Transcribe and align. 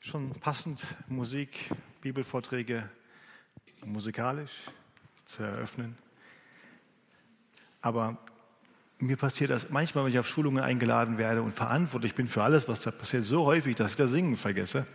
Schon 0.00 0.30
passend 0.40 0.84
Musik, 1.08 1.70
Bibelvorträge 2.00 2.88
musikalisch 3.84 4.52
zu 5.24 5.42
eröffnen. 5.42 5.96
Aber 7.80 8.18
mir 8.98 9.16
passiert 9.16 9.50
das 9.50 9.70
manchmal, 9.70 10.04
wenn 10.04 10.12
ich 10.12 10.18
auf 10.18 10.28
Schulungen 10.28 10.62
eingeladen 10.62 11.18
werde 11.18 11.42
und 11.42 11.54
verantwortlich 11.54 12.14
bin 12.14 12.28
für 12.28 12.42
alles, 12.42 12.68
was 12.68 12.80
da 12.80 12.90
passiert, 12.90 13.24
so 13.24 13.44
häufig, 13.44 13.74
dass 13.74 13.92
ich 13.92 13.96
das 13.96 14.10
Singen 14.10 14.36
vergesse. 14.36 14.86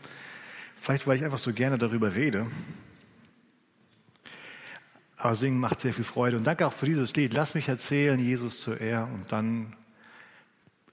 Vielleicht, 0.80 1.06
weil 1.06 1.18
ich 1.18 1.24
einfach 1.24 1.38
so 1.38 1.54
gerne 1.54 1.78
darüber 1.78 2.16
rede. 2.16 2.50
Aber 5.18 5.36
Singen 5.36 5.60
macht 5.60 5.82
sehr 5.82 5.94
viel 5.94 6.04
Freude. 6.04 6.38
Und 6.38 6.46
danke 6.46 6.66
auch 6.66 6.74
für 6.74 6.88
dieses 6.88 7.16
Lied. 7.16 7.34
Lass 7.34 7.54
mich 7.54 7.68
erzählen, 7.68 8.20
Jesus 8.20 8.62
zur 8.62 8.82
Ehre. 8.82 9.06
Und 9.06 9.32
dann 9.32 9.76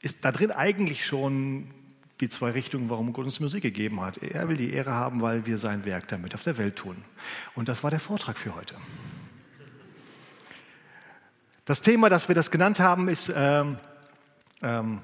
ist 0.03 0.25
da 0.25 0.33
drin 0.33 0.51
eigentlich 0.51 1.07
schon 1.07 1.69
die 2.21 2.29
zwei 2.29 2.51
Richtungen, 2.51 2.91
warum 2.91 3.13
Gott 3.13 3.25
uns 3.25 3.41
Musik 3.41 3.63
gegeben 3.63 4.01
hat. 4.01 4.19
Er 4.19 4.49
will 4.49 4.57
die 4.57 4.73
Ehre 4.73 4.93
haben, 4.93 5.21
weil 5.21 5.47
wir 5.47 5.59
sein 5.59 5.85
Werk 5.85 6.09
damit 6.09 6.35
auf 6.35 6.43
der 6.43 6.59
Welt 6.59 6.77
tun. 6.77 6.97
Und 7.55 7.69
das 7.69 7.85
war 7.85 7.91
der 7.91 8.01
Vortrag 8.01 8.39
für 8.39 8.55
heute. 8.55 8.75
Das 11.65 11.81
Thema, 11.81 12.09
das 12.09 12.29
wir 12.29 12.35
das 12.35 12.51
genannt 12.51 12.81
haben, 12.81 13.09
ist 13.09 13.31
ähm, 13.35 13.77
ähm, 14.63 15.01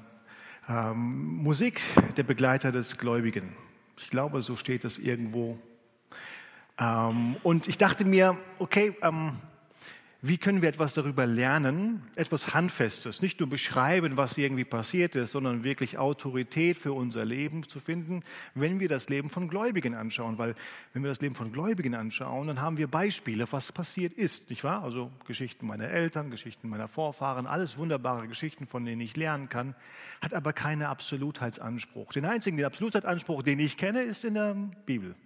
ähm, 0.68 1.42
Musik, 1.42 1.82
der 2.16 2.23
Begleiter 2.23 2.73
des 2.73 2.96
Gläubigen. 2.96 3.54
Ich 3.98 4.10
glaube, 4.10 4.42
so 4.42 4.56
steht 4.56 4.84
es 4.84 4.98
irgendwo. 4.98 5.59
Ähm, 6.78 7.37
und 7.42 7.68
ich 7.68 7.78
dachte 7.78 8.04
mir, 8.04 8.37
okay, 8.59 8.96
ähm, 9.02 9.37
wie 10.27 10.38
können 10.38 10.62
wir 10.62 10.70
etwas 10.70 10.95
darüber 10.95 11.27
lernen, 11.27 12.02
etwas 12.14 12.55
Handfestes, 12.55 13.20
nicht 13.20 13.41
nur 13.41 13.48
beschreiben, 13.51 14.16
was 14.16 14.38
irgendwie 14.38 14.65
passiert 14.65 15.16
ist, 15.16 15.32
sondern 15.32 15.65
wirklich 15.65 15.98
Autorität 15.98 16.78
für 16.78 16.95
unser 16.95 17.27
Leben 17.27 17.69
zu 17.69 17.78
finden, 17.78 18.23
wenn 18.55 18.80
wir 18.80 18.88
das 18.88 19.10
Leben 19.10 19.29
von 19.29 19.48
Gläubigen 19.48 19.95
anschauen. 19.95 20.38
Weil 20.38 20.55
wenn 20.95 21.02
wir 21.02 21.10
das 21.10 21.21
Leben 21.21 21.35
von 21.35 21.52
Gläubigen 21.52 21.95
anschauen, 21.95 22.46
dann 22.46 22.63
haben 22.63 22.79
wir 22.79 22.87
Beispiele, 22.87 23.46
was 23.51 23.71
passiert 23.71 24.15
ist, 24.15 24.48
nicht 24.48 24.65
wahr? 24.65 24.82
Also 24.82 25.13
Geschichten 25.26 25.66
meiner 25.66 25.88
Eltern, 25.88 26.30
Geschichten 26.30 26.70
meiner 26.70 26.88
Vorfahren, 26.88 27.46
alles 27.46 27.76
wunderbare 27.76 28.26
Geschichten, 28.26 28.66
von 28.66 28.87
denen 28.87 29.02
ich 29.02 29.18
lernen 29.18 29.51
kann, 29.51 29.74
hat 30.23 30.32
aber 30.32 30.54
keinen 30.54 30.85
Absolutheitsanspruch. 30.85 32.15
Den 32.15 32.24
einzigen 32.24 32.65
Absolutheitsanspruch, 32.65 33.43
den 33.43 33.59
ich 33.59 33.76
kenne, 33.76 34.01
ist 34.01 34.24
in 34.24 34.32
der 34.32 34.54
Bibel. 34.87 35.16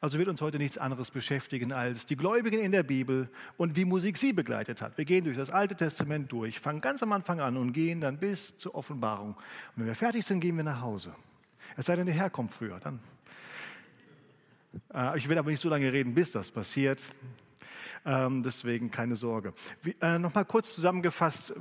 Also 0.00 0.18
wird 0.18 0.28
uns 0.28 0.40
heute 0.40 0.56
nichts 0.58 0.78
anderes 0.78 1.10
beschäftigen 1.10 1.72
als 1.72 2.06
die 2.06 2.16
Gläubigen 2.16 2.60
in 2.60 2.72
der 2.72 2.82
Bibel 2.82 3.28
und 3.58 3.76
wie 3.76 3.84
Musik 3.84 4.16
sie 4.16 4.32
begleitet 4.32 4.80
hat. 4.80 4.96
Wir 4.96 5.04
gehen 5.04 5.24
durch 5.24 5.36
das 5.36 5.50
Alte 5.50 5.76
Testament 5.76 6.32
durch, 6.32 6.58
fangen 6.58 6.80
ganz 6.80 7.02
am 7.02 7.12
Anfang 7.12 7.40
an 7.40 7.58
und 7.58 7.72
gehen 7.72 8.00
dann 8.00 8.16
bis 8.16 8.56
zur 8.56 8.74
Offenbarung. 8.74 9.34
Und 9.34 9.76
wenn 9.76 9.86
wir 9.86 9.94
fertig 9.94 10.24
sind, 10.24 10.40
gehen 10.40 10.56
wir 10.56 10.64
nach 10.64 10.80
Hause. 10.80 11.14
Es 11.76 11.86
sei 11.86 11.96
denn, 11.96 12.06
der 12.06 12.14
Herr 12.14 12.30
kommt 12.30 12.54
früher, 12.54 12.80
dann. 12.80 12.98
Äh, 14.94 15.18
ich 15.18 15.28
will 15.28 15.36
aber 15.36 15.50
nicht 15.50 15.60
so 15.60 15.68
lange 15.68 15.92
reden, 15.92 16.14
bis 16.14 16.32
das 16.32 16.50
passiert. 16.50 17.04
Ähm, 18.06 18.42
deswegen 18.42 18.90
keine 18.90 19.16
Sorge. 19.16 19.52
Äh, 20.00 20.18
Nochmal 20.18 20.46
kurz 20.46 20.74
zusammengefasst. 20.74 21.54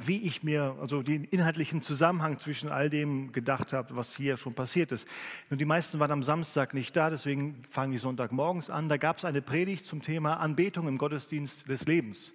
Wie 0.00 0.22
ich 0.22 0.42
mir 0.42 0.74
also 0.80 1.02
den 1.02 1.24
inhaltlichen 1.24 1.82
Zusammenhang 1.82 2.38
zwischen 2.38 2.70
all 2.70 2.88
dem 2.88 3.32
gedacht 3.32 3.74
habe, 3.74 3.94
was 3.94 4.16
hier 4.16 4.38
schon 4.38 4.54
passiert 4.54 4.90
ist. 4.90 5.06
Und 5.50 5.60
die 5.60 5.66
meisten 5.66 6.00
waren 6.00 6.10
am 6.10 6.22
Samstag 6.22 6.72
nicht 6.72 6.96
da, 6.96 7.10
deswegen 7.10 7.62
fangen 7.68 7.92
die 7.92 7.98
Sonntagmorgens 7.98 8.70
an. 8.70 8.88
Da 8.88 8.96
gab 8.96 9.18
es 9.18 9.26
eine 9.26 9.42
Predigt 9.42 9.84
zum 9.84 10.00
Thema 10.00 10.40
Anbetung 10.40 10.88
im 10.88 10.96
Gottesdienst 10.96 11.68
des 11.68 11.84
Lebens. 11.84 12.32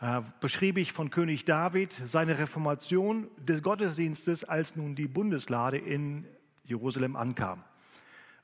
Äh, 0.00 0.20
beschrieb 0.40 0.78
ich 0.78 0.92
von 0.92 1.10
König 1.10 1.44
David 1.44 1.92
seine 1.92 2.38
Reformation 2.38 3.28
des 3.38 3.62
Gottesdienstes, 3.62 4.44
als 4.44 4.76
nun 4.76 4.94
die 4.94 5.08
Bundeslade 5.08 5.78
in 5.78 6.24
Jerusalem 6.64 7.16
ankam. 7.16 7.64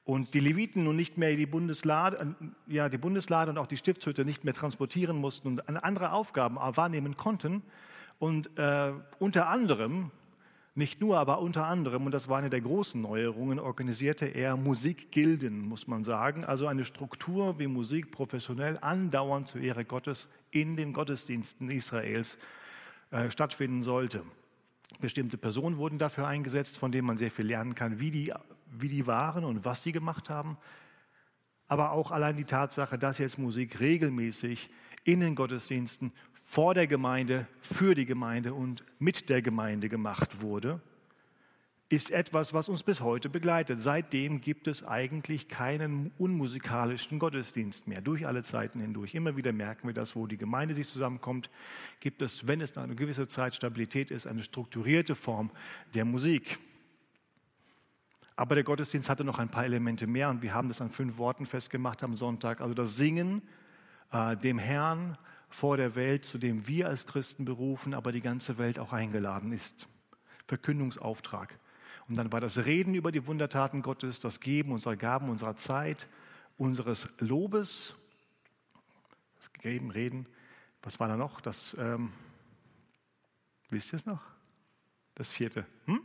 Und 0.04 0.34
die 0.34 0.40
Leviten 0.40 0.82
nun 0.82 0.96
nicht 0.96 1.16
mehr 1.16 1.36
die 1.36 1.46
Bundeslade, 1.46 2.34
äh, 2.68 2.72
ja, 2.74 2.88
die 2.88 2.98
Bundeslade 2.98 3.52
und 3.52 3.58
auch 3.58 3.68
die 3.68 3.76
Stiftshütte 3.76 4.24
nicht 4.24 4.44
mehr 4.44 4.54
transportieren 4.54 5.16
mussten 5.16 5.46
und 5.46 5.60
andere 5.84 6.12
Aufgaben 6.12 6.56
wahrnehmen 6.56 7.16
konnten, 7.16 7.62
und 8.22 8.56
äh, 8.56 8.92
unter 9.18 9.48
anderem, 9.48 10.12
nicht 10.76 11.00
nur, 11.00 11.18
aber 11.18 11.40
unter 11.40 11.66
anderem, 11.66 12.06
und 12.06 12.12
das 12.12 12.28
war 12.28 12.38
eine 12.38 12.50
der 12.50 12.60
großen 12.60 13.02
Neuerungen, 13.02 13.58
organisierte 13.58 14.26
er 14.26 14.56
Musikgilden, 14.56 15.58
muss 15.58 15.88
man 15.88 16.04
sagen, 16.04 16.44
also 16.44 16.68
eine 16.68 16.84
Struktur, 16.84 17.58
wie 17.58 17.66
Musik 17.66 18.12
professionell 18.12 18.78
andauernd 18.80 19.48
zur 19.48 19.60
Ehre 19.60 19.84
Gottes 19.84 20.28
in 20.52 20.76
den 20.76 20.92
Gottesdiensten 20.92 21.68
Israels 21.68 22.38
äh, 23.10 23.28
stattfinden 23.28 23.82
sollte. 23.82 24.22
Bestimmte 25.00 25.36
Personen 25.36 25.76
wurden 25.76 25.98
dafür 25.98 26.28
eingesetzt, 26.28 26.78
von 26.78 26.92
denen 26.92 27.08
man 27.08 27.16
sehr 27.16 27.32
viel 27.32 27.46
lernen 27.46 27.74
kann, 27.74 27.98
wie 27.98 28.12
die, 28.12 28.32
wie 28.70 28.88
die 28.88 29.08
waren 29.08 29.42
und 29.42 29.64
was 29.64 29.82
sie 29.82 29.90
gemacht 29.90 30.30
haben. 30.30 30.58
Aber 31.66 31.90
auch 31.90 32.12
allein 32.12 32.36
die 32.36 32.44
Tatsache, 32.44 32.98
dass 32.98 33.18
jetzt 33.18 33.40
Musik 33.40 33.80
regelmäßig 33.80 34.70
in 35.02 35.18
den 35.18 35.34
Gottesdiensten 35.34 36.12
vor 36.52 36.74
der 36.74 36.86
Gemeinde, 36.86 37.46
für 37.62 37.94
die 37.94 38.04
Gemeinde 38.04 38.52
und 38.52 38.84
mit 38.98 39.30
der 39.30 39.40
Gemeinde 39.40 39.88
gemacht 39.88 40.42
wurde, 40.42 40.82
ist 41.88 42.10
etwas, 42.10 42.52
was 42.52 42.68
uns 42.68 42.82
bis 42.82 43.00
heute 43.00 43.30
begleitet. 43.30 43.80
Seitdem 43.80 44.42
gibt 44.42 44.66
es 44.66 44.84
eigentlich 44.86 45.48
keinen 45.48 46.12
unmusikalischen 46.18 47.18
Gottesdienst 47.18 47.88
mehr, 47.88 48.02
durch 48.02 48.26
alle 48.26 48.42
Zeiten 48.42 48.80
hindurch. 48.80 49.14
Immer 49.14 49.34
wieder 49.34 49.54
merken 49.54 49.86
wir 49.86 49.94
das, 49.94 50.14
wo 50.14 50.26
die 50.26 50.36
Gemeinde 50.36 50.74
sich 50.74 50.86
zusammenkommt, 50.88 51.48
gibt 52.00 52.20
es, 52.20 52.46
wenn 52.46 52.60
es 52.60 52.76
eine 52.76 52.96
gewisse 52.96 53.26
Zeit 53.28 53.54
Stabilität 53.54 54.10
ist, 54.10 54.26
eine 54.26 54.42
strukturierte 54.42 55.14
Form 55.14 55.50
der 55.94 56.04
Musik. 56.04 56.58
Aber 58.36 58.56
der 58.56 58.64
Gottesdienst 58.64 59.08
hatte 59.08 59.24
noch 59.24 59.38
ein 59.38 59.48
paar 59.48 59.64
Elemente 59.64 60.06
mehr 60.06 60.28
und 60.28 60.42
wir 60.42 60.52
haben 60.52 60.68
das 60.68 60.82
an 60.82 60.90
fünf 60.90 61.16
Worten 61.16 61.46
festgemacht 61.46 62.02
am 62.02 62.14
Sonntag. 62.14 62.60
Also 62.60 62.74
das 62.74 62.96
Singen 62.96 63.40
äh, 64.12 64.36
dem 64.36 64.58
Herrn, 64.58 65.16
vor 65.52 65.76
der 65.76 65.94
Welt, 65.94 66.24
zu 66.24 66.38
dem 66.38 66.66
wir 66.66 66.88
als 66.88 67.06
Christen 67.06 67.44
berufen, 67.44 67.94
aber 67.94 68.10
die 68.10 68.22
ganze 68.22 68.58
Welt 68.58 68.78
auch 68.78 68.92
eingeladen 68.92 69.52
ist. 69.52 69.86
Verkündungsauftrag. 70.48 71.58
Und 72.08 72.16
dann 72.16 72.32
war 72.32 72.40
das 72.40 72.64
Reden 72.64 72.94
über 72.94 73.12
die 73.12 73.26
Wundertaten 73.26 73.82
Gottes, 73.82 74.18
das 74.18 74.40
Geben 74.40 74.72
unserer 74.72 74.96
Gaben, 74.96 75.28
unserer 75.28 75.56
Zeit, 75.56 76.08
unseres 76.56 77.08
Lobes, 77.18 77.94
das 79.38 79.52
Geben, 79.52 79.90
Reden. 79.90 80.26
Was 80.82 80.98
war 80.98 81.08
da 81.08 81.16
noch? 81.16 81.40
Das, 81.40 81.76
ähm, 81.78 82.12
wisst 83.68 83.92
ihr 83.92 83.98
es 83.98 84.06
noch? 84.06 84.22
Das 85.14 85.30
vierte. 85.30 85.66
Hm? 85.84 86.00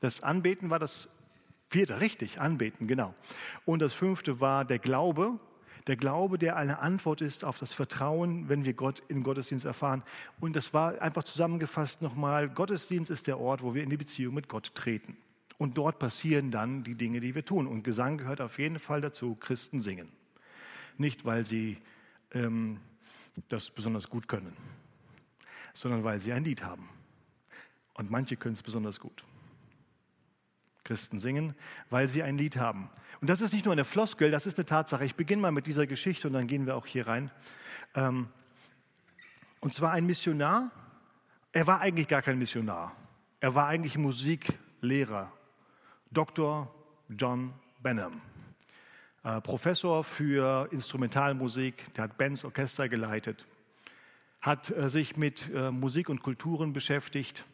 Das 0.00 0.22
Anbeten 0.22 0.70
war 0.70 0.78
das 0.78 1.08
vierte, 1.70 2.00
richtig, 2.00 2.40
Anbeten, 2.40 2.86
genau. 2.86 3.14
Und 3.64 3.80
das 3.80 3.94
fünfte 3.94 4.40
war 4.40 4.64
der 4.64 4.78
Glaube, 4.78 5.40
der 5.86 5.96
Glaube, 5.96 6.38
der 6.38 6.56
eine 6.56 6.78
Antwort 6.78 7.20
ist 7.20 7.44
auf 7.44 7.58
das 7.58 7.74
Vertrauen, 7.74 8.48
wenn 8.48 8.64
wir 8.64 8.72
Gott 8.72 9.02
im 9.08 9.22
Gottesdienst 9.22 9.66
erfahren. 9.66 10.02
Und 10.40 10.56
das 10.56 10.72
war 10.72 11.00
einfach 11.02 11.24
zusammengefasst 11.24 12.00
nochmal, 12.00 12.48
Gottesdienst 12.48 13.10
ist 13.10 13.26
der 13.26 13.38
Ort, 13.38 13.62
wo 13.62 13.74
wir 13.74 13.82
in 13.82 13.90
die 13.90 13.96
Beziehung 13.96 14.34
mit 14.34 14.48
Gott 14.48 14.74
treten. 14.74 15.16
Und 15.58 15.76
dort 15.76 15.98
passieren 15.98 16.50
dann 16.50 16.84
die 16.84 16.94
Dinge, 16.94 17.20
die 17.20 17.34
wir 17.34 17.44
tun. 17.44 17.66
Und 17.66 17.84
Gesang 17.84 18.18
gehört 18.18 18.40
auf 18.40 18.58
jeden 18.58 18.78
Fall 18.78 19.00
dazu, 19.00 19.34
Christen 19.34 19.80
singen. 19.80 20.08
Nicht, 20.96 21.24
weil 21.24 21.44
sie 21.44 21.78
ähm, 22.32 22.80
das 23.48 23.70
besonders 23.70 24.08
gut 24.08 24.26
können, 24.26 24.56
sondern 25.74 26.02
weil 26.02 26.18
sie 26.18 26.32
ein 26.32 26.44
Lied 26.44 26.64
haben. 26.64 26.88
Und 27.94 28.10
manche 28.10 28.36
können 28.36 28.54
es 28.54 28.62
besonders 28.62 28.98
gut. 28.98 29.24
Christen 30.84 31.18
singen, 31.18 31.54
weil 31.90 32.08
sie 32.08 32.22
ein 32.22 32.38
Lied 32.38 32.56
haben. 32.56 32.90
Und 33.20 33.30
das 33.30 33.40
ist 33.40 33.52
nicht 33.52 33.64
nur 33.64 33.72
eine 33.72 33.84
Floskel, 33.84 34.30
das 34.30 34.46
ist 34.46 34.58
eine 34.58 34.66
Tatsache. 34.66 35.04
Ich 35.04 35.14
beginne 35.14 35.42
mal 35.42 35.50
mit 35.50 35.66
dieser 35.66 35.86
Geschichte 35.86 36.28
und 36.28 36.34
dann 36.34 36.46
gehen 36.46 36.66
wir 36.66 36.76
auch 36.76 36.86
hier 36.86 37.06
rein. 37.06 37.30
Ähm, 37.94 38.28
und 39.60 39.72
zwar 39.72 39.92
ein 39.92 40.04
Missionar. 40.04 40.70
Er 41.52 41.66
war 41.66 41.80
eigentlich 41.80 42.08
gar 42.08 42.20
kein 42.20 42.38
Missionar. 42.38 42.94
Er 43.40 43.54
war 43.54 43.66
eigentlich 43.66 43.96
Musiklehrer. 43.96 45.32
Dr. 46.10 46.72
John 47.08 47.54
Benham. 47.82 48.20
Äh, 49.24 49.40
Professor 49.40 50.04
für 50.04 50.68
Instrumentalmusik, 50.70 51.94
der 51.94 52.04
hat 52.04 52.18
Bands 52.18 52.44
Orchester 52.44 52.90
geleitet, 52.90 53.46
hat 54.40 54.70
äh, 54.70 54.90
sich 54.90 55.16
mit 55.16 55.50
äh, 55.54 55.70
Musik 55.70 56.10
und 56.10 56.22
Kulturen 56.22 56.74
beschäftigt 56.74 57.44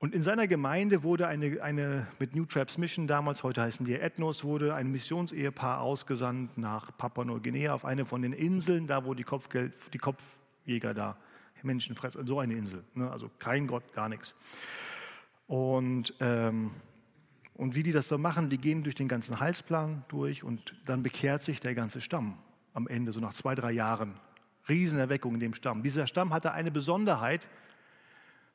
und 0.00 0.14
in 0.14 0.22
seiner 0.22 0.48
Gemeinde 0.48 1.02
wurde 1.02 1.28
eine, 1.28 1.62
eine 1.62 2.06
mit 2.18 2.34
New 2.34 2.46
Traps 2.46 2.78
Mission, 2.78 3.06
damals, 3.06 3.42
heute 3.42 3.60
heißen 3.60 3.84
die 3.84 3.94
Ethnos, 3.94 4.44
wurde 4.44 4.74
ein 4.74 4.90
Missionsehepaar 4.90 5.82
ausgesandt 5.82 6.56
nach 6.56 6.96
Papua-Neuguinea 6.96 7.74
auf 7.74 7.84
eine 7.84 8.06
von 8.06 8.22
den 8.22 8.32
Inseln, 8.32 8.86
da 8.86 9.04
wo 9.04 9.12
die, 9.12 9.24
Kopfgeld, 9.24 9.74
die 9.92 9.98
Kopfjäger 9.98 10.94
da 10.94 11.18
Menschen 11.62 11.94
fressen, 11.94 12.26
so 12.26 12.38
eine 12.38 12.54
Insel. 12.54 12.82
Ne? 12.94 13.10
Also 13.10 13.30
kein 13.38 13.66
Gott, 13.66 13.92
gar 13.92 14.08
nichts. 14.08 14.34
Und, 15.46 16.14
ähm, 16.20 16.70
und 17.52 17.74
wie 17.74 17.82
die 17.82 17.92
das 17.92 18.08
so 18.08 18.16
machen, 18.16 18.48
die 18.48 18.56
gehen 18.56 18.82
durch 18.82 18.94
den 18.94 19.08
ganzen 19.08 19.38
Heilsplan 19.38 20.04
durch 20.08 20.42
und 20.42 20.74
dann 20.86 21.02
bekehrt 21.02 21.42
sich 21.42 21.60
der 21.60 21.74
ganze 21.74 22.00
Stamm 22.00 22.38
am 22.72 22.88
Ende, 22.88 23.12
so 23.12 23.20
nach 23.20 23.34
zwei, 23.34 23.54
drei 23.54 23.72
Jahren. 23.72 24.14
Riesenerweckung 24.66 25.34
in 25.34 25.40
dem 25.40 25.52
Stamm. 25.52 25.82
Dieser 25.82 26.06
Stamm 26.06 26.32
hatte 26.32 26.52
eine 26.52 26.70
Besonderheit. 26.70 27.48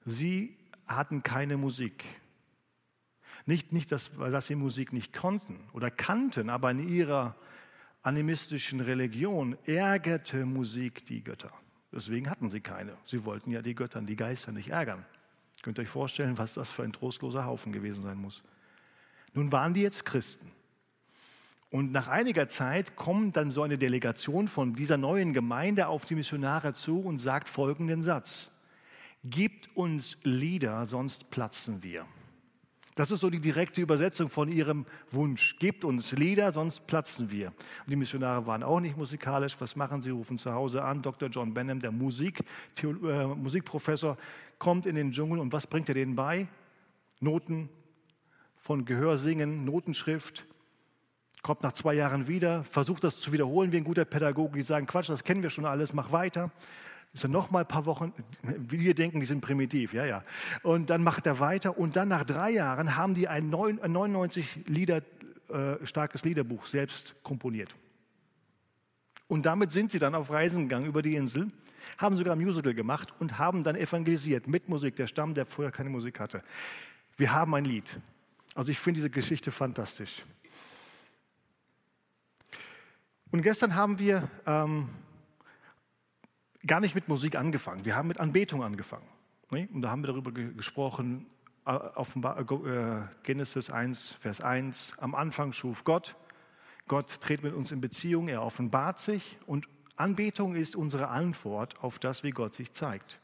Sie 0.06 0.57
hatten 0.87 1.23
keine 1.23 1.57
Musik. 1.57 2.03
Nicht, 3.45 3.73
nicht 3.73 3.91
dass, 3.91 4.11
dass 4.17 4.47
sie 4.47 4.55
Musik 4.55 4.93
nicht 4.93 5.13
konnten 5.13 5.59
oder 5.73 5.91
kannten, 5.91 6.49
aber 6.49 6.71
in 6.71 6.87
ihrer 6.87 7.35
animistischen 8.01 8.79
Religion 8.79 9.57
ärgerte 9.65 10.45
Musik 10.45 11.05
die 11.05 11.23
Götter. 11.23 11.51
Deswegen 11.91 12.29
hatten 12.29 12.49
sie 12.49 12.61
keine. 12.61 12.97
Sie 13.05 13.23
wollten 13.25 13.51
ja 13.51 13.61
die 13.61 13.75
Götter, 13.75 14.01
die 14.01 14.15
Geister 14.15 14.51
nicht 14.51 14.69
ärgern. 14.69 15.05
Könnt 15.61 15.79
ihr 15.79 15.83
euch 15.83 15.89
vorstellen, 15.89 16.37
was 16.37 16.53
das 16.53 16.69
für 16.69 16.83
ein 16.83 16.93
trostloser 16.93 17.45
Haufen 17.45 17.71
gewesen 17.71 18.03
sein 18.03 18.17
muss. 18.17 18.43
Nun 19.33 19.51
waren 19.51 19.73
die 19.73 19.81
jetzt 19.81 20.05
Christen. 20.05 20.51
Und 21.71 21.91
nach 21.91 22.07
einiger 22.07 22.47
Zeit 22.47 22.95
kommt 22.95 23.35
dann 23.35 23.51
so 23.51 23.63
eine 23.63 23.77
Delegation 23.77 24.47
von 24.47 24.73
dieser 24.73 24.97
neuen 24.97 25.33
Gemeinde 25.33 25.87
auf 25.87 26.05
die 26.05 26.15
Missionare 26.15 26.73
zu 26.73 26.99
und 26.99 27.17
sagt 27.17 27.49
folgenden 27.49 28.03
Satz. 28.03 28.51
Gibt 29.27 29.75
uns 29.75 30.18
Lieder, 30.24 30.86
sonst 30.86 31.31
platzen 31.31 31.81
wir. 31.81 32.06
Das 32.94 33.10
ist 33.12 33.22
so 33.22 33.30
die 33.30 33.42
direkte 33.42 33.81
Übersetzung 33.81 34.30
von 34.30 34.50
ihrem 34.50 34.86
Wunsch. 35.12 35.57
Gebt 35.57 35.83
uns 35.83 36.12
Lieder, 36.12 36.54
sonst 36.54 36.86
platzen 36.88 37.31
wir. 37.31 37.48
Und 37.48 37.89
die 37.89 37.95
Missionare 37.95 38.45
waren 38.45 38.62
auch 38.62 38.80
nicht 38.80 38.95
musikalisch. 38.95 39.57
Was 39.60 39.75
machen 39.75 40.01
sie? 40.01 40.12
Rufen 40.12 40.38
zu 40.38 40.54
Hause 40.54 40.83
an. 40.83 41.01
Dr. 41.01 41.27
John 41.30 41.54
Benham, 41.54 41.80
der 41.80 41.92
Musik, 41.92 42.39
äh, 42.81 42.86
Musikprofessor, 43.25 44.16
kommt 44.60 44.86
in 44.86 44.95
den 44.95 45.12
Dschungel 45.12 45.39
und 45.39 45.51
was 45.51 45.66
bringt 45.66 45.89
er 45.89 45.95
denen 45.95 46.16
bei? 46.16 46.48
Noten 47.19 47.68
von 48.57 48.86
Gehörsingen, 48.86 49.66
Notenschrift. 49.66 50.45
Kommt 51.42 51.63
nach 51.63 51.74
zwei 51.74 51.95
Jahren 51.95 52.28
wieder, 52.28 52.63
versucht 52.63 53.04
das 53.04 53.19
zu 53.19 53.31
wiederholen 53.31 53.71
wie 53.71 53.78
ein 53.78 53.83
guter 53.83 54.06
Pädagoge. 54.06 54.57
Die 54.57 54.63
sagen, 54.63 54.86
Quatsch, 54.86 55.10
das 55.10 55.24
kennen 55.24 55.44
wir 55.44 55.50
schon 55.50 55.66
alles, 55.66 55.94
mach 55.94 56.12
weiter. 56.12 56.51
Ist 57.15 57.23
er 57.23 57.29
noch 57.29 57.50
mal 57.50 57.62
ein 57.62 57.67
paar 57.67 57.85
Wochen, 57.85 58.13
wir 58.44 58.94
denken, 58.94 59.21
die 59.21 59.25
sind 59.25 59.39
primitiv, 59.39 59.94
ja, 59.94 60.06
ja. 60.06 60.23
Und 60.63 60.89
dann 60.89 61.01
macht 61.01 61.25
er 61.25 61.39
weiter 61.39 61.77
und 61.77 61.95
dann 61.95 62.09
nach 62.09 62.25
drei 62.25 62.51
Jahren 62.51 62.97
haben 62.97 63.13
die 63.13 63.29
ein 63.29 63.50
99 63.50 64.65
Lieder 64.67 65.01
äh, 65.47 65.85
starkes 65.85 66.25
Liederbuch 66.25 66.65
selbst 66.65 67.15
komponiert. 67.23 67.73
Und 69.27 69.45
damit 69.45 69.71
sind 69.71 69.91
sie 69.91 70.00
dann 70.00 70.13
auf 70.13 70.29
Reisen 70.29 70.63
gegangen 70.63 70.88
über 70.88 71.01
die 71.01 71.15
Insel, 71.15 71.51
haben 71.97 72.17
sogar 72.17 72.35
ein 72.35 72.41
Musical 72.41 72.73
gemacht 72.73 73.13
und 73.19 73.39
haben 73.39 73.63
dann 73.63 73.77
evangelisiert 73.77 74.47
mit 74.47 74.68
Musik, 74.68 74.97
der 74.97 75.07
Stamm, 75.07 75.33
der 75.33 75.45
vorher 75.45 75.71
keine 75.71 75.89
Musik 75.89 76.19
hatte. 76.19 76.44
Wir 77.15 77.31
haben 77.31 77.56
ein 77.56 77.63
Lied. 77.63 77.97
Also 78.56 78.71
ich 78.71 78.79
finde 78.79 78.97
diese 78.97 79.09
Geschichte 79.09 79.53
fantastisch. 79.53 80.25
Und 83.31 83.41
gestern 83.41 83.73
haben 83.75 84.00
wir 84.00 84.27
ähm, 84.45 84.89
gar 86.65 86.79
nicht 86.79 86.95
mit 86.95 87.07
Musik 87.07 87.35
angefangen. 87.35 87.85
Wir 87.85 87.95
haben 87.95 88.07
mit 88.07 88.19
Anbetung 88.19 88.63
angefangen. 88.63 89.07
Und 89.50 89.81
da 89.81 89.89
haben 89.89 90.01
wir 90.03 90.07
darüber 90.07 90.31
gesprochen, 90.31 91.27
äh, 91.65 91.75
äh, 91.75 93.01
Genesis 93.23 93.69
1, 93.69 94.13
Vers 94.19 94.41
1. 94.41 94.94
Am 94.97 95.15
Anfang 95.15 95.53
schuf 95.53 95.83
Gott. 95.83 96.15
Gott 96.88 97.21
tritt 97.21 97.41
mit 97.41 97.53
uns 97.53 97.71
in 97.71 97.81
Beziehung, 97.81 98.27
er 98.27 98.44
offenbart 98.44 99.00
sich 99.00 99.38
und 99.47 99.67
Anbetung 99.95 100.56
ist 100.56 100.75
unsere 100.75 101.07
Antwort 101.07 101.81
auf 101.81 101.97
das, 102.00 102.23
wie 102.23 102.31
Gott 102.31 102.53
sich 102.53 102.73
zeigt. 102.73 103.19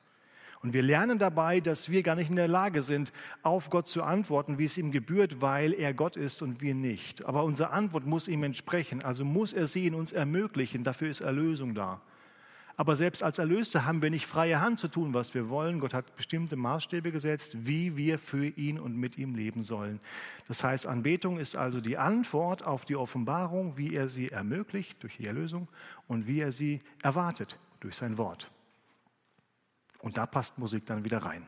Und 0.63 0.73
wir 0.73 0.81
lernen 0.83 1.19
dabei, 1.19 1.59
dass 1.59 1.89
wir 1.89 2.01
gar 2.01 2.15
nicht 2.15 2.29
in 2.29 2.35
der 2.35 2.47
Lage 2.47 2.81
sind, 2.81 3.11
auf 3.43 3.69
Gott 3.69 3.87
zu 3.87 4.03
antworten, 4.03 4.57
wie 4.57 4.65
es 4.65 4.77
ihm 4.77 4.91
gebührt, 4.91 5.41
weil 5.41 5.73
er 5.73 5.93
Gott 5.93 6.15
ist 6.15 6.41
und 6.41 6.61
wir 6.61 6.75
nicht. 6.75 7.25
Aber 7.25 7.43
unsere 7.43 7.71
Antwort 7.71 8.05
muss 8.05 8.27
ihm 8.27 8.43
entsprechen, 8.43 9.03
also 9.03 9.25
muss 9.25 9.53
er 9.53 9.67
sie 9.67 9.87
in 9.87 9.95
uns 9.95 10.11
ermöglichen. 10.11 10.83
Dafür 10.83 11.09
ist 11.09 11.21
Erlösung 11.21 11.73
da. 11.73 12.01
Aber 12.81 12.95
selbst 12.95 13.21
als 13.21 13.37
Erlöste 13.37 13.85
haben 13.85 14.01
wir 14.01 14.09
nicht 14.09 14.25
freie 14.25 14.59
Hand 14.59 14.79
zu 14.79 14.87
tun, 14.87 15.13
was 15.13 15.35
wir 15.35 15.49
wollen. 15.49 15.79
Gott 15.79 15.93
hat 15.93 16.15
bestimmte 16.15 16.55
Maßstäbe 16.55 17.11
gesetzt, 17.11 17.67
wie 17.67 17.95
wir 17.95 18.17
für 18.17 18.47
ihn 18.47 18.79
und 18.79 18.97
mit 18.97 19.19
ihm 19.19 19.35
leben 19.35 19.61
sollen. 19.61 19.99
Das 20.47 20.63
heißt, 20.63 20.87
Anbetung 20.87 21.37
ist 21.37 21.55
also 21.55 21.79
die 21.79 21.99
Antwort 21.99 22.65
auf 22.65 22.83
die 22.83 22.95
Offenbarung, 22.95 23.77
wie 23.77 23.93
er 23.93 24.09
sie 24.09 24.29
ermöglicht 24.29 25.03
durch 25.03 25.17
die 25.17 25.27
Erlösung 25.27 25.67
und 26.07 26.25
wie 26.25 26.39
er 26.39 26.51
sie 26.51 26.79
erwartet 27.03 27.59
durch 27.81 27.95
sein 27.95 28.17
Wort. 28.17 28.49
Und 29.99 30.17
da 30.17 30.25
passt 30.25 30.57
Musik 30.57 30.87
dann 30.87 31.03
wieder 31.03 31.19
rein. 31.19 31.45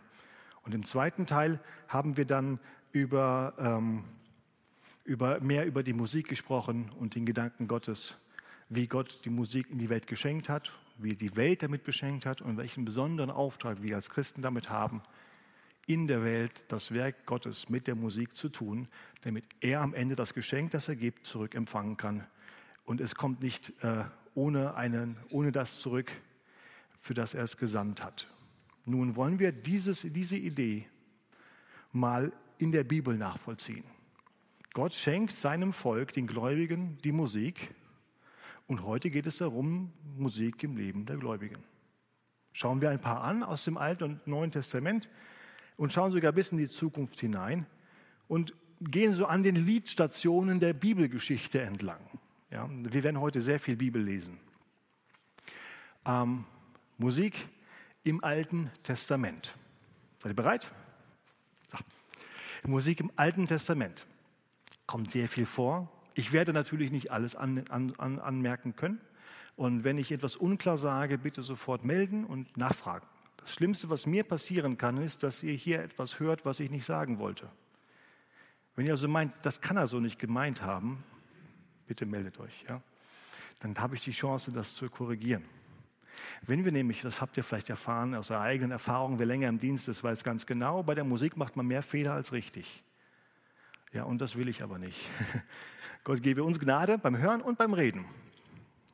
Und 0.62 0.76
im 0.76 0.86
zweiten 0.86 1.26
Teil 1.26 1.60
haben 1.88 2.16
wir 2.16 2.26
dann 2.26 2.60
über, 2.92 3.56
ähm, 3.58 4.04
über 5.04 5.40
mehr 5.40 5.66
über 5.66 5.82
die 5.82 5.94
Musik 5.94 6.28
gesprochen 6.28 6.92
und 7.00 7.16
den 7.16 7.26
Gedanken 7.26 7.68
Gottes, 7.68 8.18
wie 8.70 8.86
Gott 8.86 9.26
die 9.26 9.32
Musik 9.32 9.72
in 9.72 9.80
die 9.80 9.90
Welt 9.90 10.06
geschenkt 10.06 10.48
hat 10.48 10.72
wie 10.98 11.16
die 11.16 11.36
Welt 11.36 11.64
damit 11.64 11.84
beschenkt 11.84 12.26
hat 12.26 12.42
und 12.42 12.58
welchen 12.58 12.86
besonderen 12.86 13.32
Auftrag 13.32 13.82
wir 13.82 13.96
als 13.96 14.10
Christen 14.10 14.42
damit 14.42 14.70
haben, 14.70 15.02
in 15.86 16.08
der 16.08 16.24
Welt 16.24 16.64
das 16.70 16.92
Werk 16.94 17.26
Gottes 17.26 17.70
mit 17.70 17.88
der 17.88 17.96
Musik 17.96 18.36
zu 18.36 18.50
tun, 18.50 18.88
damit 19.22 19.46
er 19.60 19.82
am 19.82 19.94
Ende 19.94 20.16
das 20.16 20.34
Geschenk, 20.34 20.72
das 20.72 20.88
er 20.88 20.96
gibt, 20.96 21.26
zurückempfangen 21.26 21.98
kann. 21.98 22.26
Und 22.86 23.02
es 23.02 23.16
kommt 23.16 23.42
nicht 23.42 23.74
äh, 23.84 24.06
ohne, 24.34 24.76
einen, 24.76 25.18
ohne 25.30 25.52
das 25.52 25.80
zurück, 25.80 26.12
für 27.00 27.14
das 27.14 27.34
er 27.34 27.44
es 27.44 27.58
gesandt 27.58 28.04
hat. 28.04 28.28
Nun 28.86 29.16
wollen 29.16 29.40
wir 29.40 29.52
dieses, 29.52 30.02
diese 30.10 30.38
Idee 30.38 30.88
mal 31.92 32.32
in 32.58 32.72
der 32.72 32.84
Bibel 32.84 33.18
nachvollziehen. 33.18 33.84
Gott 34.74 34.94
schenkt 34.94 35.34
seinem 35.34 35.74
Volk, 35.74 36.14
den 36.14 36.28
Gläubigen, 36.28 36.98
die 37.04 37.12
Musik 37.12 37.74
und 38.68 38.84
heute 38.84 39.10
geht 39.10 39.28
es 39.28 39.38
darum, 39.38 39.92
Musik 40.18 40.64
im 40.64 40.78
Leben 40.78 41.06
der 41.06 41.18
Gläubigen. 41.18 41.64
Schauen 42.54 42.82
wir 42.82 42.90
ein 42.90 43.02
paar 43.02 43.24
an 43.24 43.44
aus 43.44 43.66
dem 43.66 43.78
Alten 43.78 44.04
und 44.04 44.28
Neuen 44.28 44.52
Testament 44.52 45.10
und 45.76 45.92
schauen 45.92 46.12
sogar 46.12 46.32
bis 46.32 46.52
in 46.52 46.58
die 46.58 46.70
Zukunft 46.70 47.20
hinein 47.20 47.66
und 48.28 48.54
gehen 48.80 49.16
so 49.16 49.26
an 49.26 49.44
den 49.44 49.56
Liedstationen 49.56 50.60
der 50.60 50.74
Bibelgeschichte 50.74 51.62
entlang. 51.62 52.02
Ja, 52.52 52.70
wir 52.70 53.04
werden 53.04 53.20
heute 53.20 53.42
sehr 53.42 53.60
viel 53.60 53.76
Bibel 53.76 54.02
lesen. 54.02 54.40
Ähm, 56.06 56.46
Musik 56.98 57.48
im 58.04 58.24
Alten 58.24 58.70
Testament. 58.84 59.56
Seid 60.22 60.32
ihr 60.32 60.36
bereit? 60.36 60.72
So. 61.72 61.78
Musik 62.66 63.00
im 63.00 63.12
Alten 63.16 63.48
Testament 63.48 64.06
kommt 64.86 65.12
sehr 65.12 65.28
viel 65.28 65.46
vor. 65.46 65.92
Ich 66.16 66.32
werde 66.32 66.54
natürlich 66.54 66.92
nicht 66.92 67.12
alles 67.12 67.36
an, 67.36 67.64
an, 67.70 67.94
an, 67.98 68.20
anmerken 68.20 68.76
können. 68.76 69.02
Und 69.56 69.84
wenn 69.84 69.98
ich 69.98 70.12
etwas 70.12 70.36
unklar 70.36 70.78
sage, 70.78 71.18
bitte 71.18 71.44
sofort 71.44 71.86
melden 71.86 72.26
und 72.26 72.58
nachfragen. 72.58 73.06
Das 73.38 73.54
Schlimmste, 73.54 73.90
was 73.90 74.06
mir 74.06 74.24
passieren 74.24 74.78
kann, 74.78 74.98
ist, 74.98 75.24
dass 75.24 75.44
ihr 75.44 75.54
hier 75.54 75.82
etwas 75.82 76.20
hört, 76.20 76.46
was 76.46 76.60
ich 76.60 76.72
nicht 76.72 76.86
sagen 76.86 77.20
wollte. 77.20 77.50
Wenn 78.76 78.86
ihr 78.86 78.94
also 78.94 79.08
meint, 79.08 79.34
das 79.44 79.62
kann 79.62 79.78
er 79.78 79.88
so 79.88 80.00
nicht 80.00 80.18
gemeint 80.18 80.64
haben, 80.64 81.04
bitte 81.86 82.06
meldet 82.06 82.40
euch. 82.40 82.66
Ja? 82.68 82.82
Dann 83.60 83.78
habe 83.78 83.96
ich 83.96 84.04
die 84.04 84.12
Chance, 84.12 84.52
das 84.52 84.76
zu 84.76 84.90
korrigieren. 84.90 85.44
Wenn 86.44 86.66
wir 86.66 86.72
nämlich, 86.72 87.02
das 87.02 87.22
habt 87.22 87.38
ihr 87.38 87.44
vielleicht 87.44 87.70
erfahren 87.70 88.16
aus 88.16 88.32
eurer 88.32 88.42
eigenen 88.42 88.72
Erfahrung, 88.72 89.20
wer 89.20 89.26
länger 89.26 89.50
im 89.50 89.60
Dienst 89.60 89.88
ist, 89.88 90.04
weiß 90.04 90.24
ganz 90.24 90.46
genau, 90.46 90.84
bei 90.84 90.96
der 90.96 91.04
Musik 91.04 91.38
macht 91.38 91.56
man 91.56 91.68
mehr 91.68 91.84
Fehler 91.84 92.14
als 92.14 92.32
richtig. 92.32 92.84
Ja, 93.92 94.04
und 94.04 94.20
das 94.20 94.36
will 94.36 94.48
ich 94.48 94.64
aber 94.64 94.80
nicht. 94.80 95.06
Gott 96.04 96.22
gebe 96.22 96.44
uns 96.44 96.60
Gnade 96.60 96.98
beim 96.98 97.18
Hören 97.18 97.42
und 97.42 97.58
beim 97.58 97.74
Reden. 97.74 98.04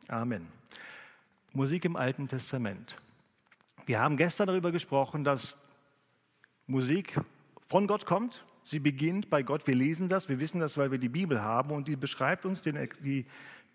Amen. 0.07 0.47
Musik 1.53 1.83
im 1.85 1.95
Alten 1.95 2.27
Testament. 2.27 2.97
Wir 3.87 3.99
haben 3.99 4.15
gestern 4.15 4.45
darüber 4.45 4.71
gesprochen, 4.71 5.23
dass 5.23 5.57
Musik 6.67 7.19
von 7.67 7.87
Gott 7.87 8.05
kommt. 8.05 8.45
Sie 8.61 8.77
beginnt 8.77 9.31
bei 9.31 9.41
Gott. 9.41 9.65
Wir 9.65 9.73
lesen 9.73 10.07
das, 10.07 10.29
wir 10.29 10.39
wissen 10.39 10.59
das, 10.59 10.77
weil 10.77 10.91
wir 10.91 10.99
die 10.99 11.09
Bibel 11.09 11.41
haben 11.41 11.71
und 11.71 11.87
die 11.87 11.95
beschreibt 11.95 12.45
uns 12.45 12.61
den, 12.61 12.87
die 13.03 13.25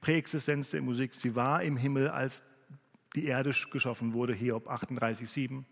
Präexistenz 0.00 0.70
der 0.70 0.82
Musik. 0.82 1.12
Sie 1.12 1.34
war 1.34 1.60
im 1.64 1.76
Himmel, 1.76 2.10
als 2.10 2.40
die 3.16 3.24
Erde 3.24 3.52
geschaffen 3.72 4.12
wurde, 4.12 4.32
Hiob 4.32 4.70
38,7. 4.70 5.64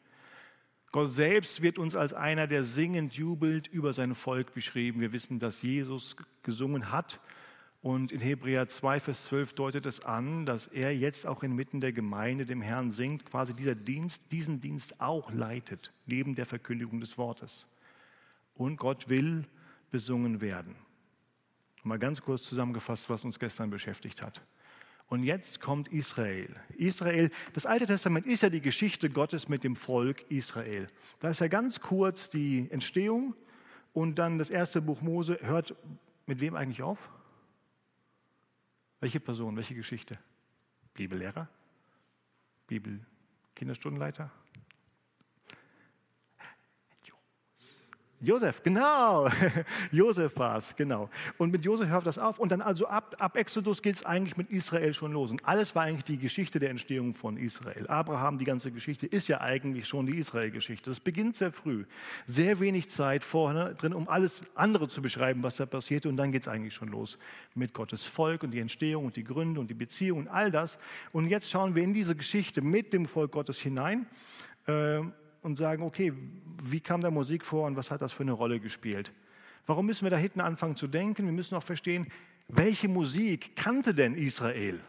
Gott 0.91 1.13
selbst 1.13 1.63
wird 1.63 1.79
uns 1.79 1.95
als 1.95 2.13
einer, 2.13 2.49
der 2.49 2.65
singend 2.65 3.15
jubelt, 3.15 3.69
über 3.69 3.93
sein 3.93 4.17
Volk 4.17 4.53
beschrieben. 4.53 5.01
Wir 5.01 5.13
wissen, 5.13 5.39
dass 5.39 5.63
Jesus 5.63 6.17
gesungen 6.43 6.91
hat 6.91 7.21
und 7.83 8.13
in 8.13 8.21
Hebräer 8.21 8.69
2, 8.69 9.01
Vers 9.01 9.25
12 9.25 9.55
deutet 9.55 9.87
es 9.87 9.99
an, 10.01 10.47
dass 10.47 10.69
er 10.69 10.97
jetzt 10.97 11.27
auch 11.27 11.43
inmitten 11.43 11.81
der 11.81 11.93
Gemeinde 11.93 12.47
dem 12.47 12.63
Herrn 12.63 12.93
singt, 12.93 13.27
quasi 13.27 13.55
dieser 13.55 13.75
Dienst, 13.75 14.31
diesen 14.31 14.61
Dienst 14.61 15.01
auch 15.01 15.33
leitet, 15.33 15.93
neben 16.07 16.37
der 16.37 16.47
Verkündigung 16.47 17.01
des 17.01 17.19
Wortes. 17.19 17.67
Und 18.55 18.77
Gott 18.77 19.09
will 19.09 19.47
besungen 19.91 20.41
werden. 20.41 20.77
Mal 21.83 21.99
ganz 21.99 22.23
kurz 22.23 22.45
zusammengefasst, 22.45 23.11
was 23.11 23.25
uns 23.25 23.41
gestern 23.41 23.71
beschäftigt 23.71 24.23
hat. 24.23 24.41
Und 25.09 25.25
jetzt 25.25 25.61
kommt 25.61 25.89
Israel. 25.89 26.55
Israel, 26.79 27.31
das 27.53 27.67
Alte 27.67 27.87
Testament 27.87 28.27
ist 28.27 28.45
ja 28.45 28.49
die 28.49 28.61
Geschichte 28.61 29.11
Gottes 29.11 29.49
mit 29.49 29.65
dem 29.65 29.75
Volk 29.75 30.25
Israel. 30.31 30.87
Da 31.19 31.31
ist 31.31 31.41
ja 31.41 31.49
ganz 31.49 31.81
kurz 31.81 32.29
die 32.29 32.69
Entstehung 32.71 33.35
und 33.93 34.21
dann 34.21 34.39
das 34.39 34.51
erste 34.51 34.81
Buch 34.81 35.03
Mose 35.03 35.41
hört 35.43 35.75
mit 36.27 36.39
wem 36.41 36.55
eigentlich 36.55 36.85
auf? 36.85 37.11
Welche 39.03 39.19
Person, 39.19 39.57
welche 39.57 39.75
Geschichte? 39.75 40.17
Bibellehrer? 40.95 41.49
Bibel-Kinderstundenleiter? 42.69 44.31
Josef, 48.23 48.63
genau. 48.63 49.29
Josef 49.91 50.37
war 50.37 50.57
es, 50.57 50.77
genau. 50.77 51.11
Und 51.39 51.51
mit 51.51 51.65
Josef 51.65 51.89
hört 51.89 52.07
das 52.07 52.19
auf. 52.19 52.39
Und 52.39 52.53
dann 52.53 52.63
also 52.63 52.87
ab, 52.87 53.17
ab 53.19 53.37
Exodus 53.37 53.83
geht 53.83 53.97
es 53.97 54.07
eigentlich 54.07 54.37
mit 54.37 54.49
Israel 54.49 54.95
schon 54.95 55.11
los. 55.11 55.33
Und 55.33 55.45
alles 55.45 55.75
war 55.75 55.83
eigentlich 55.83 56.05
die 56.05 56.19
Geschichte 56.19 56.61
der 56.61 56.71
Entstehung 56.71 57.15
von 57.15 57.37
Israel. 57.37 57.89
Abraham, 57.89 58.39
die 58.39 58.45
ganze 58.45 58.71
Geschichte, 58.71 59.09
ist 59.09 59.27
ja 59.27 59.41
eigentlich 59.41 59.89
schon 59.89 60.07
die 60.07 60.19
Israel-Geschichte. 60.19 60.89
Das 60.89 61.01
beginnt 61.01 61.35
sehr 61.35 61.51
früh. 61.51 61.85
Sehr 62.29 62.61
wenig 62.61 62.89
Zeit 62.91 63.25
vorne 63.25 63.75
drin, 63.75 63.93
um 63.93 64.09
alles 64.09 64.43
andere 64.55 64.89
zu 64.89 65.03
beschreiben, 65.03 65.43
was 65.43 65.57
da 65.57 65.67
passierte. 65.67 66.09
Und 66.09 66.17
dann 66.17 66.31
geht 66.31 66.43
es 66.43 66.49
eigentlich 66.49 66.75
schon 66.75 66.89
los 66.89 67.19
mit 67.57 67.75
Gottes 67.75 68.05
Volk 68.05 68.45
und 68.45 68.53
die 68.53 68.61
Entstehung 68.61 69.05
und 69.05 69.17
die 69.17 69.25
Gründe 69.25 69.59
und 69.59 69.69
die 69.69 69.75
Beziehung 69.75 70.21
und 70.21 70.29
all 70.29 70.53
das. 70.53 70.79
Und 71.11 71.27
jetzt 71.27 71.51
schauen 71.51 71.75
wir 71.75 71.83
in 71.83 71.93
diese 71.93 72.15
Geschichte 72.15 72.63
mit 72.63 72.93
dem 72.93 73.07
Volk 73.07 73.33
Gottes 73.33 73.59
hinein. 73.59 74.07
Äh, 74.69 75.01
und 75.43 75.57
sagen, 75.57 75.83
okay, 75.83 76.13
wie 76.63 76.81
kam 76.81 77.01
da 77.01 77.11
Musik 77.11 77.45
vor 77.45 77.67
und 77.67 77.77
was 77.77 77.91
hat 77.91 78.01
das 78.01 78.13
für 78.13 78.23
eine 78.23 78.33
Rolle 78.33 78.61
gespielt? 78.61 79.13
Warum 79.67 79.87
müssen 79.87 80.05
wir 80.05 80.11
da 80.11 80.17
hinten 80.17 80.41
anfangen 80.41 80.77
zu 80.77 80.87
denken? 80.87 81.25
Wir 81.25 81.33
müssen 81.33 81.55
auch 81.55 81.63
verstehen, 81.63 82.07
welche 82.49 82.89
Musik 82.89 83.57
kannte 83.57 83.95
denn 83.95 84.15
Israel? 84.15 84.81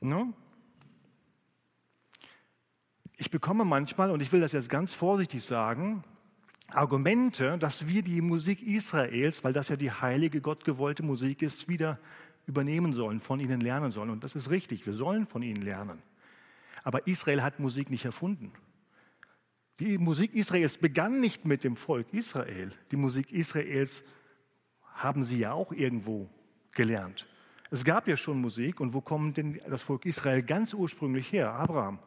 No? 0.00 0.32
Ich 3.16 3.30
bekomme 3.30 3.64
manchmal, 3.64 4.10
und 4.10 4.22
ich 4.22 4.32
will 4.32 4.40
das 4.40 4.52
jetzt 4.52 4.70
ganz 4.70 4.92
vorsichtig 4.94 5.42
sagen, 5.42 6.04
Argumente, 6.68 7.56
dass 7.58 7.88
wir 7.88 8.02
die 8.02 8.20
Musik 8.20 8.62
Israels, 8.62 9.42
weil 9.42 9.52
das 9.52 9.68
ja 9.68 9.76
die 9.76 9.90
heilige, 9.90 10.40
gottgewollte 10.40 11.02
Musik 11.02 11.42
ist, 11.42 11.66
wieder 11.66 11.98
übernehmen 12.46 12.92
sollen, 12.92 13.20
von 13.20 13.40
ihnen 13.40 13.60
lernen 13.60 13.90
sollen. 13.90 14.10
Und 14.10 14.22
das 14.22 14.34
ist 14.36 14.50
richtig, 14.50 14.86
wir 14.86 14.92
sollen 14.92 15.26
von 15.26 15.42
ihnen 15.42 15.62
lernen. 15.62 16.02
Aber 16.84 17.06
Israel 17.06 17.42
hat 17.42 17.58
Musik 17.58 17.90
nicht 17.90 18.04
erfunden. 18.04 18.52
Die 19.80 19.96
Musik 19.96 20.34
Israels 20.34 20.76
begann 20.76 21.20
nicht 21.20 21.44
mit 21.44 21.62
dem 21.62 21.76
Volk 21.76 22.12
Israel. 22.12 22.72
Die 22.90 22.96
Musik 22.96 23.32
Israels 23.32 24.02
haben 24.94 25.22
sie 25.22 25.38
ja 25.38 25.52
auch 25.52 25.72
irgendwo 25.72 26.28
gelernt. 26.72 27.26
Es 27.70 27.84
gab 27.84 28.08
ja 28.08 28.16
schon 28.16 28.40
Musik 28.40 28.80
und 28.80 28.92
wo 28.92 29.00
kommt 29.00 29.36
denn 29.36 29.60
das 29.68 29.82
Volk 29.82 30.06
Israel 30.06 30.42
ganz 30.42 30.74
ursprünglich 30.74 31.30
her? 31.32 31.52
Abraham. 31.52 31.98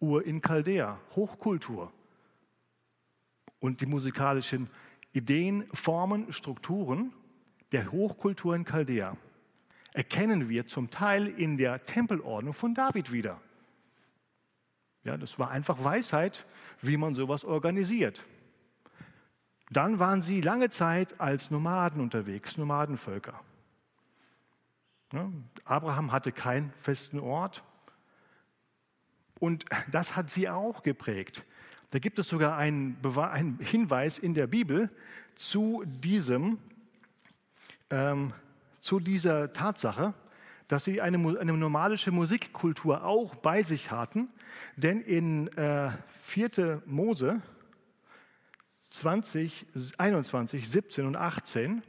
Ur 0.00 0.26
in 0.26 0.42
Chaldea, 0.42 0.98
Hochkultur. 1.14 1.92
Und 3.60 3.80
die 3.80 3.86
musikalischen 3.86 4.68
Ideen, 5.12 5.64
Formen, 5.72 6.32
Strukturen 6.32 7.12
der 7.70 7.90
Hochkultur 7.90 8.54
in 8.54 8.64
Chaldea 8.64 9.16
erkennen 9.92 10.48
wir 10.48 10.66
zum 10.66 10.90
Teil 10.90 11.28
in 11.28 11.56
der 11.56 11.78
Tempelordnung 11.84 12.52
von 12.52 12.74
David 12.74 13.12
wieder. 13.12 13.40
Ja, 15.04 15.16
das 15.16 15.38
war 15.38 15.50
einfach 15.50 15.82
Weisheit, 15.82 16.44
wie 16.80 16.96
man 16.96 17.14
sowas 17.14 17.44
organisiert. 17.44 18.22
Dann 19.70 19.98
waren 19.98 20.22
sie 20.22 20.40
lange 20.40 20.70
Zeit 20.70 21.18
als 21.20 21.50
Nomaden 21.50 22.00
unterwegs, 22.00 22.56
Nomadenvölker. 22.56 23.40
Ja, 25.12 25.30
Abraham 25.64 26.12
hatte 26.12 26.32
keinen 26.32 26.72
festen 26.80 27.18
Ort 27.18 27.62
und 29.40 29.64
das 29.90 30.14
hat 30.14 30.30
sie 30.30 30.48
auch 30.48 30.82
geprägt. 30.82 31.44
Da 31.90 31.98
gibt 31.98 32.18
es 32.18 32.28
sogar 32.28 32.56
einen, 32.56 32.96
einen 33.16 33.58
Hinweis 33.58 34.18
in 34.18 34.34
der 34.34 34.46
Bibel 34.46 34.90
zu, 35.34 35.82
diesem, 35.84 36.58
ähm, 37.90 38.32
zu 38.80 39.00
dieser 39.00 39.52
Tatsache 39.52 40.14
dass 40.68 40.84
sie 40.84 41.00
eine, 41.00 41.38
eine 41.38 41.52
nomadische 41.52 42.10
Musikkultur 42.10 43.04
auch 43.04 43.34
bei 43.34 43.62
sich 43.62 43.90
hatten. 43.90 44.28
Denn 44.76 45.00
in 45.00 45.48
äh, 45.56 45.90
4. 46.22 46.82
Mose 46.86 47.42
20, 48.90 49.66
21, 49.98 50.68
17 50.68 51.06
und 51.06 51.16
18 51.16 51.82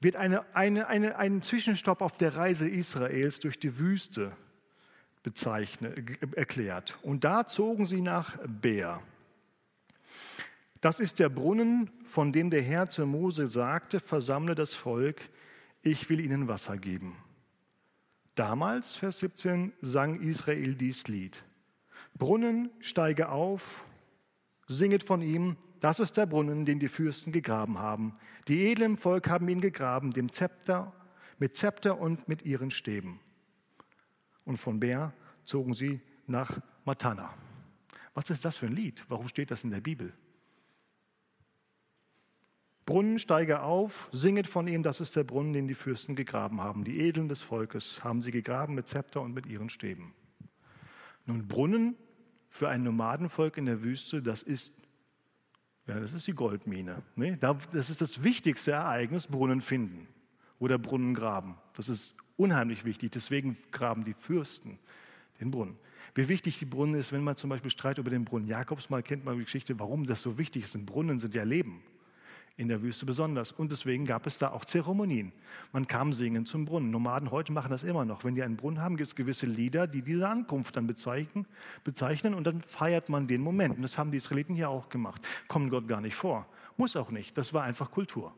wird 0.00 0.16
eine, 0.16 0.44
eine, 0.54 0.86
eine, 0.86 1.16
ein 1.16 1.42
Zwischenstopp 1.42 2.02
auf 2.02 2.16
der 2.16 2.36
Reise 2.36 2.68
Israels 2.68 3.40
durch 3.40 3.58
die 3.58 3.78
Wüste 3.78 4.32
bezeichnet, 5.22 6.22
erklärt. 6.36 6.98
Und 7.02 7.24
da 7.24 7.46
zogen 7.46 7.86
sie 7.86 8.00
nach 8.00 8.38
Beer. 8.46 9.02
Das 10.80 11.00
ist 11.00 11.18
der 11.18 11.28
Brunnen, 11.28 11.90
von 12.08 12.32
dem 12.32 12.50
der 12.50 12.62
Herr 12.62 12.88
zu 12.88 13.04
Mose 13.04 13.48
sagte, 13.48 14.00
versammle 14.00 14.54
das 14.54 14.74
Volk, 14.74 15.28
ich 15.88 16.08
will 16.08 16.20
ihnen 16.20 16.48
Wasser 16.48 16.76
geben. 16.76 17.16
Damals, 18.34 18.96
Vers 18.96 19.20
17, 19.20 19.72
sang 19.80 20.20
Israel 20.20 20.74
dies 20.74 21.08
Lied. 21.08 21.42
Brunnen, 22.16 22.70
steige 22.80 23.30
auf, 23.30 23.84
singet 24.66 25.02
von 25.02 25.22
ihm, 25.22 25.56
das 25.80 26.00
ist 26.00 26.16
der 26.16 26.26
Brunnen, 26.26 26.64
den 26.64 26.78
die 26.78 26.88
Fürsten 26.88 27.32
gegraben 27.32 27.78
haben. 27.78 28.18
Die 28.48 28.66
edlen 28.66 28.96
Volk 28.96 29.28
haben 29.28 29.48
ihn 29.48 29.60
gegraben, 29.60 30.12
dem 30.12 30.32
Zepter, 30.32 30.92
mit 31.38 31.56
Zepter 31.56 31.98
und 31.98 32.28
mit 32.28 32.44
ihren 32.44 32.70
Stäben. 32.70 33.20
Und 34.44 34.58
von 34.58 34.80
Bär 34.80 35.12
zogen 35.44 35.74
sie 35.74 36.00
nach 36.26 36.60
Matana. 36.84 37.32
Was 38.14 38.30
ist 38.30 38.44
das 38.44 38.56
für 38.56 38.66
ein 38.66 38.74
Lied? 38.74 39.04
Warum 39.08 39.28
steht 39.28 39.50
das 39.50 39.64
in 39.64 39.70
der 39.70 39.80
Bibel? 39.80 40.12
Brunnen 42.88 43.18
steige 43.18 43.60
auf, 43.60 44.08
singet 44.12 44.46
von 44.46 44.66
ihm, 44.66 44.82
das 44.82 45.02
ist 45.02 45.14
der 45.14 45.22
Brunnen, 45.22 45.52
den 45.52 45.68
die 45.68 45.74
Fürsten 45.74 46.16
gegraben 46.16 46.62
haben. 46.62 46.84
Die 46.84 47.00
Edeln 47.00 47.28
des 47.28 47.42
Volkes 47.42 48.02
haben 48.02 48.22
sie 48.22 48.30
gegraben 48.30 48.74
mit 48.74 48.88
Zepter 48.88 49.20
und 49.20 49.34
mit 49.34 49.44
ihren 49.44 49.68
Stäben. 49.68 50.14
Nun, 51.26 51.46
Brunnen 51.46 51.96
für 52.48 52.70
ein 52.70 52.84
Nomadenvolk 52.84 53.58
in 53.58 53.66
der 53.66 53.82
Wüste, 53.82 54.22
das 54.22 54.42
ist, 54.42 54.72
ja, 55.86 56.00
das 56.00 56.14
ist 56.14 56.28
die 56.28 56.32
Goldmine. 56.32 57.02
Ne? 57.14 57.36
Das 57.36 57.90
ist 57.90 58.00
das 58.00 58.22
wichtigste 58.22 58.70
Ereignis, 58.70 59.26
Brunnen 59.26 59.60
finden 59.60 60.08
oder 60.58 60.78
Brunnen 60.78 61.12
graben. 61.12 61.58
Das 61.74 61.90
ist 61.90 62.14
unheimlich 62.38 62.86
wichtig. 62.86 63.12
Deswegen 63.12 63.58
graben 63.70 64.06
die 64.06 64.14
Fürsten 64.14 64.78
den 65.42 65.50
Brunnen. 65.50 65.76
Wie 66.14 66.26
wichtig 66.28 66.58
die 66.58 66.64
Brunnen 66.64 66.94
ist, 66.94 67.12
wenn 67.12 67.22
man 67.22 67.36
zum 67.36 67.50
Beispiel 67.50 67.70
Streit 67.70 67.98
über 67.98 68.08
den 68.08 68.24
Brunnen 68.24 68.48
Jakobs 68.48 68.88
mal 68.88 69.02
kennt, 69.02 69.26
man 69.26 69.36
die 69.36 69.44
Geschichte, 69.44 69.78
warum 69.78 70.06
das 70.06 70.22
so 70.22 70.38
wichtig 70.38 70.64
ist. 70.64 70.86
Brunnen 70.86 71.18
sind 71.18 71.34
ja 71.34 71.42
Leben 71.42 71.82
in 72.58 72.66
der 72.66 72.82
Wüste 72.82 73.06
besonders. 73.06 73.52
Und 73.52 73.70
deswegen 73.70 74.04
gab 74.04 74.26
es 74.26 74.36
da 74.36 74.50
auch 74.50 74.64
Zeremonien. 74.64 75.32
Man 75.72 75.86
kam 75.86 76.12
singend 76.12 76.48
zum 76.48 76.64
Brunnen. 76.64 76.90
Nomaden 76.90 77.30
heute 77.30 77.52
machen 77.52 77.70
das 77.70 77.84
immer 77.84 78.04
noch. 78.04 78.24
Wenn 78.24 78.34
die 78.34 78.42
einen 78.42 78.56
Brunnen 78.56 78.82
haben, 78.82 78.96
gibt 78.96 79.08
es 79.08 79.14
gewisse 79.14 79.46
Lieder, 79.46 79.86
die 79.86 80.02
diese 80.02 80.28
Ankunft 80.28 80.76
dann 80.76 80.88
bezeichnen, 80.88 81.46
bezeichnen 81.84 82.34
und 82.34 82.48
dann 82.48 82.60
feiert 82.60 83.08
man 83.08 83.28
den 83.28 83.40
Moment. 83.40 83.76
Und 83.76 83.82
das 83.82 83.96
haben 83.96 84.10
die 84.10 84.16
Israeliten 84.16 84.56
hier 84.56 84.68
auch 84.68 84.88
gemacht. 84.88 85.22
Kommt 85.46 85.70
Gott 85.70 85.86
gar 85.86 86.00
nicht 86.00 86.16
vor. 86.16 86.46
Muss 86.76 86.96
auch 86.96 87.10
nicht. 87.10 87.38
Das 87.38 87.54
war 87.54 87.62
einfach 87.62 87.92
Kultur. 87.92 88.34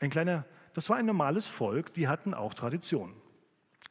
Ein 0.00 0.10
kleiner, 0.10 0.44
das 0.72 0.90
war 0.90 0.96
ein 0.96 1.06
normales 1.06 1.46
Volk, 1.46 1.94
die 1.94 2.08
hatten 2.08 2.34
auch 2.34 2.54
Traditionen. 2.54 3.14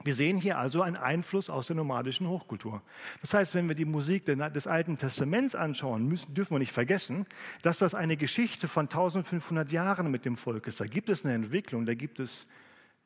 Wir 0.03 0.15
sehen 0.15 0.37
hier 0.37 0.57
also 0.57 0.81
einen 0.81 0.97
Einfluss 0.97 1.49
aus 1.49 1.67
der 1.67 1.77
nomadischen 1.77 2.27
Hochkultur. 2.27 2.81
Das 3.21 3.33
heißt, 3.33 3.55
wenn 3.55 3.67
wir 3.67 3.75
die 3.75 3.85
Musik 3.85 4.25
des 4.25 4.67
Alten 4.67 4.97
Testaments 4.97 5.55
anschauen, 5.55 6.07
müssen, 6.07 6.33
dürfen 6.33 6.55
wir 6.55 6.59
nicht 6.59 6.73
vergessen, 6.73 7.25
dass 7.61 7.77
das 7.77 7.95
eine 7.95 8.17
Geschichte 8.17 8.67
von 8.67 8.85
1500 8.85 9.71
Jahren 9.71 10.11
mit 10.11 10.25
dem 10.25 10.35
Volk 10.35 10.67
ist. 10.67 10.81
Da 10.81 10.87
gibt 10.87 11.07
es 11.09 11.23
eine 11.23 11.33
Entwicklung, 11.35 11.85
da 11.85 11.93
gibt 11.93 12.19
es 12.19 12.47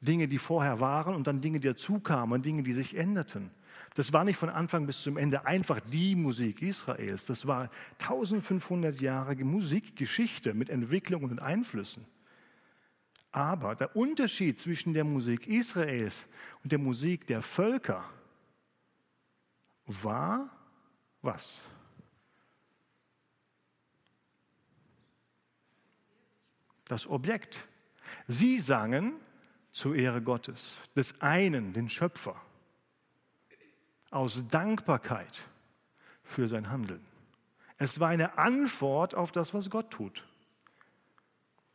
Dinge, 0.02 0.28
die 0.28 0.40
vorher 0.40 0.80
waren 0.80 1.16
und 1.16 1.28
dann 1.28 1.42
Dinge, 1.42 1.60
die 1.60 1.68
dazukamen, 1.68 2.42
Dinge, 2.42 2.64
die 2.64 2.74
sich 2.74 2.98
änderten. 2.98 3.52
Das 3.96 4.14
war 4.14 4.24
nicht 4.24 4.38
von 4.38 4.50
Anfang 4.50 4.86
bis 4.86 5.02
zum 5.02 5.18
Ende 5.18 5.46
einfach 5.46 5.80
die 5.80 6.16
Musik 6.16 6.62
Israels. 6.62 7.26
Das 7.26 7.48
war 7.48 7.70
1500 8.00 9.02
Jahre 9.02 9.36
Musikgeschichte 9.36 10.54
mit 10.54 10.70
Entwicklungen 10.70 11.32
und 11.32 11.40
Einflüssen. 11.40 12.06
Aber 13.32 13.76
der 13.76 13.96
Unterschied 13.96 14.60
zwischen 14.60 14.94
der 14.94 15.04
Musik 15.04 15.48
Israels 15.48 16.28
und 16.64 16.72
der 16.72 16.80
Musik 16.80 17.28
der 17.28 17.42
Völker 17.42 18.10
war 19.86 20.50
was? 21.22 21.62
Das 26.86 27.08
Objekt. 27.08 27.68
Sie 28.28 28.60
sangen 28.60 29.14
zur 29.72 29.96
Ehre 29.96 30.22
Gottes, 30.22 30.78
des 30.96 31.22
einen, 31.22 31.74
den 31.74 31.90
Schöpfer, 31.90 32.42
aus 34.10 34.48
Dankbarkeit 34.48 35.46
für 36.24 36.48
sein 36.48 36.70
Handeln. 36.70 37.06
Es 37.78 38.00
war 38.00 38.10
eine 38.10 38.38
Antwort 38.38 39.14
auf 39.14 39.32
das, 39.32 39.54
was 39.54 39.70
Gott 39.70 39.92
tut. 39.92 40.26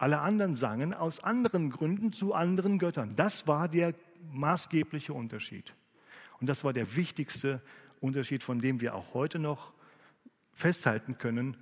Alle 0.02 0.18
anderen 0.18 0.56
sangen 0.56 0.94
aus 0.94 1.22
anderen 1.22 1.70
Gründen 1.70 2.12
zu 2.12 2.34
anderen 2.34 2.80
Göttern. 2.80 3.14
Das 3.14 3.46
war 3.46 3.68
der 3.68 3.94
maßgebliche 4.32 5.12
Unterschied. 5.12 5.72
Und 6.40 6.48
das 6.48 6.64
war 6.64 6.72
der 6.72 6.96
wichtigste 6.96 7.62
Unterschied, 8.00 8.42
von 8.42 8.58
dem 8.58 8.80
wir 8.80 8.96
auch 8.96 9.14
heute 9.14 9.38
noch 9.38 9.72
festhalten 10.54 11.18
können. 11.18 11.56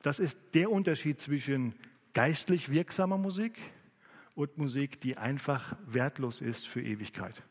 Das 0.00 0.18
ist 0.18 0.38
der 0.54 0.70
Unterschied 0.70 1.20
zwischen 1.20 1.74
geistlich 2.14 2.70
wirksamer 2.70 3.18
Musik 3.18 3.58
und 4.34 4.56
Musik, 4.56 4.98
die 5.02 5.18
einfach 5.18 5.76
wertlos 5.84 6.40
ist 6.40 6.66
für 6.66 6.80
Ewigkeit. 6.80 7.42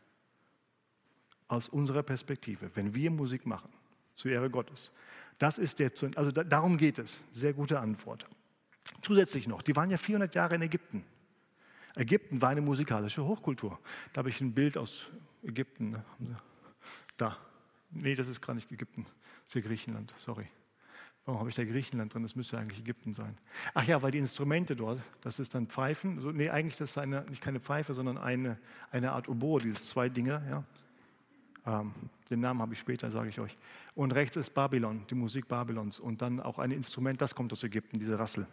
Aus 1.48 1.70
unserer 1.70 2.02
Perspektive, 2.02 2.72
wenn 2.74 2.96
wir 2.96 3.12
Musik 3.12 3.46
machen, 3.46 3.70
zur 4.16 4.32
Ehre 4.32 4.50
Gottes, 4.50 4.92
Das 5.38 5.60
ist 5.60 5.78
der, 5.78 5.92
also 6.16 6.32
darum 6.32 6.78
geht 6.80 6.98
es. 6.98 7.20
Sehr 7.34 7.54
gute 7.54 7.80
Antwort. 7.80 8.26
Zusätzlich 9.02 9.48
noch, 9.48 9.62
die 9.62 9.76
waren 9.76 9.90
ja 9.90 9.98
400 9.98 10.34
Jahre 10.36 10.56
in 10.56 10.62
Ägypten. 10.62 11.04
Ägypten 11.96 12.42
war 12.42 12.50
eine 12.50 12.62
musikalische 12.62 13.26
Hochkultur. 13.26 13.80
Da 14.14 14.20
habe 14.20 14.30
ich 14.30 14.40
ein 14.40 14.54
Bild 14.54 14.78
aus 14.78 15.08
Ägypten. 15.44 15.92
Ne? 16.20 16.38
Da. 17.18 17.38
Nee, 17.90 18.16
das 18.16 18.28
ist 18.28 18.42
gar 18.42 18.54
nicht 18.54 18.72
Ägypten. 18.72 19.04
Das 19.04 19.48
ist 19.48 19.54
hier 19.54 19.62
Griechenland. 19.64 20.14
Sorry. 20.18 20.48
Warum 21.26 21.40
habe 21.40 21.50
ich 21.50 21.56
da 21.56 21.66
Griechenland 21.66 22.14
drin? 22.14 22.24
Das 22.24 22.36
müsste 22.36 22.58
eigentlich 22.58 22.80
Ägypten 22.80 23.14
sein. 23.14 23.38
Ach 23.74 23.84
ja, 23.84 24.02
weil 24.02 24.12
die 24.12 24.20
Instrumente 24.20 24.76
dort, 24.76 25.02
das 25.22 25.40
ist 25.40 25.56
dann 25.56 25.68
Pfeifen. 25.68 26.18
Also, 26.18 26.32
nee, 26.32 26.50
eigentlich 26.50 26.78
das 26.78 26.92
ist 26.92 26.98
eine, 26.98 27.26
nicht 27.30 27.42
keine 27.42 27.60
Pfeife, 27.60 27.94
sondern 27.94 28.18
eine, 28.18 28.58
eine 28.92 29.12
Art 29.12 29.28
Oboe, 29.28 29.60
diese 29.60 29.82
zwei 29.82 30.08
Dinge. 30.08 30.42
Ja. 30.50 31.82
Ähm, 31.82 31.94
den 32.30 32.40
Namen 32.40 32.62
habe 32.62 32.74
ich 32.74 32.80
später, 32.80 33.12
sage 33.12 33.30
ich 33.30 33.40
euch. 33.40 33.58
Und 33.96 34.14
rechts 34.14 34.38
ist 34.38 34.52
Babylon, 34.52 35.06
die 35.10 35.16
Musik 35.16 35.48
Babylons. 35.48 36.00
Und 36.00 36.22
dann 36.22 36.40
auch 36.40 36.60
ein 36.60 36.72
Instrument, 36.72 37.20
das 37.20 37.36
kommt 37.36 37.52
aus 37.52 37.64
Ägypten, 37.64 38.00
diese 38.00 38.18
Rassel 38.20 38.48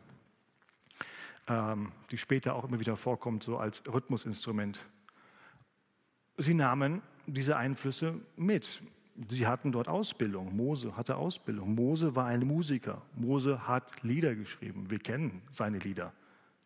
die 2.11 2.17
später 2.19 2.55
auch 2.55 2.65
immer 2.65 2.81
wieder 2.81 2.97
vorkommt, 2.97 3.43
so 3.43 3.59
als 3.59 3.83
Rhythmusinstrument. 3.87 4.79
Sie 6.37 6.55
nahmen 6.55 7.03
diese 7.27 7.57
Einflüsse 7.57 8.21
mit. 8.37 8.83
Sie 9.29 9.47
hatten 9.47 9.71
dort 9.71 9.89
Ausbildung. 9.89 10.57
Mose 10.57 10.97
hatte 10.97 11.17
Ausbildung. 11.17 11.75
Mose 11.75 12.17
war 12.17 12.27
ein 12.27 12.47
Musiker. 12.47 13.03
Mose 13.15 13.69
hat 13.69 14.03
Lieder 14.03 14.35
geschrieben. 14.35 14.91
Wir 14.91 14.99
kennen 14.99 15.43
seine 15.51 15.79
Lieder. 15.79 16.13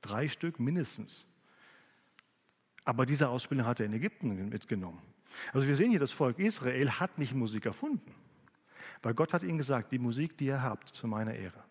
Drei 0.01 0.29
Stück 0.29 0.59
mindestens. 0.59 1.27
Aber 2.85 3.05
diese 3.05 3.29
Ausbildung 3.29 3.67
hat 3.67 3.81
er 3.81 3.87
in 3.87 3.93
Ägypten 3.93 4.49
mitgenommen. 4.49 5.03
Also 5.53 5.67
wir 5.67 5.77
sehen 5.77 5.91
hier, 5.91 6.01
das 6.01 6.13
Volk 6.13 6.39
Israel 6.39 6.91
hat 6.93 7.19
nicht 7.19 7.35
Musik 7.35 7.67
erfunden. 7.67 8.15
Weil 9.03 9.15
Gott 9.15 9.35
hat 9.35 9.43
ihnen 9.43 9.59
gesagt, 9.59 9.93
die 9.93 9.99
Musik, 9.99 10.39
die 10.39 10.47
ihr 10.47 10.63
habt, 10.63 10.89
zu 10.89 11.07
meiner 11.07 11.35
Ehre. 11.35 11.68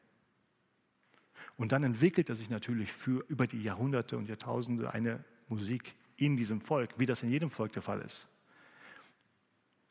Und 1.58 1.72
dann 1.72 1.84
entwickelt 1.84 2.30
er 2.30 2.36
sich 2.36 2.50
natürlich 2.50 2.94
für 2.94 3.26
über 3.28 3.48
die 3.48 3.62
Jahrhunderte 3.62 4.18
und 4.18 4.30
Jahrtausende 4.30 4.94
eine 4.94 5.24
Musik 5.50 5.96
in 6.16 6.38
diesem 6.38 6.62
Volk, 6.62 6.92
wie 6.98 7.06
das 7.06 7.24
in 7.24 7.30
jedem 7.30 7.50
Volk 7.50 7.74
der 7.74 7.82
Fall 7.82 8.02
ist. 8.02 8.28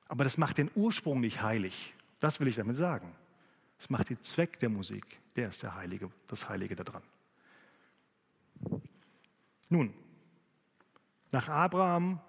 Aber 0.08 0.24
das 0.24 0.38
macht 0.38 0.58
den 0.58 0.70
Ursprung 0.74 1.20
nicht 1.20 1.42
heilig. 1.42 1.92
Das 2.20 2.38
will 2.38 2.46
ich 2.46 2.56
damit 2.56 2.76
sagen. 2.76 3.12
Es 3.78 3.90
macht 3.90 4.10
den 4.10 4.22
Zweck 4.22 4.58
der 4.60 4.68
Musik. 4.68 5.04
Der 5.34 5.48
ist 5.48 5.62
der 5.62 5.74
Heilige, 5.74 6.10
das 6.28 6.48
Heilige 6.48 6.76
daran. 6.76 7.02
Nun, 9.68 9.92
nach 11.32 11.48
Abraham 11.48 12.20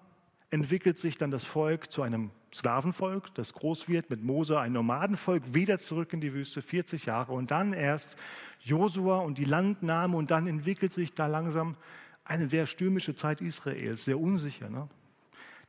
entwickelt 0.50 0.98
sich 0.98 1.16
dann 1.16 1.30
das 1.30 1.44
Volk 1.44 1.90
zu 1.92 2.02
einem 2.02 2.30
Sklavenvolk, 2.52 3.34
das 3.34 3.52
groß 3.52 3.88
wird, 3.88 4.10
mit 4.10 4.22
Mose 4.22 4.58
ein 4.58 4.72
Nomadenvolk, 4.72 5.54
wieder 5.54 5.78
zurück 5.78 6.12
in 6.12 6.20
die 6.20 6.32
Wüste, 6.32 6.62
40 6.62 7.06
Jahre. 7.06 7.32
Und 7.32 7.50
dann 7.50 7.72
erst 7.72 8.16
Josua 8.60 9.18
und 9.18 9.38
die 9.38 9.44
Landnahme 9.44 10.16
und 10.16 10.30
dann 10.30 10.46
entwickelt 10.46 10.92
sich 10.92 11.14
da 11.14 11.26
langsam 11.26 11.76
eine 12.24 12.48
sehr 12.48 12.66
stürmische 12.66 13.14
Zeit 13.14 13.40
Israels, 13.40 14.04
sehr 14.04 14.18
unsicher. 14.18 14.68
Ne? 14.68 14.88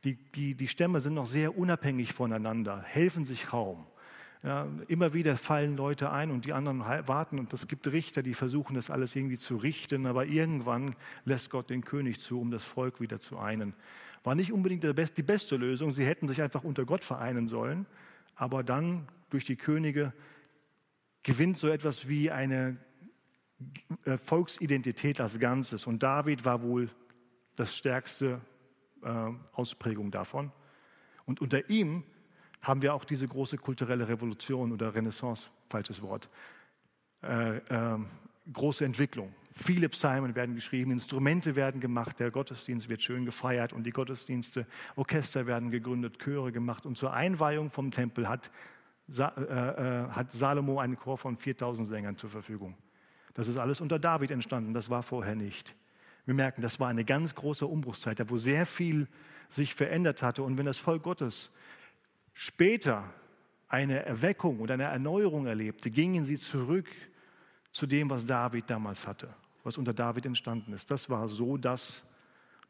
Die, 0.04 0.14
die, 0.14 0.54
die 0.54 0.68
Stämme 0.68 1.00
sind 1.00 1.14
noch 1.14 1.26
sehr 1.26 1.56
unabhängig 1.56 2.12
voneinander, 2.12 2.82
helfen 2.82 3.24
sich 3.24 3.46
kaum. 3.46 3.86
Ja, 4.42 4.66
immer 4.88 5.12
wieder 5.12 5.36
fallen 5.36 5.76
Leute 5.76 6.10
ein 6.10 6.30
und 6.30 6.46
die 6.46 6.54
anderen 6.54 6.80
warten 6.80 7.38
und 7.38 7.52
es 7.52 7.68
gibt 7.68 7.86
Richter, 7.92 8.22
die 8.22 8.32
versuchen 8.32 8.74
das 8.74 8.88
alles 8.88 9.14
irgendwie 9.14 9.36
zu 9.36 9.58
richten, 9.58 10.06
aber 10.06 10.24
irgendwann 10.24 10.94
lässt 11.26 11.50
Gott 11.50 11.68
den 11.68 11.84
König 11.84 12.20
zu, 12.20 12.40
um 12.40 12.50
das 12.50 12.64
Volk 12.64 13.02
wieder 13.02 13.20
zu 13.20 13.38
einen. 13.38 13.74
War 14.22 14.34
nicht 14.34 14.52
unbedingt 14.52 14.84
die 14.84 15.22
beste 15.22 15.56
Lösung. 15.56 15.90
Sie 15.92 16.04
hätten 16.04 16.28
sich 16.28 16.42
einfach 16.42 16.64
unter 16.64 16.84
Gott 16.84 17.04
vereinen 17.04 17.48
sollen. 17.48 17.86
Aber 18.34 18.62
dann 18.62 19.08
durch 19.30 19.44
die 19.44 19.56
Könige 19.56 20.12
gewinnt 21.22 21.58
so 21.58 21.68
etwas 21.68 22.08
wie 22.08 22.30
eine 22.30 22.76
äh, 24.04 24.16
Volksidentität 24.18 25.20
als 25.20 25.38
Ganzes. 25.38 25.86
Und 25.86 26.02
David 26.02 26.44
war 26.44 26.62
wohl 26.62 26.90
das 27.56 27.76
stärkste 27.76 28.40
äh, 29.02 29.30
Ausprägung 29.52 30.10
davon. 30.10 30.52
Und 31.26 31.40
unter 31.40 31.68
ihm 31.70 32.04
haben 32.62 32.82
wir 32.82 32.94
auch 32.94 33.04
diese 33.04 33.26
große 33.28 33.56
kulturelle 33.56 34.08
Revolution 34.08 34.72
oder 34.72 34.94
Renaissance, 34.94 35.50
falsches 35.68 36.02
Wort, 36.02 36.28
äh, 37.22 37.58
äh, 37.58 37.98
große 38.52 38.84
Entwicklung. 38.84 39.32
Viele 39.52 39.88
Psalmen 39.88 40.34
werden 40.34 40.54
geschrieben, 40.54 40.90
Instrumente 40.90 41.56
werden 41.56 41.80
gemacht, 41.80 42.20
der 42.20 42.30
Gottesdienst 42.30 42.88
wird 42.88 43.02
schön 43.02 43.24
gefeiert 43.24 43.72
und 43.72 43.84
die 43.84 43.90
Gottesdienste, 43.90 44.66
Orchester 44.96 45.46
werden 45.46 45.70
gegründet, 45.70 46.18
Chöre 46.18 46.52
gemacht. 46.52 46.86
Und 46.86 46.96
zur 46.96 47.12
Einweihung 47.12 47.70
vom 47.70 47.90
Tempel 47.90 48.28
hat, 48.28 48.50
äh, 49.10 49.22
äh, 49.22 50.08
hat 50.08 50.32
Salomo 50.32 50.78
einen 50.78 50.96
Chor 50.96 51.18
von 51.18 51.36
4000 51.36 51.88
Sängern 51.88 52.16
zur 52.16 52.30
Verfügung. 52.30 52.76
Das 53.34 53.48
ist 53.48 53.58
alles 53.58 53.80
unter 53.80 53.98
David 53.98 54.30
entstanden, 54.30 54.72
das 54.72 54.88
war 54.88 55.02
vorher 55.02 55.34
nicht. 55.34 55.74
Wir 56.26 56.34
merken, 56.34 56.62
das 56.62 56.78
war 56.78 56.88
eine 56.88 57.04
ganz 57.04 57.34
große 57.34 57.66
Umbruchszeit, 57.66 58.30
wo 58.30 58.36
sehr 58.36 58.66
viel 58.66 59.08
sich 59.48 59.74
verändert 59.74 60.22
hatte. 60.22 60.42
Und 60.42 60.58
wenn 60.58 60.66
das 60.66 60.78
Volk 60.78 61.02
Gottes 61.02 61.52
später 62.32 63.12
eine 63.68 64.04
Erweckung 64.04 64.60
oder 64.60 64.74
eine 64.74 64.84
Erneuerung 64.84 65.46
erlebte, 65.46 65.90
gingen 65.90 66.24
sie 66.24 66.36
zurück 66.36 66.86
zu 67.72 67.86
dem, 67.86 68.10
was 68.10 68.26
David 68.26 68.68
damals 68.68 69.06
hatte, 69.06 69.28
was 69.62 69.78
unter 69.78 69.92
David 69.92 70.26
entstanden 70.26 70.72
ist. 70.72 70.90
Das 70.90 71.08
war 71.08 71.28
so, 71.28 71.56
dass, 71.56 72.04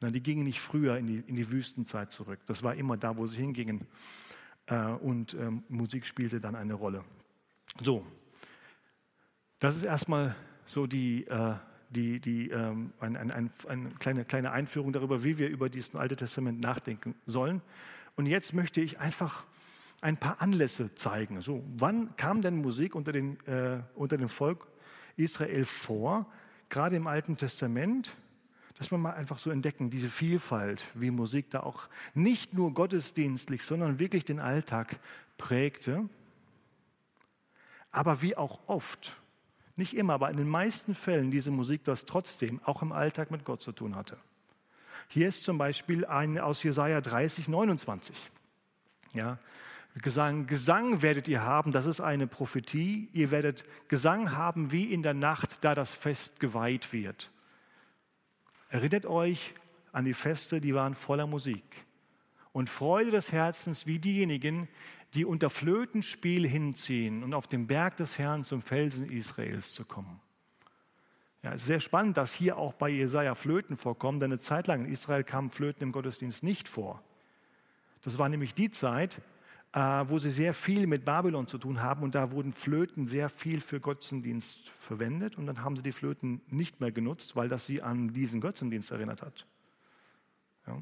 na, 0.01 0.11
die 0.11 0.23
gingen 0.23 0.45
nicht 0.45 0.61
früher 0.61 0.97
in 0.97 1.07
die, 1.07 1.19
in 1.27 1.37
die 1.37 1.51
Wüstenzeit 1.51 2.13
zurück. 2.13 2.41
Das 2.47 2.63
war 2.63 2.75
immer 2.75 2.97
da, 2.97 3.17
wo 3.17 3.27
sie 3.27 3.39
hingingen. 3.39 3.87
Äh, 4.67 4.77
und 4.77 5.35
ähm, 5.35 5.65
Musik 5.69 6.07
spielte 6.07 6.41
dann 6.41 6.55
eine 6.55 6.75
Rolle. 6.75 7.05
So, 7.83 8.05
das 9.59 9.77
ist 9.77 9.85
erstmal 9.85 10.37
so 10.67 10.87
die, 10.87 11.27
äh, 11.27 11.55
die, 11.91 12.21
die, 12.21 12.51
ähm, 12.51 12.93
ein, 13.01 13.17
ein, 13.17 13.31
ein, 13.31 13.51
eine 13.69 13.91
kleine, 13.91 14.25
kleine 14.25 14.53
Einführung 14.53 14.93
darüber, 14.93 15.25
wie 15.25 15.39
wir 15.39 15.49
über 15.49 15.69
dieses 15.69 15.95
Alte 15.95 16.17
Testament 16.17 16.61
nachdenken 16.61 17.15
sollen. 17.27 17.61
Und 18.17 18.27
jetzt 18.27 18.55
möchte 18.55 18.81
ich 18.81 19.01
einfach 19.01 19.45
ein 20.01 20.17
paar 20.17 20.41
Anlässe 20.41 20.95
zeigen. 20.95 21.43
So, 21.43 21.63
wann 21.77 22.17
kam 22.17 22.41
denn 22.41 22.57
Musik 22.57 22.95
unter, 22.95 23.13
den, 23.13 23.39
äh, 23.47 23.83
unter 23.95 24.17
dem 24.17 24.29
Volk 24.29 24.67
Israel 25.21 25.65
vor, 25.65 26.27
gerade 26.69 26.97
im 26.97 27.07
Alten 27.07 27.37
Testament, 27.37 28.15
dass 28.79 28.91
wir 28.91 28.99
mal 28.99 29.13
einfach 29.13 29.39
so 29.39 29.51
entdecken, 29.51 29.91
diese 29.91 30.09
Vielfalt, 30.09 30.85
wie 30.95 31.11
Musik 31.11 31.51
da 31.51 31.61
auch 31.61 31.89
nicht 32.15 32.55
nur 32.55 32.73
gottesdienstlich, 32.73 33.63
sondern 33.63 33.99
wirklich 33.99 34.25
den 34.25 34.41
Alltag 34.41 34.99
prägte, 35.37 36.09
aber 37.91 38.23
wie 38.23 38.37
auch 38.37 38.61
oft, 38.67 39.17
nicht 39.77 39.95
immer, 39.97 40.15
aber 40.15 40.31
in 40.31 40.37
den 40.37 40.49
meisten 40.49 40.95
Fällen 40.95 41.31
diese 41.31 41.51
Musik 41.51 41.85
das 41.85 42.05
trotzdem 42.05 42.61
auch 42.65 42.83
im 42.83 42.93
Alltag 42.93 43.31
mit 43.31 43.45
Gott 43.45 43.63
zu 43.63 43.73
tun 43.73 43.97
hatte. 43.97 44.17
Hier 45.09 45.29
ist 45.29 45.45
zum 45.45 45.59
Beispiel 45.59 46.07
ein 46.07 46.39
aus 46.39 46.63
Jesaja 46.63 47.01
30, 47.01 47.49
29. 47.49 48.31
Ja, 49.13 49.39
Gesang, 49.97 50.47
Gesang 50.47 51.03
werdet 51.03 51.27
ihr 51.27 51.43
haben, 51.43 51.73
das 51.73 51.85
ist 51.85 52.01
eine 52.01 52.27
Prophetie. 52.27 53.09
Ihr 53.13 53.31
werdet 53.31 53.65
Gesang 53.89 54.33
haben 54.33 54.71
wie 54.71 54.93
in 54.93 55.03
der 55.03 55.15
Nacht, 55.15 55.65
da 55.65 55.75
das 55.75 55.93
Fest 55.93 56.39
geweiht 56.39 56.93
wird. 56.93 57.31
Erinnert 58.69 59.05
euch 59.05 59.55
an 59.93 60.05
die 60.05 60.15
Feste, 60.15 60.61
die 60.61 60.75
waren 60.75 60.95
voller 60.95 61.27
Musik. 61.27 61.65
Und 62.53 62.71
Freude 62.71 63.11
des 63.11 63.33
Herzens 63.33 63.87
wie 63.87 63.99
diejenigen, 63.99 64.69
die 65.15 65.25
unter 65.25 65.51
Flötenspiel 65.51 66.47
hinziehen 66.47 67.25
und 67.25 67.35
auf 67.35 67.49
dem 67.49 67.67
Berg 67.67 67.97
des 67.97 68.17
Herrn 68.19 68.45
zum 68.45 68.63
Felsen 68.63 69.11
Israels 69.11 69.73
zu 69.73 69.85
kommen. 69.85 70.21
Ja, 71.43 71.53
es 71.53 71.63
ist 71.63 71.67
sehr 71.67 71.81
spannend, 71.81 72.17
dass 72.17 72.33
hier 72.33 72.59
auch 72.59 72.75
bei 72.75 72.91
Jesaja 72.91 73.35
Flöten 73.35 73.77
vorkommen, 73.77 74.21
denn 74.21 74.31
eine 74.31 74.39
Zeit 74.39 74.67
lang 74.67 74.85
in 74.85 74.93
Israel 74.93 75.25
kamen 75.25 75.51
Flöten 75.51 75.83
im 75.83 75.91
Gottesdienst 75.91 76.43
nicht 76.43 76.69
vor. 76.69 77.03
Das 78.03 78.19
war 78.19 78.29
nämlich 78.29 78.55
die 78.55 78.71
Zeit, 78.71 79.21
wo 79.73 80.19
sie 80.19 80.33
sehr 80.33 80.53
viel 80.53 80.87
mit 80.87 81.05
Babylon 81.05 81.47
zu 81.47 81.57
tun 81.57 81.81
haben 81.81 82.03
und 82.03 82.15
da 82.15 82.33
wurden 82.33 82.53
Flöten 82.53 83.07
sehr 83.07 83.29
viel 83.29 83.61
für 83.61 83.79
Götzendienst 83.79 84.69
verwendet 84.69 85.39
und 85.39 85.47
dann 85.47 85.63
haben 85.63 85.77
sie 85.77 85.83
die 85.83 85.93
Flöten 85.93 86.41
nicht 86.49 86.81
mehr 86.81 86.91
genutzt, 86.91 87.37
weil 87.37 87.49
das 87.49 87.67
sie 87.67 87.81
an 87.81 88.13
diesen 88.13 88.41
Götzendienst 88.41 88.91
erinnert 88.91 89.23
hat. 89.23 89.47
Ja. 90.67 90.81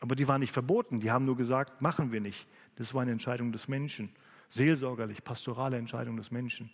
Aber 0.00 0.14
die 0.16 0.28
waren 0.28 0.40
nicht 0.40 0.52
verboten, 0.52 1.00
die 1.00 1.10
haben 1.10 1.24
nur 1.24 1.36
gesagt, 1.36 1.80
machen 1.80 2.12
wir 2.12 2.20
nicht. 2.20 2.46
Das 2.76 2.92
war 2.92 3.02
eine 3.02 3.12
Entscheidung 3.12 3.52
des 3.52 3.68
Menschen, 3.68 4.10
seelsorgerlich, 4.50 5.24
pastorale 5.24 5.78
Entscheidung 5.78 6.16
des 6.18 6.30
Menschen, 6.30 6.70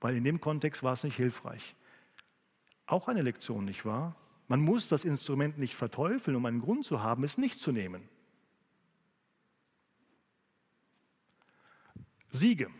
weil 0.00 0.16
in 0.16 0.24
dem 0.24 0.40
Kontext 0.40 0.82
war 0.82 0.94
es 0.94 1.04
nicht 1.04 1.16
hilfreich. 1.16 1.76
Auch 2.86 3.08
eine 3.08 3.22
Lektion, 3.22 3.66
nicht 3.66 3.84
wahr? 3.84 4.16
Man 4.48 4.62
muss 4.62 4.88
das 4.88 5.04
Instrument 5.04 5.58
nicht 5.58 5.76
verteufeln, 5.76 6.36
um 6.36 6.46
einen 6.46 6.60
Grund 6.60 6.84
zu 6.84 7.02
haben, 7.02 7.22
es 7.24 7.38
nicht 7.38 7.60
zu 7.60 7.70
nehmen. 7.70 8.08
Siege. 12.30 12.70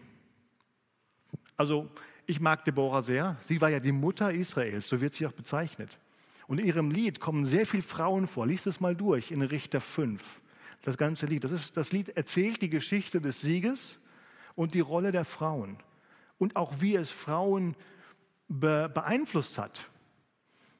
Also 1.56 1.90
ich 2.26 2.40
mag 2.40 2.64
Deborah 2.64 3.02
sehr. 3.02 3.36
Sie 3.42 3.60
war 3.60 3.70
ja 3.70 3.80
die 3.80 3.92
Mutter 3.92 4.32
Israels, 4.32 4.88
so 4.88 5.00
wird 5.00 5.14
sie 5.14 5.26
auch 5.26 5.32
bezeichnet. 5.32 5.98
Und 6.46 6.58
in 6.58 6.66
ihrem 6.66 6.90
Lied 6.90 7.20
kommen 7.20 7.44
sehr 7.44 7.66
viele 7.66 7.82
Frauen 7.82 8.26
vor. 8.26 8.46
Lies 8.46 8.66
es 8.66 8.80
mal 8.80 8.96
durch 8.96 9.30
in 9.30 9.42
Richter 9.42 9.80
5. 9.80 10.40
Das 10.82 10.96
ganze 10.96 11.26
Lied. 11.26 11.44
Das, 11.44 11.50
ist, 11.50 11.76
das 11.76 11.92
Lied 11.92 12.10
erzählt 12.10 12.62
die 12.62 12.70
Geschichte 12.70 13.20
des 13.20 13.40
Sieges 13.40 14.00
und 14.54 14.74
die 14.74 14.80
Rolle 14.80 15.12
der 15.12 15.24
Frauen 15.24 15.76
und 16.38 16.56
auch 16.56 16.80
wie 16.80 16.96
es 16.96 17.10
Frauen 17.10 17.76
be 18.48 18.90
beeinflusst 18.92 19.58
hat. 19.58 19.88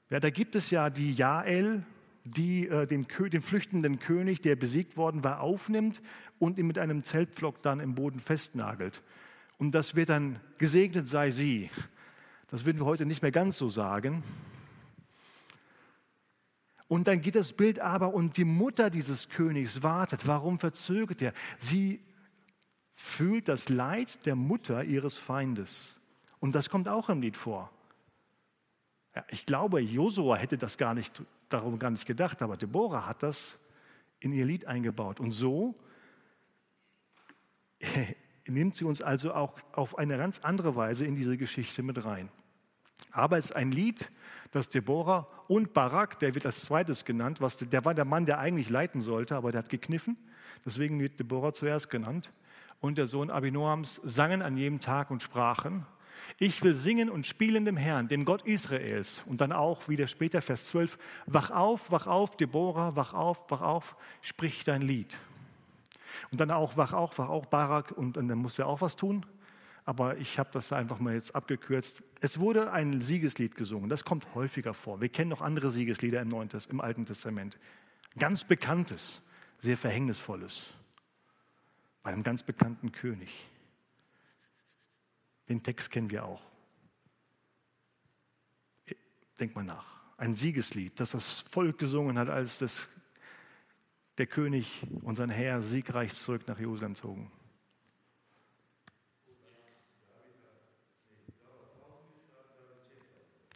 Ja, 0.09 0.19
da 0.19 0.31
gibt 0.31 0.57
es 0.57 0.71
ja 0.71 0.91
die 0.91 1.15
Jael, 1.15 1.85
die 2.25 2.69
äh, 2.69 2.87
den, 2.87 3.07
den, 3.07 3.43
flüchtenden 3.43 3.99
König, 3.99 4.41
der 4.43 4.57
besiegt 4.57 4.97
worden 4.97 5.25
war, 5.25 5.41
aufnimmt 5.41 6.03
und 6.39 6.59
ihn 6.59 6.67
mit 6.67 6.79
einem 6.79 7.03
Zeltpflock 7.03 7.63
dann 7.63 7.81
im 7.81 7.95
Boden 7.95 8.21
festnagelt. 8.21 9.03
Und 9.59 9.73
das 9.73 9.95
wird 9.95 10.09
dann 10.09 10.41
gesegnet 10.59 11.09
sei 11.09 11.31
sie. 11.31 11.71
Das 12.49 12.65
würden 12.65 12.79
wir 12.79 12.87
heute 12.87 13.07
nicht 13.07 13.23
mehr 13.23 13.31
ganz 13.31 13.59
so 13.59 13.69
sagen. 13.69 14.23
Und 16.89 17.07
dann 17.07 17.21
geht 17.21 17.37
das 17.37 17.53
Bild 17.53 17.79
aber 17.79 18.13
und 18.13 18.37
die 18.37 18.45
Mutter 18.45 18.91
dieses 18.91 19.29
Königs 19.29 19.83
wartet. 19.83 20.27
Warum 20.27 20.59
verzögert 20.59 21.23
er? 21.23 21.33
Sie 21.59 22.01
fühlt 22.97 23.49
das 23.49 23.69
Leid 23.69 24.27
der 24.27 24.35
Mutter 24.35 24.83
ihres 24.83 25.17
Feindes. 25.17 26.01
Und 26.41 26.55
das 26.55 26.69
kommt 26.69 26.89
auch 26.89 27.09
im 27.09 27.23
Lied 27.23 27.37
vor. 27.37 27.71
Ja, 29.15 29.25
ich 29.29 29.47
glaube, 29.47 29.81
Josua 29.81 30.37
hätte 30.37 30.59
das 30.59 30.79
gar 30.79 30.95
nicht, 30.95 31.23
darum 31.53 31.79
gar 31.79 31.91
nicht 31.91 32.07
gedacht, 32.07 32.43
aber 32.43 32.57
Deborah 32.57 33.07
hat 33.07 33.23
das 33.23 33.59
in 34.21 34.33
ihr 34.33 34.45
Lied 34.45 34.67
eingebaut. 34.67 35.21
Und 35.21 35.33
so 35.33 35.75
nimmt 38.47 38.77
sie 38.77 38.85
uns 38.85 39.03
also 39.03 39.35
auch 39.35 39.59
auf 39.73 39.99
eine 39.99 40.17
ganz 40.17 40.41
andere 40.41 40.77
Weise 40.77 41.05
in 41.07 41.15
diese 41.17 41.37
Geschichte 41.37 41.83
mit 41.83 42.05
rein. 42.05 42.29
Aber 43.13 43.39
es 43.39 43.47
ist 43.47 43.57
ein 43.57 43.73
Lied, 43.73 44.11
das 44.51 44.69
Deborah 44.69 45.27
und 45.49 45.73
Barak, 45.73 46.19
der 46.19 46.35
wird 46.35 46.47
als 46.47 46.65
zweites 46.65 47.05
genannt, 47.05 47.41
was, 47.41 47.57
der 47.57 47.85
war 47.85 47.95
der 47.95 48.05
Mann, 48.05 48.27
der 48.27 48.39
eigentlich 48.39 48.69
leiten 48.69 49.01
sollte, 49.01 49.37
aber 49.37 49.53
der 49.53 49.61
hat 49.61 49.69
gekniffen. 49.69 50.17
Deswegen 50.65 51.01
wird 51.01 51.19
Deborah 51.19 51.55
zuerst 51.55 51.91
genannt 51.91 52.33
und 52.81 52.99
der 52.99 53.07
Sohn 53.07 53.31
Abinoams 53.31 54.01
sangen 54.05 54.43
an 54.43 54.57
jedem 54.57 54.81
Tag 54.81 55.11
und 55.11 55.23
sprachen, 55.23 55.87
ich 56.39 56.63
will 56.63 56.75
singen 56.75 57.11
und 57.11 57.27
spielen 57.27 57.65
dem 57.65 57.77
Herrn, 57.77 58.09
dem 58.09 58.25
Gott 58.25 58.43
Israels. 58.47 59.23
Und 59.27 59.41
dann 59.41 59.53
auch 59.53 59.89
wieder 59.89 60.07
später, 60.07 60.43
Vers 60.43 60.67
12, 60.67 60.99
wach 61.27 61.51
auf, 61.51 61.91
wach 61.91 62.07
auf, 62.07 62.37
Deborah, 62.37 62.97
wach 62.97 63.15
auf, 63.15 63.51
wach 63.51 63.61
auf, 63.61 63.97
sprich 64.23 64.65
dein 64.65 64.83
Lied. 64.83 65.19
Und 66.31 66.41
dann 66.41 66.51
auch, 66.51 66.77
wach 66.77 66.93
auf, 66.93 67.19
wach 67.19 67.29
auf, 67.29 67.49
Barak, 67.51 67.93
und 67.93 68.17
dann 68.17 68.39
muss 68.39 68.59
er 68.59 68.67
auch 68.67 68.81
was 68.81 68.97
tun. 68.97 69.27
Aber 69.85 70.19
ich 70.19 70.39
habe 70.39 70.51
das 70.53 70.73
einfach 70.73 70.99
mal 70.99 71.15
jetzt 71.15 71.35
abgekürzt. 71.35 72.03
Es 72.21 72.39
wurde 72.39 72.73
ein 72.73 73.01
Siegeslied 73.01 73.57
gesungen, 73.57 73.89
das 73.89 74.05
kommt 74.05 74.35
häufiger 74.35 74.75
vor. 74.75 75.01
Wir 75.01 75.09
kennen 75.09 75.31
noch 75.31 75.41
andere 75.41 75.71
Siegeslieder 75.71 76.21
im, 76.21 76.29
Neuen, 76.29 76.49
im 76.69 76.81
Alten 76.81 77.07
Testament. 77.07 77.59
Ganz 78.19 78.45
bekanntes, 78.45 79.23
sehr 79.59 79.77
verhängnisvolles 79.77 80.73
bei 82.03 82.13
einem 82.13 82.23
ganz 82.23 82.43
bekannten 82.43 82.93
König. 82.93 83.31
Den 85.51 85.65
Text 85.65 85.91
kennen 85.91 86.09
wir 86.11 86.25
auch. 86.25 86.41
Denk 89.41 89.57
mal 89.57 89.65
nach. 89.65 89.85
Ein 90.17 90.37
Siegeslied, 90.37 91.01
das 91.01 91.11
das 91.11 91.41
Volk 91.51 91.77
gesungen 91.77 92.17
hat, 92.19 92.29
als 92.29 92.59
das, 92.59 92.89
der 94.17 94.29
König 94.29 94.87
und 95.03 95.17
sein 95.17 95.29
Herr 95.29 95.61
siegreich 95.61 96.15
zurück 96.15 96.47
nach 96.47 96.57
Jerusalem 96.57 96.95
zogen. 96.95 97.33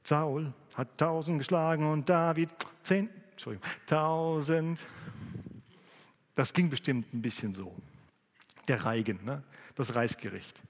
Saul 0.02 0.52
hat 0.74 0.98
tausend 0.98 1.38
geschlagen 1.38 1.86
und 1.86 2.08
David 2.08 2.50
zehn, 2.82 3.08
Entschuldigung, 3.30 3.68
tausend. 3.86 4.84
Das 6.34 6.52
ging 6.52 6.68
bestimmt 6.70 7.14
ein 7.14 7.22
bisschen 7.22 7.54
so 7.54 7.72
der 8.66 8.84
Reigen, 8.84 9.24
ne? 9.24 9.44
das 9.76 9.94
Reisgericht. 9.94 10.60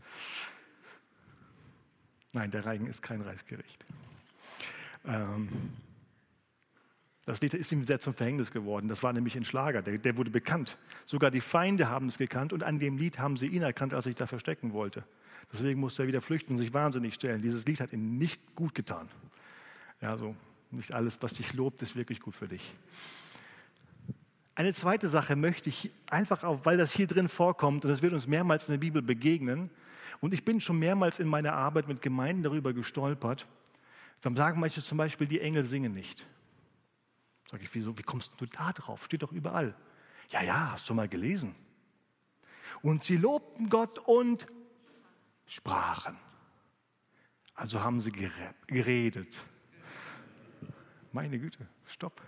Nein, 2.35 2.51
der 2.51 2.67
Reigen 2.67 2.87
ist 2.87 3.01
kein 3.01 3.23
Reisgericht. 3.23 3.87
Ähm, 5.07 5.49
das 7.27 7.41
Lied 7.41 7.55
ist 7.55 7.71
ihm 7.73 7.85
sehr 7.85 8.01
zum 8.01 8.13
Verhängnis 8.13 8.51
geworden. 8.51 8.89
Das 8.89 9.03
war 9.03 9.13
nämlich 9.13 9.37
ein 9.37 9.45
Schlager, 9.45 9.81
der, 9.83 9.99
der, 9.99 10.17
wurde 10.17 10.31
bekannt. 10.31 10.77
Sogar 11.07 11.31
die 11.31 11.41
Feinde 11.41 11.89
haben 11.89 12.09
es 12.09 12.19
gekannt 12.19 12.53
und 12.53 12.65
an 12.65 12.81
dem 12.81 12.99
Lied 12.99 13.21
haben 13.21 13.37
sie 13.37 13.47
ihn 13.47 13.63
erkannt, 13.63 13.95
als 13.95 14.05
er 14.05 14.11
sich 14.11 14.17
da 14.17 14.27
verstecken 14.27 14.73
wollte. 14.73 15.05
Deswegen 15.53 15.79
musste 15.79 16.03
er 16.03 16.09
wieder 16.09 16.21
flüchten 16.21 16.53
und 16.55 16.59
sich 16.59 16.75
wahnsinnig 16.75 17.15
stellen. 17.15 17.41
Dieses 17.41 17.65
Lied 17.67 17.81
hat 17.81 17.93
ihm 17.93 18.19
nicht 18.19 18.55
gut 18.57 18.75
getan. 18.75 19.09
Ja, 20.03 20.19
so 20.19 20.35
nicht 20.73 20.93
alles, 20.93 21.23
was 21.23 21.35
dich 21.35 21.55
lobt, 21.55 21.83
ist 21.83 21.95
wirklich 21.95 22.21
gut 22.21 22.35
für 22.35 22.49
dich. 22.49 22.75
Eine 24.57 24.75
zweite 24.75 25.09
Sache 25.09 25.37
möchte 25.37 25.69
ich 25.69 25.93
einfach 26.11 26.43
auch, 26.43 26.65
weil 26.65 26.77
das 26.77 26.93
hier 26.93 27.07
drin 27.07 27.29
vorkommt 27.29 27.85
und 27.85 27.91
das 27.91 28.03
wird 28.03 28.13
uns 28.13 28.27
mehrmals 28.27 28.69
in 28.69 28.73
der 28.73 28.79
Bibel 28.79 29.03
begegnen. 29.03 29.71
Und 30.21 30.35
ich 30.35 30.45
bin 30.45 30.61
schon 30.61 30.79
mehrmals 30.79 31.19
in 31.19 31.29
meiner 31.29 31.53
Arbeit 31.53 31.89
mit 31.89 32.03
Gemeinden 32.03 32.43
darüber 32.43 32.73
gestolpert. 32.73 33.47
Dann 34.21 34.37
sagen 34.37 34.61
manche 34.61 34.83
zum 34.83 34.99
Beispiel, 34.99 35.27
die 35.27 35.41
Engel 35.41 35.65
singen 35.65 35.93
nicht. 35.93 36.27
Sag 37.51 37.63
ich, 37.63 37.75
wieso, 37.75 37.97
wie 37.99 38.03
kommst 38.03 38.33
du 38.39 38.47
da 38.47 38.73
drauf? 38.73 39.05
Steht 39.05 39.23
doch 39.23 39.33
überall. 39.33 39.75
Ja, 40.31 40.43
ja, 40.43 40.73
hast 40.73 40.89
du 40.89 40.95
mal 40.95 41.09
gelesen. 41.09 41.55
Und 42.83 43.05
sie 43.05 43.17
lobten 43.17 43.69
Gott 43.69 43.99
und 43.99 44.47
sprachen. 45.47 46.17
Also 47.55 47.83
haben 47.83 48.01
sie 48.01 48.11
geredet. 48.67 49.45
Meine 51.13 51.39
Güte, 51.39 51.67
stopp. 51.87 52.21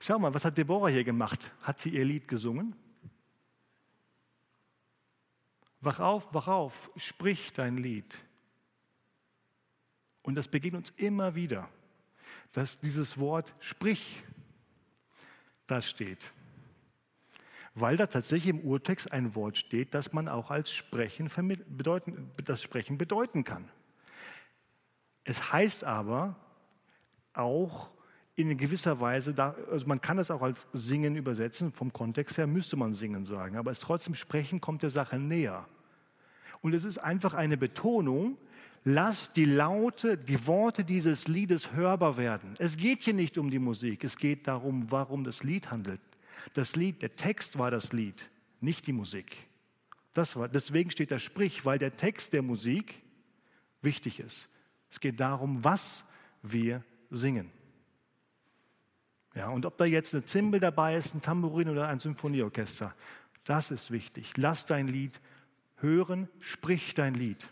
Schau 0.00 0.18
mal, 0.18 0.32
was 0.32 0.44
hat 0.44 0.56
Deborah 0.56 0.88
hier 0.88 1.04
gemacht? 1.04 1.52
Hat 1.62 1.78
sie 1.78 1.90
ihr 1.90 2.04
Lied 2.04 2.26
gesungen? 2.26 2.74
Wach 5.82 5.98
auf, 5.98 6.32
wach 6.32 6.46
auf, 6.46 6.90
sprich 6.96 7.52
dein 7.52 7.76
Lied. 7.76 8.16
Und 10.22 10.36
das 10.36 10.46
begegnet 10.46 10.78
uns 10.78 10.90
immer 10.96 11.34
wieder, 11.34 11.68
dass 12.52 12.78
dieses 12.80 13.18
Wort 13.18 13.52
sprich 13.58 14.22
da 15.66 15.82
steht. 15.82 16.32
Weil 17.74 17.96
da 17.96 18.06
tatsächlich 18.06 18.50
im 18.50 18.60
Urtext 18.60 19.10
ein 19.10 19.34
Wort 19.34 19.56
steht, 19.56 19.92
das 19.92 20.12
man 20.12 20.28
auch 20.28 20.52
als 20.52 20.70
Sprechen 20.70 21.28
bedeuten, 21.76 22.30
das 22.44 22.62
Sprechen 22.62 22.96
bedeuten 22.96 23.42
kann. 23.42 23.68
Es 25.24 25.52
heißt 25.52 25.82
aber 25.82 26.36
auch 27.32 27.90
in 28.34 28.56
gewisser 28.56 29.00
Weise, 29.00 29.34
also 29.70 29.86
man 29.86 30.00
kann 30.00 30.18
es 30.18 30.30
auch 30.30 30.42
als 30.42 30.66
Singen 30.72 31.16
übersetzen, 31.16 31.72
vom 31.72 31.92
Kontext 31.92 32.38
her 32.38 32.46
müsste 32.46 32.76
man 32.76 32.94
Singen 32.94 33.26
sagen, 33.26 33.56
aber 33.56 33.70
es 33.70 33.80
trotzdem 33.80 34.14
Sprechen 34.14 34.60
kommt 34.60 34.82
der 34.82 34.90
Sache 34.90 35.18
näher. 35.18 35.66
Und 36.62 36.74
es 36.74 36.84
ist 36.84 36.98
einfach 36.98 37.34
eine 37.34 37.56
Betonung, 37.56 38.38
lass 38.84 39.32
die 39.32 39.44
Laute, 39.44 40.16
die 40.16 40.46
Worte 40.46 40.84
dieses 40.84 41.28
Liedes 41.28 41.72
hörbar 41.72 42.16
werden. 42.16 42.54
Es 42.58 42.76
geht 42.76 43.02
hier 43.02 43.14
nicht 43.14 43.36
um 43.36 43.50
die 43.50 43.58
Musik, 43.58 44.04
es 44.04 44.16
geht 44.16 44.46
darum, 44.46 44.90
warum 44.90 45.24
das 45.24 45.42
Lied 45.42 45.70
handelt. 45.70 46.00
Das 46.54 46.76
Lied, 46.76 47.02
der 47.02 47.14
Text 47.16 47.58
war 47.58 47.70
das 47.70 47.92
Lied, 47.92 48.30
nicht 48.60 48.86
die 48.86 48.92
Musik. 48.92 49.36
Das 50.14 50.36
war, 50.36 50.48
deswegen 50.48 50.90
steht 50.90 51.10
da 51.10 51.18
Sprich, 51.18 51.64
weil 51.64 51.78
der 51.78 51.96
Text 51.96 52.32
der 52.32 52.42
Musik 52.42 53.02
wichtig 53.80 54.20
ist. 54.20 54.48
Es 54.90 55.00
geht 55.00 55.20
darum, 55.20 55.64
was 55.64 56.04
wir 56.42 56.84
singen. 57.10 57.50
Ja, 59.34 59.48
und 59.48 59.64
ob 59.64 59.78
da 59.78 59.84
jetzt 59.84 60.14
eine 60.14 60.24
Zimbel 60.24 60.60
dabei 60.60 60.96
ist, 60.96 61.14
ein 61.14 61.22
Tambourin 61.22 61.70
oder 61.70 61.88
ein 61.88 61.98
Symphonieorchester, 61.98 62.94
das 63.44 63.70
ist 63.70 63.90
wichtig. 63.90 64.36
Lass 64.36 64.66
dein 64.66 64.86
Lied 64.86 65.20
hören, 65.82 66.28
sprich 66.40 66.94
dein 66.94 67.14
Lied. 67.14 67.48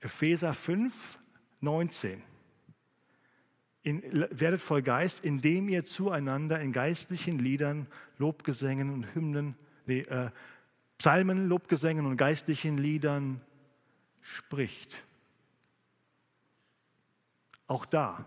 Epheser 0.00 0.54
5, 0.54 1.18
19. 1.60 2.22
In, 3.82 4.02
werdet 4.30 4.60
voll 4.60 4.82
Geist, 4.82 5.24
indem 5.24 5.68
ihr 5.68 5.84
zueinander 5.84 6.60
in 6.60 6.72
geistlichen 6.72 7.38
Liedern, 7.38 7.86
Lobgesängen 8.18 8.90
und 8.90 9.14
Hymnen, 9.14 9.56
nee, 9.86 10.00
äh, 10.00 10.30
Psalmen, 10.98 11.48
Lobgesängen 11.48 12.06
und 12.06 12.16
geistlichen 12.16 12.78
Liedern 12.78 13.40
spricht. 14.22 15.04
Auch 17.66 17.84
da 17.84 18.24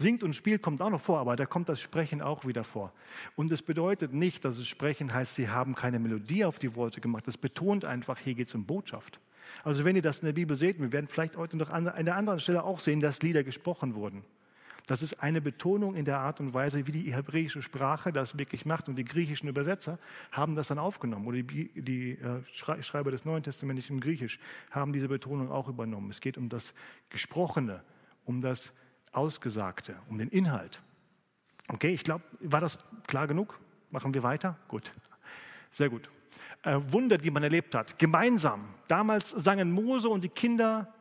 Singt 0.00 0.22
und 0.22 0.34
spielt 0.34 0.62
kommt 0.62 0.80
auch 0.80 0.88
noch 0.88 1.00
vor, 1.00 1.18
aber 1.18 1.36
da 1.36 1.44
kommt 1.44 1.68
das 1.68 1.78
Sprechen 1.78 2.22
auch 2.22 2.46
wieder 2.46 2.64
vor. 2.64 2.90
Und 3.36 3.52
es 3.52 3.60
bedeutet 3.60 4.14
nicht, 4.14 4.46
dass 4.46 4.56
es 4.56 4.66
Sprechen 4.66 5.12
heißt, 5.12 5.34
sie 5.34 5.50
haben 5.50 5.74
keine 5.74 5.98
Melodie 5.98 6.46
auf 6.46 6.58
die 6.58 6.74
Worte 6.74 7.02
gemacht. 7.02 7.28
Es 7.28 7.36
betont 7.36 7.84
einfach, 7.84 8.18
hier 8.18 8.34
geht 8.34 8.48
es 8.48 8.54
um 8.54 8.64
Botschaft. 8.64 9.20
Also 9.62 9.84
wenn 9.84 9.96
ihr 9.96 10.02
das 10.02 10.20
in 10.20 10.24
der 10.24 10.32
Bibel 10.32 10.56
seht, 10.56 10.80
wir 10.80 10.90
werden 10.90 11.06
vielleicht 11.06 11.36
heute 11.36 11.58
noch 11.58 11.68
an 11.68 11.86
einer 11.86 12.16
anderen 12.16 12.40
Stelle 12.40 12.64
auch 12.64 12.80
sehen, 12.80 13.00
dass 13.00 13.20
Lieder 13.20 13.44
gesprochen 13.44 13.94
wurden. 13.94 14.24
Das 14.86 15.02
ist 15.02 15.22
eine 15.22 15.42
Betonung 15.42 15.94
in 15.94 16.06
der 16.06 16.18
Art 16.20 16.40
und 16.40 16.54
Weise, 16.54 16.86
wie 16.86 16.92
die 16.92 17.14
hebräische 17.14 17.60
Sprache 17.60 18.10
das 18.10 18.38
wirklich 18.38 18.64
macht. 18.64 18.88
Und 18.88 18.96
die 18.96 19.04
griechischen 19.04 19.50
Übersetzer 19.50 19.98
haben 20.32 20.56
das 20.56 20.68
dann 20.68 20.78
aufgenommen. 20.78 21.26
Oder 21.26 21.42
die, 21.42 21.70
die 21.74 22.12
äh, 22.12 22.40
Schreiber 22.82 23.10
des 23.10 23.26
Neuen 23.26 23.42
Testaments 23.42 23.90
im 23.90 24.00
Griechisch 24.00 24.38
haben 24.70 24.94
diese 24.94 25.08
Betonung 25.08 25.50
auch 25.50 25.68
übernommen. 25.68 26.10
Es 26.10 26.22
geht 26.22 26.38
um 26.38 26.48
das 26.48 26.72
Gesprochene, 27.10 27.82
um 28.24 28.40
das 28.40 28.72
Ausgesagte, 29.12 29.96
um 30.08 30.18
den 30.18 30.28
Inhalt. 30.28 30.82
Okay, 31.68 31.92
ich 31.92 32.04
glaube, 32.04 32.24
war 32.40 32.60
das 32.60 32.78
klar 33.06 33.26
genug? 33.26 33.58
Machen 33.90 34.14
wir 34.14 34.22
weiter? 34.22 34.56
Gut, 34.68 34.90
sehr 35.70 35.88
gut. 35.88 36.08
äh, 36.62 36.78
Wunder, 36.88 37.18
die 37.18 37.30
man 37.30 37.42
erlebt 37.42 37.74
hat, 37.74 37.98
gemeinsam. 37.98 38.68
Damals 38.88 39.30
sangen 39.30 39.72
Mose 39.72 40.08
und 40.08 40.22
die 40.24 40.28
Kinder 40.28 40.92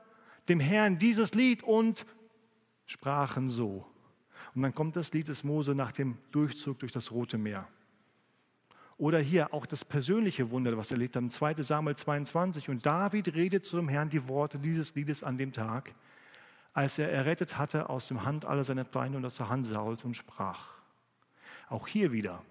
dem 0.47 0.59
Herrn 0.59 0.97
dieses 0.97 1.33
Lied 1.33 1.63
und 1.63 2.05
sprachen 2.85 3.49
so. 3.49 3.85
Und 4.55 4.63
dann 4.63 4.73
kommt 4.73 4.95
das 4.95 5.13
Lied 5.13 5.27
des 5.27 5.43
Mose 5.43 5.75
nach 5.75 5.91
dem 5.91 6.17
Durchzug 6.31 6.79
durch 6.79 6.91
das 6.91 7.11
Rote 7.11 7.37
Meer. 7.37 7.67
Oder 8.97 9.19
hier 9.19 9.53
auch 9.53 9.65
das 9.65 9.85
persönliche 9.85 10.51
Wunder, 10.51 10.75
was 10.75 10.91
er 10.91 10.95
erlebt 10.95 11.15
hat, 11.15 11.31
2 11.31 11.61
Samuel 11.61 11.95
22. 11.95 12.69
Und 12.69 12.85
David 12.85 13.33
redet 13.33 13.65
zu 13.65 13.77
dem 13.77 13.87
Herrn 13.87 14.09
die 14.09 14.27
Worte 14.27 14.59
dieses 14.59 14.93
Liedes 14.95 15.23
an 15.23 15.37
dem 15.37 15.53
Tag, 15.53 15.93
als 16.79 16.97
er 16.97 17.11
errettet 17.11 17.57
hatte 17.57 17.89
aus 17.89 18.07
dem 18.07 18.23
Hand 18.23 18.45
aller 18.45 18.63
seiner 18.63 18.85
Feinde 18.85 19.17
und 19.17 19.25
aus 19.25 19.35
der 19.35 19.49
Hand 19.49 19.67
Sauls 19.67 20.05
und 20.05 20.15
sprach. 20.15 20.69
Auch 21.67 21.89
hier 21.89 22.13
wieder. 22.13 22.41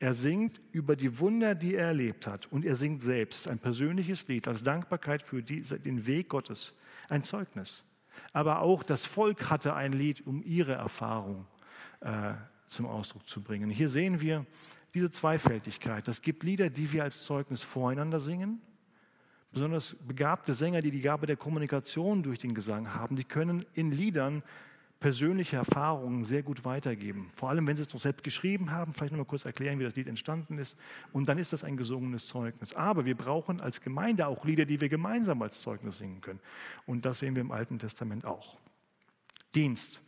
Er 0.00 0.14
singt 0.14 0.60
über 0.72 0.96
die 0.96 1.20
Wunder, 1.20 1.54
die 1.54 1.76
er 1.76 1.86
erlebt 1.86 2.26
hat. 2.26 2.50
Und 2.50 2.64
er 2.64 2.74
singt 2.74 3.02
selbst 3.02 3.46
ein 3.46 3.60
persönliches 3.60 4.26
Lied 4.26 4.48
als 4.48 4.64
Dankbarkeit 4.64 5.22
für 5.22 5.44
die, 5.44 5.60
den 5.60 6.08
Weg 6.08 6.28
Gottes. 6.28 6.74
Ein 7.08 7.22
Zeugnis. 7.22 7.84
Aber 8.32 8.62
auch 8.62 8.82
das 8.82 9.06
Volk 9.06 9.48
hatte 9.48 9.74
ein 9.74 9.92
Lied, 9.92 10.26
um 10.26 10.42
ihre 10.42 10.72
Erfahrung 10.72 11.46
äh, 12.00 12.32
zum 12.66 12.86
Ausdruck 12.86 13.28
zu 13.28 13.44
bringen. 13.44 13.70
Hier 13.70 13.88
sehen 13.88 14.20
wir, 14.20 14.44
diese 14.92 15.12
Zweifältigkeit. 15.12 16.08
Es 16.08 16.20
gibt 16.20 16.42
Lieder, 16.42 16.68
die 16.68 16.90
wir 16.90 17.04
als 17.04 17.22
Zeugnis 17.22 17.62
voreinander 17.62 18.18
singen. 18.18 18.60
Besonders 19.52 19.96
begabte 20.06 20.54
Sänger, 20.54 20.80
die 20.80 20.90
die 20.90 21.00
Gabe 21.00 21.26
der 21.26 21.36
Kommunikation 21.36 22.22
durch 22.22 22.38
den 22.38 22.54
Gesang 22.54 22.94
haben, 22.94 23.16
die 23.16 23.24
können 23.24 23.64
in 23.74 23.90
Liedern 23.90 24.42
persönliche 25.00 25.56
Erfahrungen 25.56 26.24
sehr 26.24 26.42
gut 26.42 26.64
weitergeben. 26.64 27.30
Vor 27.34 27.48
allem, 27.48 27.66
wenn 27.66 27.74
sie 27.74 27.82
es 27.82 27.92
noch 27.92 28.00
selbst 28.00 28.22
geschrieben 28.22 28.70
haben, 28.70 28.92
vielleicht 28.92 29.12
noch 29.12 29.18
mal 29.18 29.24
kurz 29.24 29.46
erklären, 29.46 29.78
wie 29.78 29.84
das 29.84 29.96
Lied 29.96 30.06
entstanden 30.06 30.58
ist. 30.58 30.76
Und 31.12 31.26
dann 31.28 31.38
ist 31.38 31.54
das 31.54 31.64
ein 31.64 31.78
gesungenes 31.78 32.26
Zeugnis. 32.26 32.74
Aber 32.74 33.06
wir 33.06 33.16
brauchen 33.16 33.62
als 33.62 33.80
Gemeinde 33.80 34.26
auch 34.26 34.44
Lieder, 34.44 34.66
die 34.66 34.80
wir 34.80 34.90
gemeinsam 34.90 35.40
als 35.40 35.62
Zeugnis 35.62 35.96
singen 35.98 36.20
können. 36.20 36.40
Und 36.86 37.06
das 37.06 37.20
sehen 37.20 37.34
wir 37.34 37.40
im 37.40 37.50
Alten 37.50 37.78
Testament 37.78 38.26
auch. 38.26 38.58
Dienst, 39.54 40.02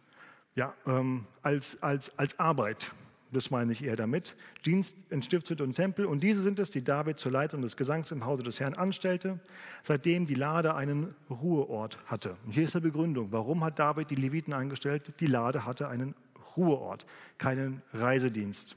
ja, 0.55 0.75
ähm, 0.87 1.27
als, 1.41 1.83
als, 1.83 2.17
als 2.19 2.39
Arbeit 2.39 2.93
das 3.33 3.51
meine 3.51 3.73
ich 3.73 3.83
eher 3.85 3.97
damit, 3.97 4.37
Dienst 4.65 4.97
in 5.11 5.23
Stiftshütte 5.23 5.65
und 5.65 5.75
Tempel. 5.75 6.05
Und 6.05 6.23
diese 6.23 6.43
sind 6.43 6.59
es, 6.59 6.71
die 6.71 6.85
David 6.85 7.19
zur 7.19 7.33
Leitung 7.33 7.63
des 7.63 7.77
Gesangs 7.77 8.13
im 8.13 8.27
Hause 8.27 8.43
des 8.43 8.61
Herrn 8.61 8.75
anstellte, 8.75 9.41
seitdem 9.83 10.27
die 10.27 10.35
Lade 10.35 10.75
einen 10.75 11.15
Ruheort 11.31 11.99
hatte. 12.07 12.37
Und 12.45 12.53
hier 12.53 12.65
ist 12.65 12.75
die 12.75 12.81
Begründung. 12.81 13.33
Warum 13.33 13.65
hat 13.65 13.79
David 13.79 14.11
die 14.11 14.17
Leviten 14.17 14.53
eingestellt? 14.53 15.15
Die 15.21 15.27
Lade 15.27 15.65
hatte 15.65 15.89
einen 15.89 16.15
Ruheort, 16.57 17.07
keinen 17.39 17.83
Reisedienst. 17.93 18.77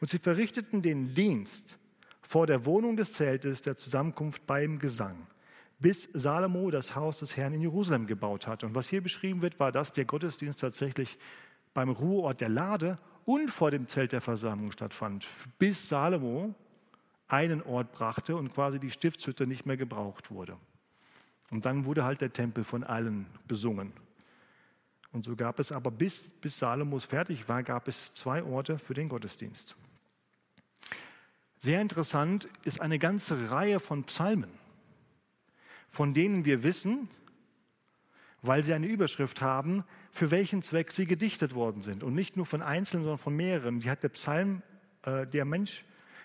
Und 0.00 0.08
sie 0.10 0.18
verrichteten 0.18 0.82
den 0.82 1.14
Dienst 1.14 1.78
vor 2.22 2.46
der 2.46 2.64
Wohnung 2.64 2.96
des 2.96 3.12
Zeltes 3.12 3.60
der 3.62 3.76
Zusammenkunft 3.76 4.46
beim 4.46 4.78
Gesang, 4.78 5.26
bis 5.80 6.08
Salomo 6.14 6.70
das 6.70 6.96
Haus 6.96 7.18
des 7.18 7.36
Herrn 7.36 7.52
in 7.52 7.60
Jerusalem 7.60 8.06
gebaut 8.06 8.46
hat. 8.46 8.64
Und 8.64 8.74
was 8.74 8.88
hier 8.88 9.02
beschrieben 9.02 9.42
wird, 9.42 9.60
war, 9.60 9.70
dass 9.70 9.92
der 9.92 10.06
Gottesdienst 10.06 10.60
tatsächlich 10.60 11.18
beim 11.74 11.90
Ruheort 11.90 12.40
der 12.40 12.48
Lade 12.48 12.98
und 13.24 13.48
vor 13.48 13.70
dem 13.70 13.88
Zelt 13.88 14.12
der 14.12 14.20
Versammlung 14.20 14.72
stattfand, 14.72 15.26
bis 15.58 15.88
Salomo 15.88 16.54
einen 17.28 17.62
Ort 17.62 17.92
brachte 17.92 18.36
und 18.36 18.52
quasi 18.52 18.78
die 18.78 18.90
Stiftshütte 18.90 19.46
nicht 19.46 19.64
mehr 19.64 19.76
gebraucht 19.76 20.30
wurde. 20.30 20.56
Und 21.50 21.64
dann 21.64 21.84
wurde 21.84 22.04
halt 22.04 22.20
der 22.20 22.32
Tempel 22.32 22.64
von 22.64 22.84
allen 22.84 23.26
besungen. 23.46 23.92
Und 25.12 25.26
so 25.26 25.36
gab 25.36 25.58
es 25.58 25.72
aber, 25.72 25.90
bis, 25.90 26.30
bis 26.30 26.58
Salomos 26.58 27.04
fertig 27.04 27.48
war, 27.48 27.62
gab 27.62 27.88
es 27.88 28.12
zwei 28.14 28.42
Orte 28.42 28.78
für 28.78 28.94
den 28.94 29.08
Gottesdienst. 29.08 29.76
Sehr 31.58 31.80
interessant 31.80 32.48
ist 32.64 32.80
eine 32.80 32.98
ganze 32.98 33.50
Reihe 33.50 33.78
von 33.78 34.04
Psalmen, 34.04 34.50
von 35.90 36.14
denen 36.14 36.44
wir 36.44 36.62
wissen, 36.62 37.08
weil 38.42 38.64
sie 38.64 38.74
eine 38.74 38.86
Überschrift 38.86 39.40
haben, 39.40 39.84
für 40.10 40.30
welchen 40.30 40.62
Zweck 40.62 40.92
sie 40.92 41.06
gedichtet 41.06 41.54
worden 41.54 41.82
sind. 41.82 42.02
Und 42.02 42.14
nicht 42.14 42.36
nur 42.36 42.44
von 42.44 42.60
Einzelnen, 42.60 43.04
sondern 43.04 43.18
von 43.18 43.34
mehreren. 43.34 43.80
Die 43.80 43.88
hat 43.88 44.02
der 44.02 44.10
Psalm, 44.10 44.62
äh, 45.04 45.26
der 45.26 45.44
Mensch, 45.44 45.84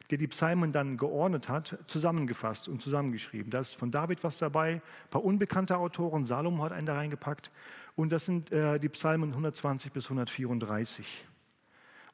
der 0.10 0.18
die 0.18 0.28
Psalmen 0.28 0.72
dann 0.72 0.98
geordnet 0.98 1.50
hat, 1.50 1.78
zusammengefasst 1.88 2.68
und 2.68 2.82
zusammengeschrieben. 2.82 3.52
Da 3.52 3.60
ist 3.60 3.76
von 3.76 3.92
David 3.92 4.24
was 4.24 4.38
dabei, 4.40 4.76
ein 4.76 5.10
paar 5.10 5.24
unbekannte 5.24 5.78
Autoren, 5.78 6.26
Salomo 6.26 6.64
hat 6.64 6.72
einen 6.72 6.88
da 6.88 6.96
reingepackt. 6.96 7.52
Und 7.96 8.12
das 8.12 8.26
sind 8.26 8.52
äh, 8.52 8.80
die 8.80 8.90
Psalmen 8.90 9.30
120 9.30 9.92
bis 9.92 10.06
134. 10.06 11.26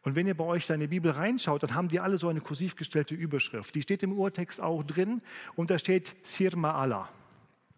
Und 0.03 0.15
wenn 0.15 0.27
ihr 0.27 0.35
bei 0.35 0.43
euch 0.43 0.67
die 0.67 0.87
Bibel 0.87 1.11
reinschaut, 1.11 1.63
dann 1.63 1.75
haben 1.75 1.87
die 1.87 1.99
alle 1.99 2.17
so 2.17 2.27
eine 2.27 2.41
kursiv 2.41 2.75
gestellte 2.75 3.15
Überschrift. 3.15 3.73
Die 3.73 3.81
steht 3.81 4.03
im 4.03 4.11
Urtext 4.11 4.59
auch 4.59 4.83
drin 4.83 5.21
und 5.55 5.69
da 5.69 5.79
steht 5.79 6.15
Sirma 6.23 6.73
Allah. 6.73 7.09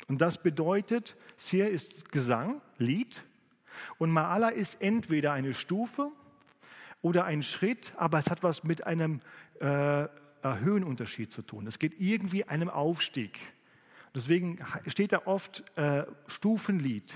Und 0.08 0.22
das 0.22 0.41
bedeutet, 0.41 1.15
Sir 1.38 1.70
ist 1.70 2.12
Gesang, 2.12 2.62
Lied 2.78 3.24
und 3.98 4.12
Ma'ala 4.12 4.50
ist 4.50 4.82
entweder 4.82 5.34
eine 5.34 5.54
Stufe 5.54 6.12
oder 7.02 7.26
ein 7.26 7.44
Schritt, 7.44 7.94
aber 7.98 8.20
es 8.20 8.30
hat 8.30 8.44
was 8.44 8.63
mit 8.63 8.86
einem 8.86 9.22
äh, 9.60 10.08
Höhenunterschied 10.44 11.32
zu 11.32 11.41
tun. 11.41 11.65
Es 11.68 11.80
geht 11.80 12.00
irgendwie 12.00 12.44
einem 12.44 12.70
Aufstieg. 12.70 13.39
Deswegen 14.13 14.60
steht 14.88 15.12
da 15.12 15.24
oft 15.26 15.63
äh, 15.78 16.06
Stufenlied 16.28 17.13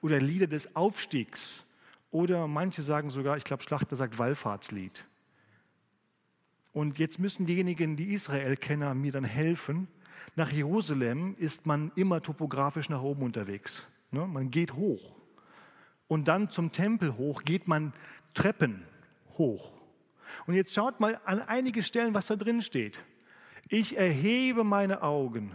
oder 0.00 0.20
Lieder 0.20 0.46
des 0.46 0.76
Aufstiegs 0.76 1.64
oder 2.10 2.46
manche 2.46 2.82
sagen 2.82 3.10
sogar, 3.10 3.36
ich 3.36 3.44
glaube 3.44 3.62
Schlachter 3.62 3.96
sagt 3.96 4.18
Wallfahrtslied. 4.18 5.04
Und 6.72 6.98
jetzt 6.98 7.18
müssen 7.18 7.44
diejenigen, 7.44 7.96
die 7.96 8.14
Israel-Kenner, 8.14 8.94
mir 8.94 9.12
dann 9.12 9.24
helfen. 9.24 9.88
Nach 10.38 10.52
Jerusalem 10.52 11.34
ist 11.36 11.66
man 11.66 11.90
immer 11.96 12.22
topografisch 12.22 12.88
nach 12.88 13.02
oben 13.02 13.24
unterwegs. 13.24 13.88
Ne? 14.12 14.24
Man 14.24 14.52
geht 14.52 14.72
hoch 14.74 15.16
und 16.06 16.28
dann 16.28 16.48
zum 16.48 16.70
Tempel 16.70 17.16
hoch 17.16 17.42
geht 17.42 17.66
man 17.66 17.92
Treppen 18.34 18.84
hoch. 19.36 19.72
Und 20.46 20.54
jetzt 20.54 20.72
schaut 20.72 21.00
mal 21.00 21.20
an 21.24 21.42
einige 21.42 21.82
Stellen, 21.82 22.14
was 22.14 22.28
da 22.28 22.36
drin 22.36 22.62
steht. 22.62 23.02
Ich 23.68 23.96
erhebe 23.96 24.62
meine 24.62 25.02
Augen. 25.02 25.50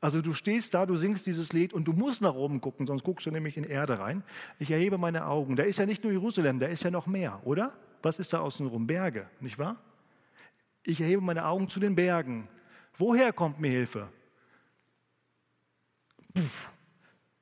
Also 0.00 0.22
du 0.22 0.32
stehst 0.32 0.74
da, 0.74 0.86
du 0.86 0.94
singst 0.94 1.26
dieses 1.26 1.52
Lied 1.52 1.72
und 1.72 1.86
du 1.86 1.92
musst 1.92 2.22
nach 2.22 2.36
oben 2.36 2.60
gucken, 2.60 2.86
sonst 2.86 3.02
guckst 3.02 3.26
du 3.26 3.32
nämlich 3.32 3.56
in 3.56 3.64
Erde 3.64 3.98
rein. 3.98 4.22
Ich 4.60 4.70
erhebe 4.70 4.96
meine 4.96 5.26
Augen. 5.26 5.56
Da 5.56 5.64
ist 5.64 5.80
ja 5.80 5.86
nicht 5.86 6.04
nur 6.04 6.12
Jerusalem, 6.12 6.60
da 6.60 6.68
ist 6.68 6.84
ja 6.84 6.92
noch 6.92 7.08
mehr, 7.08 7.44
oder? 7.44 7.72
Was 8.00 8.20
ist 8.20 8.32
da 8.32 8.38
außenrum? 8.38 8.86
Berge, 8.86 9.28
nicht 9.40 9.58
wahr? 9.58 9.76
Ich 10.84 11.00
erhebe 11.00 11.20
meine 11.20 11.46
Augen 11.46 11.68
zu 11.68 11.80
den 11.80 11.96
Bergen. 11.96 12.46
Woher 12.96 13.32
kommt 13.32 13.58
mir 13.58 13.70
Hilfe? 13.70 14.06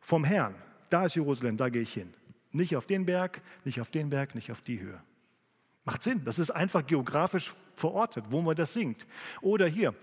Vom 0.01 0.25
Herrn. 0.25 0.55
Da 0.91 1.05
ist 1.05 1.15
Jerusalem, 1.15 1.57
da 1.57 1.69
gehe 1.69 1.83
ich 1.83 1.93
hin. 1.93 2.15
Nicht 2.51 2.77
auf 2.77 2.87
den 2.87 3.05
Berg, 3.05 3.43
nicht 3.65 3.81
auf 3.81 3.91
den 3.91 4.11
Berg, 4.11 4.35
nicht 4.35 4.51
auf 4.51 4.63
die 4.63 4.81
Höhe. 4.81 5.01
Macht 5.85 6.03
Sinn, 6.03 6.23
das 6.25 6.39
ist 6.39 6.51
einfach 6.51 6.87
geografisch 6.87 7.53
verortet, 7.75 8.25
wo 8.31 8.41
man 8.43 8.57
das 8.57 8.73
singt. 8.73 9.07
Oder 9.41 9.67
hier, 9.67 9.95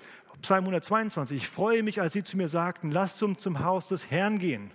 Psalm 0.42 0.64
122, 0.64 1.38
ich 1.38 1.48
freue 1.48 1.84
mich, 1.84 2.02
als 2.02 2.14
sie 2.14 2.24
zu 2.24 2.38
mir 2.38 2.50
sagten, 2.50 2.92
lasst 2.92 3.22
uns 3.24 3.42
zum 3.42 3.60
Haus 3.60 3.88
des 3.88 4.10
Herrn 4.10 4.40
gehen. 4.40 4.72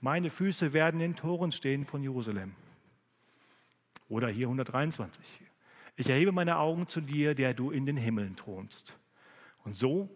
Meine 0.00 0.30
Füße 0.30 0.72
werden 0.72 1.00
in 1.00 1.16
Toren 1.16 1.52
stehen 1.52 1.84
von 1.84 2.02
Jerusalem. 2.02 2.54
Oder 4.08 4.28
hier 4.28 4.46
123, 4.46 5.40
ich 5.96 6.10
erhebe 6.10 6.32
meine 6.32 6.58
Augen 6.58 6.88
zu 6.88 7.00
dir, 7.00 7.34
der 7.34 7.54
du 7.54 7.70
in 7.70 7.86
den 7.86 7.96
Himmeln 7.96 8.36
thronst. 8.36 8.96
Und 9.64 9.76
so, 9.76 10.10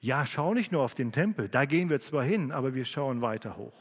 ja, 0.00 0.24
schau 0.24 0.54
nicht 0.54 0.72
nur 0.72 0.82
auf 0.82 0.94
den 0.94 1.12
Tempel, 1.12 1.48
da 1.48 1.66
gehen 1.66 1.90
wir 1.90 2.00
zwar 2.00 2.24
hin, 2.24 2.52
aber 2.52 2.74
wir 2.74 2.84
schauen 2.84 3.20
weiter 3.20 3.56
hoch. 3.56 3.74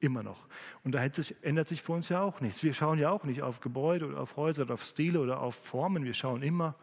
Immer 0.00 0.22
noch. 0.22 0.48
Und 0.82 0.92
da 0.92 1.04
ändert 1.42 1.68
sich 1.68 1.80
für 1.80 1.92
uns 1.92 2.08
ja 2.08 2.22
auch 2.22 2.40
nichts. 2.40 2.62
Wir 2.62 2.74
schauen 2.74 2.98
ja 2.98 3.10
auch 3.10 3.24
nicht 3.24 3.42
auf 3.42 3.60
Gebäude 3.60 4.06
oder 4.06 4.20
auf 4.20 4.36
Häuser 4.36 4.62
oder 4.62 4.74
auf 4.74 4.82
Stile 4.82 5.20
oder 5.20 5.40
auf 5.40 5.54
Formen. 5.54 6.04
Wir 6.04 6.12
schauen 6.12 6.42
immer 6.42 6.74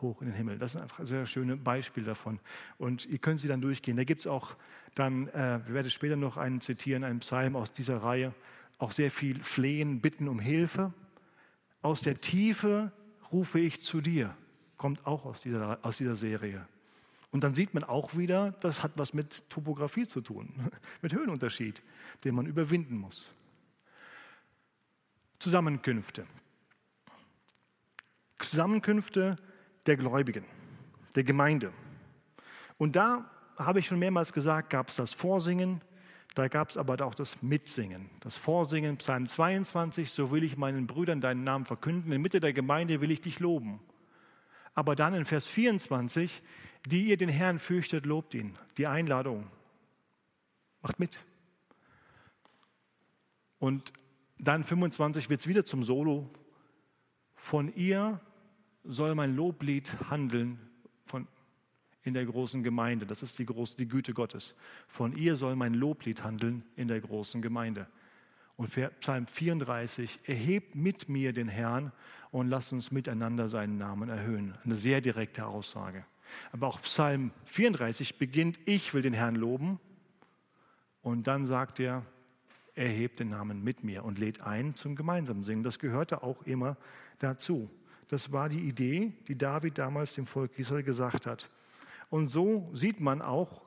hoch 0.00 0.20
in 0.22 0.26
den 0.26 0.36
Himmel. 0.36 0.58
Das 0.58 0.72
sind 0.72 0.82
einfach 0.82 1.06
sehr 1.06 1.24
schöne 1.26 1.56
Beispiele 1.56 2.06
davon. 2.06 2.40
Und 2.76 3.06
ihr 3.06 3.18
könnt 3.18 3.38
sie 3.40 3.48
dann 3.48 3.60
durchgehen. 3.60 3.96
Da 3.96 4.04
gibt 4.04 4.22
es 4.22 4.26
auch 4.26 4.56
dann, 4.94 5.28
äh, 5.28 5.60
wir 5.66 5.74
werden 5.74 5.90
später 5.90 6.16
noch 6.16 6.36
einen 6.36 6.60
zitieren, 6.60 7.04
einen 7.04 7.20
Psalm 7.20 7.54
aus 7.54 7.72
dieser 7.72 8.02
Reihe, 8.02 8.34
auch 8.78 8.90
sehr 8.90 9.12
viel 9.12 9.42
Flehen, 9.42 10.00
Bitten 10.00 10.28
um 10.28 10.40
Hilfe. 10.40 10.92
Aus 11.80 12.00
der 12.00 12.20
Tiefe 12.20 12.90
rufe 13.30 13.60
ich 13.60 13.82
zu 13.82 14.00
dir. 14.00 14.34
Kommt 14.76 15.06
auch 15.06 15.24
aus 15.24 15.40
dieser, 15.40 15.78
aus 15.82 15.98
dieser 15.98 16.16
Serie. 16.16 16.66
Und 17.30 17.44
dann 17.44 17.54
sieht 17.54 17.74
man 17.74 17.84
auch 17.84 18.16
wieder, 18.16 18.52
das 18.60 18.82
hat 18.82 18.92
was 18.96 19.12
mit 19.12 19.48
Topografie 19.50 20.06
zu 20.06 20.20
tun, 20.20 20.70
mit 21.02 21.12
Höhenunterschied, 21.12 21.82
den 22.24 22.34
man 22.34 22.46
überwinden 22.46 22.96
muss. 22.96 23.30
Zusammenkünfte. 25.38 26.26
Zusammenkünfte 28.38 29.36
der 29.86 29.96
Gläubigen, 29.96 30.44
der 31.14 31.24
Gemeinde. 31.24 31.72
Und 32.76 32.96
da 32.96 33.30
habe 33.56 33.80
ich 33.80 33.86
schon 33.86 33.98
mehrmals 33.98 34.32
gesagt, 34.32 34.70
gab 34.70 34.88
es 34.88 34.96
das 34.96 35.12
Vorsingen, 35.12 35.80
da 36.34 36.46
gab 36.46 36.70
es 36.70 36.76
aber 36.76 37.04
auch 37.04 37.14
das 37.14 37.42
Mitsingen. 37.42 38.10
Das 38.20 38.36
Vorsingen, 38.36 38.98
Psalm 38.98 39.26
22, 39.26 40.10
so 40.10 40.30
will 40.30 40.44
ich 40.44 40.56
meinen 40.56 40.86
Brüdern 40.86 41.20
deinen 41.20 41.42
Namen 41.42 41.64
verkünden, 41.64 42.12
in 42.12 42.22
Mitte 42.22 42.38
der 42.38 42.52
Gemeinde 42.52 43.00
will 43.00 43.10
ich 43.10 43.20
dich 43.20 43.40
loben. 43.40 43.80
Aber 44.74 44.94
dann 44.94 45.14
in 45.14 45.24
Vers 45.24 45.48
24, 45.48 46.42
die 46.86 47.08
ihr 47.08 47.16
den 47.16 47.28
Herrn 47.28 47.58
fürchtet, 47.58 48.06
lobt 48.06 48.34
ihn. 48.34 48.56
Die 48.76 48.86
Einladung. 48.86 49.46
Macht 50.82 50.98
mit. 50.98 51.20
Und 53.58 53.92
dann 54.38 54.64
25 54.64 55.30
wird 55.30 55.40
es 55.40 55.46
wieder 55.46 55.64
zum 55.64 55.82
Solo. 55.82 56.30
Von 57.34 57.74
ihr 57.74 58.20
soll 58.84 59.14
mein 59.14 59.34
Loblied 59.34 59.92
handeln 60.10 60.58
von, 61.06 61.26
in 62.02 62.14
der 62.14 62.24
großen 62.24 62.62
Gemeinde. 62.62 63.06
Das 63.06 63.22
ist 63.22 63.38
die, 63.38 63.46
große, 63.46 63.76
die 63.76 63.88
Güte 63.88 64.14
Gottes. 64.14 64.54
Von 64.86 65.16
ihr 65.16 65.36
soll 65.36 65.56
mein 65.56 65.74
Loblied 65.74 66.22
handeln 66.22 66.64
in 66.76 66.88
der 66.88 67.00
großen 67.00 67.42
Gemeinde. 67.42 67.86
Und 68.56 68.72
Psalm 69.00 69.26
34, 69.26 70.18
erhebt 70.24 70.74
mit 70.74 71.08
mir 71.08 71.32
den 71.32 71.48
Herrn 71.48 71.92
und 72.32 72.48
lasst 72.48 72.72
uns 72.72 72.90
miteinander 72.90 73.48
seinen 73.48 73.78
Namen 73.78 74.08
erhöhen. 74.08 74.58
Eine 74.64 74.74
sehr 74.74 75.00
direkte 75.00 75.46
Aussage. 75.46 76.04
Aber 76.52 76.68
auch 76.68 76.80
Psalm 76.82 77.30
34 77.46 78.18
beginnt, 78.18 78.58
ich 78.64 78.94
will 78.94 79.02
den 79.02 79.14
Herrn 79.14 79.34
loben. 79.34 79.80
Und 81.02 81.26
dann 81.26 81.46
sagt 81.46 81.80
er, 81.80 82.04
erhebt 82.74 83.20
den 83.20 83.30
Namen 83.30 83.62
mit 83.62 83.82
mir 83.82 84.04
und 84.04 84.18
lädt 84.18 84.40
ein 84.40 84.74
zum 84.74 84.96
gemeinsamen 84.96 85.42
Singen. 85.42 85.62
Das 85.62 85.78
gehörte 85.78 86.22
auch 86.22 86.42
immer 86.42 86.76
dazu. 87.18 87.70
Das 88.08 88.32
war 88.32 88.48
die 88.48 88.60
Idee, 88.60 89.12
die 89.26 89.36
David 89.36 89.78
damals 89.78 90.14
dem 90.14 90.26
Volk 90.26 90.58
Israel 90.58 90.82
gesagt 90.82 91.26
hat. 91.26 91.50
Und 92.08 92.28
so 92.28 92.70
sieht 92.72 93.00
man 93.00 93.20
auch 93.20 93.62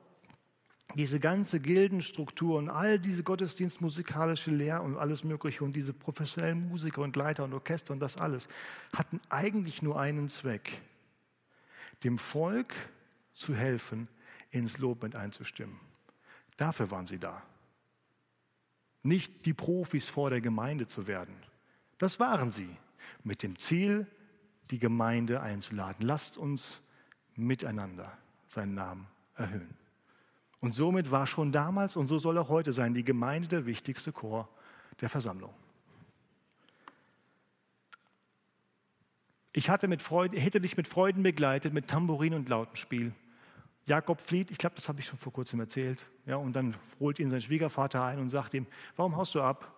diese 0.94 1.20
ganze 1.20 1.60
Gildenstruktur 1.60 2.58
und 2.58 2.68
all 2.68 2.98
diese 2.98 3.22
gottesdienstmusikalische 3.22 4.50
Lehr 4.50 4.82
und 4.82 4.96
alles 4.96 5.24
Mögliche 5.24 5.64
und 5.64 5.74
diese 5.74 5.92
professionellen 5.92 6.68
Musiker 6.68 7.02
und 7.02 7.16
Leiter 7.16 7.44
und 7.44 7.54
Orchester 7.54 7.92
und 7.92 8.00
das 8.00 8.16
alles 8.16 8.48
hatten 8.94 9.20
eigentlich 9.30 9.80
nur 9.80 9.98
einen 9.98 10.28
Zweck, 10.28 10.82
dem 12.04 12.18
Volk 12.18 12.74
zu 13.32 13.54
helfen, 13.54 14.08
ins 14.50 14.78
Lob 14.78 15.02
mit 15.02 15.16
einzustimmen. 15.16 15.80
Dafür 16.56 16.90
waren 16.90 17.06
sie 17.06 17.18
da. 17.18 17.42
Nicht 19.02 19.46
die 19.46 19.54
Profis 19.54 20.08
vor 20.08 20.30
der 20.30 20.40
Gemeinde 20.40 20.86
zu 20.86 21.06
werden. 21.06 21.34
Das 21.98 22.20
waren 22.20 22.50
sie. 22.50 22.68
Mit 23.24 23.42
dem 23.42 23.58
Ziel, 23.58 24.06
die 24.70 24.78
Gemeinde 24.78 25.40
einzuladen. 25.40 26.06
Lasst 26.06 26.36
uns 26.36 26.80
miteinander 27.34 28.16
seinen 28.46 28.74
Namen 28.74 29.06
erhöhen. 29.34 29.76
Und 30.60 30.74
somit 30.74 31.10
war 31.10 31.26
schon 31.26 31.50
damals 31.50 31.96
und 31.96 32.06
so 32.06 32.18
soll 32.18 32.38
auch 32.38 32.48
heute 32.48 32.72
sein 32.72 32.94
die 32.94 33.04
Gemeinde 33.04 33.48
der 33.48 33.66
wichtigste 33.66 34.12
Chor 34.12 34.48
der 35.00 35.08
Versammlung. 35.08 35.52
Ich 39.52 39.68
hatte 39.68 39.86
mit 39.88 40.00
Freuden, 40.00 40.38
hätte 40.38 40.60
dich 40.60 40.76
mit 40.76 40.88
Freuden 40.88 41.22
begleitet, 41.22 41.74
mit 41.74 41.88
Tambourin 41.88 42.34
und 42.34 42.48
Lautenspiel. 42.48 43.12
Jakob 43.86 44.20
flieht, 44.20 44.50
ich 44.50 44.58
glaube, 44.58 44.76
das 44.76 44.88
habe 44.88 45.00
ich 45.00 45.06
schon 45.06 45.18
vor 45.18 45.32
kurzem 45.32 45.60
erzählt. 45.60 46.06
Ja, 46.24 46.36
und 46.36 46.54
dann 46.54 46.76
holt 47.00 47.18
ihn 47.18 47.30
sein 47.30 47.42
Schwiegervater 47.42 48.02
ein 48.04 48.18
und 48.18 48.30
sagt 48.30 48.54
ihm: 48.54 48.66
Warum 48.96 49.16
haust 49.16 49.34
du 49.34 49.42
ab? 49.42 49.72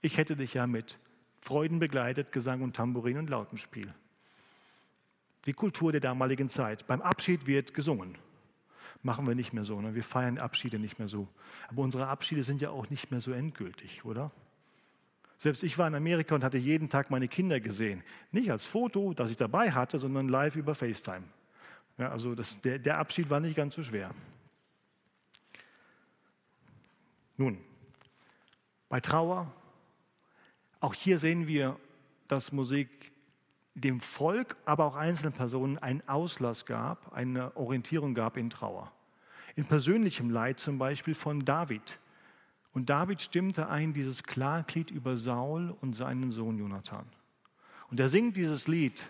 Ich 0.00 0.16
hätte 0.16 0.36
dich 0.36 0.54
ja 0.54 0.66
mit 0.66 0.98
Freuden 1.40 1.78
begleitet, 1.78 2.32
Gesang 2.32 2.62
und 2.62 2.76
Tambourin 2.76 3.18
und 3.18 3.28
Lautenspiel. 3.28 3.92
Die 5.46 5.52
Kultur 5.52 5.92
der 5.92 6.00
damaligen 6.00 6.48
Zeit. 6.48 6.86
Beim 6.86 7.02
Abschied 7.02 7.46
wird 7.46 7.74
gesungen. 7.74 8.16
Machen 9.02 9.26
wir 9.26 9.34
nicht 9.34 9.52
mehr 9.52 9.64
so. 9.64 9.80
Ne? 9.80 9.94
Wir 9.94 10.04
feiern 10.04 10.38
Abschiede 10.38 10.78
nicht 10.78 10.98
mehr 10.98 11.08
so. 11.08 11.28
Aber 11.68 11.82
unsere 11.82 12.08
Abschiede 12.08 12.44
sind 12.44 12.60
ja 12.60 12.70
auch 12.70 12.90
nicht 12.90 13.10
mehr 13.10 13.20
so 13.20 13.32
endgültig, 13.32 14.04
oder? 14.04 14.30
Selbst 15.40 15.62
ich 15.62 15.78
war 15.78 15.88
in 15.88 15.94
Amerika 15.94 16.34
und 16.34 16.44
hatte 16.44 16.58
jeden 16.58 16.90
Tag 16.90 17.10
meine 17.10 17.26
Kinder 17.26 17.60
gesehen. 17.60 18.02
Nicht 18.30 18.50
als 18.50 18.66
Foto, 18.66 19.14
das 19.14 19.30
ich 19.30 19.38
dabei 19.38 19.72
hatte, 19.72 19.98
sondern 19.98 20.28
live 20.28 20.54
über 20.54 20.74
FaceTime. 20.74 21.24
Ja, 21.96 22.10
also 22.10 22.34
das, 22.34 22.60
der, 22.60 22.78
der 22.78 22.98
Abschied 22.98 23.30
war 23.30 23.40
nicht 23.40 23.56
ganz 23.56 23.74
so 23.74 23.82
schwer. 23.82 24.10
Nun, 27.38 27.56
bei 28.90 29.00
Trauer, 29.00 29.50
auch 30.78 30.92
hier 30.92 31.18
sehen 31.18 31.46
wir, 31.46 31.80
dass 32.28 32.52
Musik 32.52 33.10
dem 33.74 34.02
Volk, 34.02 34.58
aber 34.66 34.84
auch 34.84 34.96
einzelnen 34.96 35.32
Personen 35.32 35.78
einen 35.78 36.06
Auslass 36.06 36.66
gab, 36.66 37.14
eine 37.14 37.56
Orientierung 37.56 38.12
gab 38.12 38.36
in 38.36 38.50
Trauer. 38.50 38.92
In 39.56 39.64
persönlichem 39.64 40.28
Leid 40.28 40.60
zum 40.60 40.76
Beispiel 40.76 41.14
von 41.14 41.46
David. 41.46 41.98
Und 42.72 42.90
David 42.90 43.20
stimmte 43.20 43.68
ein 43.68 43.92
dieses 43.92 44.22
Klagglied 44.22 44.90
über 44.90 45.16
Saul 45.16 45.74
und 45.80 45.94
seinen 45.94 46.30
Sohn 46.30 46.58
Jonathan. 46.58 47.06
Und 47.90 47.98
er 47.98 48.08
singt 48.08 48.36
dieses 48.36 48.68
Lied 48.68 49.08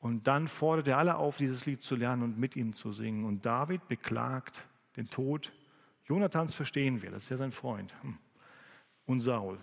und 0.00 0.26
dann 0.26 0.48
fordert 0.48 0.86
er 0.86 0.98
alle 0.98 1.16
auf, 1.16 1.36
dieses 1.36 1.66
Lied 1.66 1.82
zu 1.82 1.96
lernen 1.96 2.22
und 2.22 2.38
mit 2.38 2.56
ihm 2.56 2.74
zu 2.74 2.92
singen. 2.92 3.24
Und 3.24 3.44
David 3.44 3.88
beklagt 3.88 4.64
den 4.96 5.10
Tod 5.10 5.52
Jonathans, 6.06 6.54
verstehen 6.54 7.02
wir, 7.02 7.10
das 7.10 7.24
ist 7.24 7.30
ja 7.30 7.36
sein 7.36 7.52
Freund. 7.52 7.92
Hm. 8.02 8.18
Und 9.06 9.20
Saul, 9.20 9.58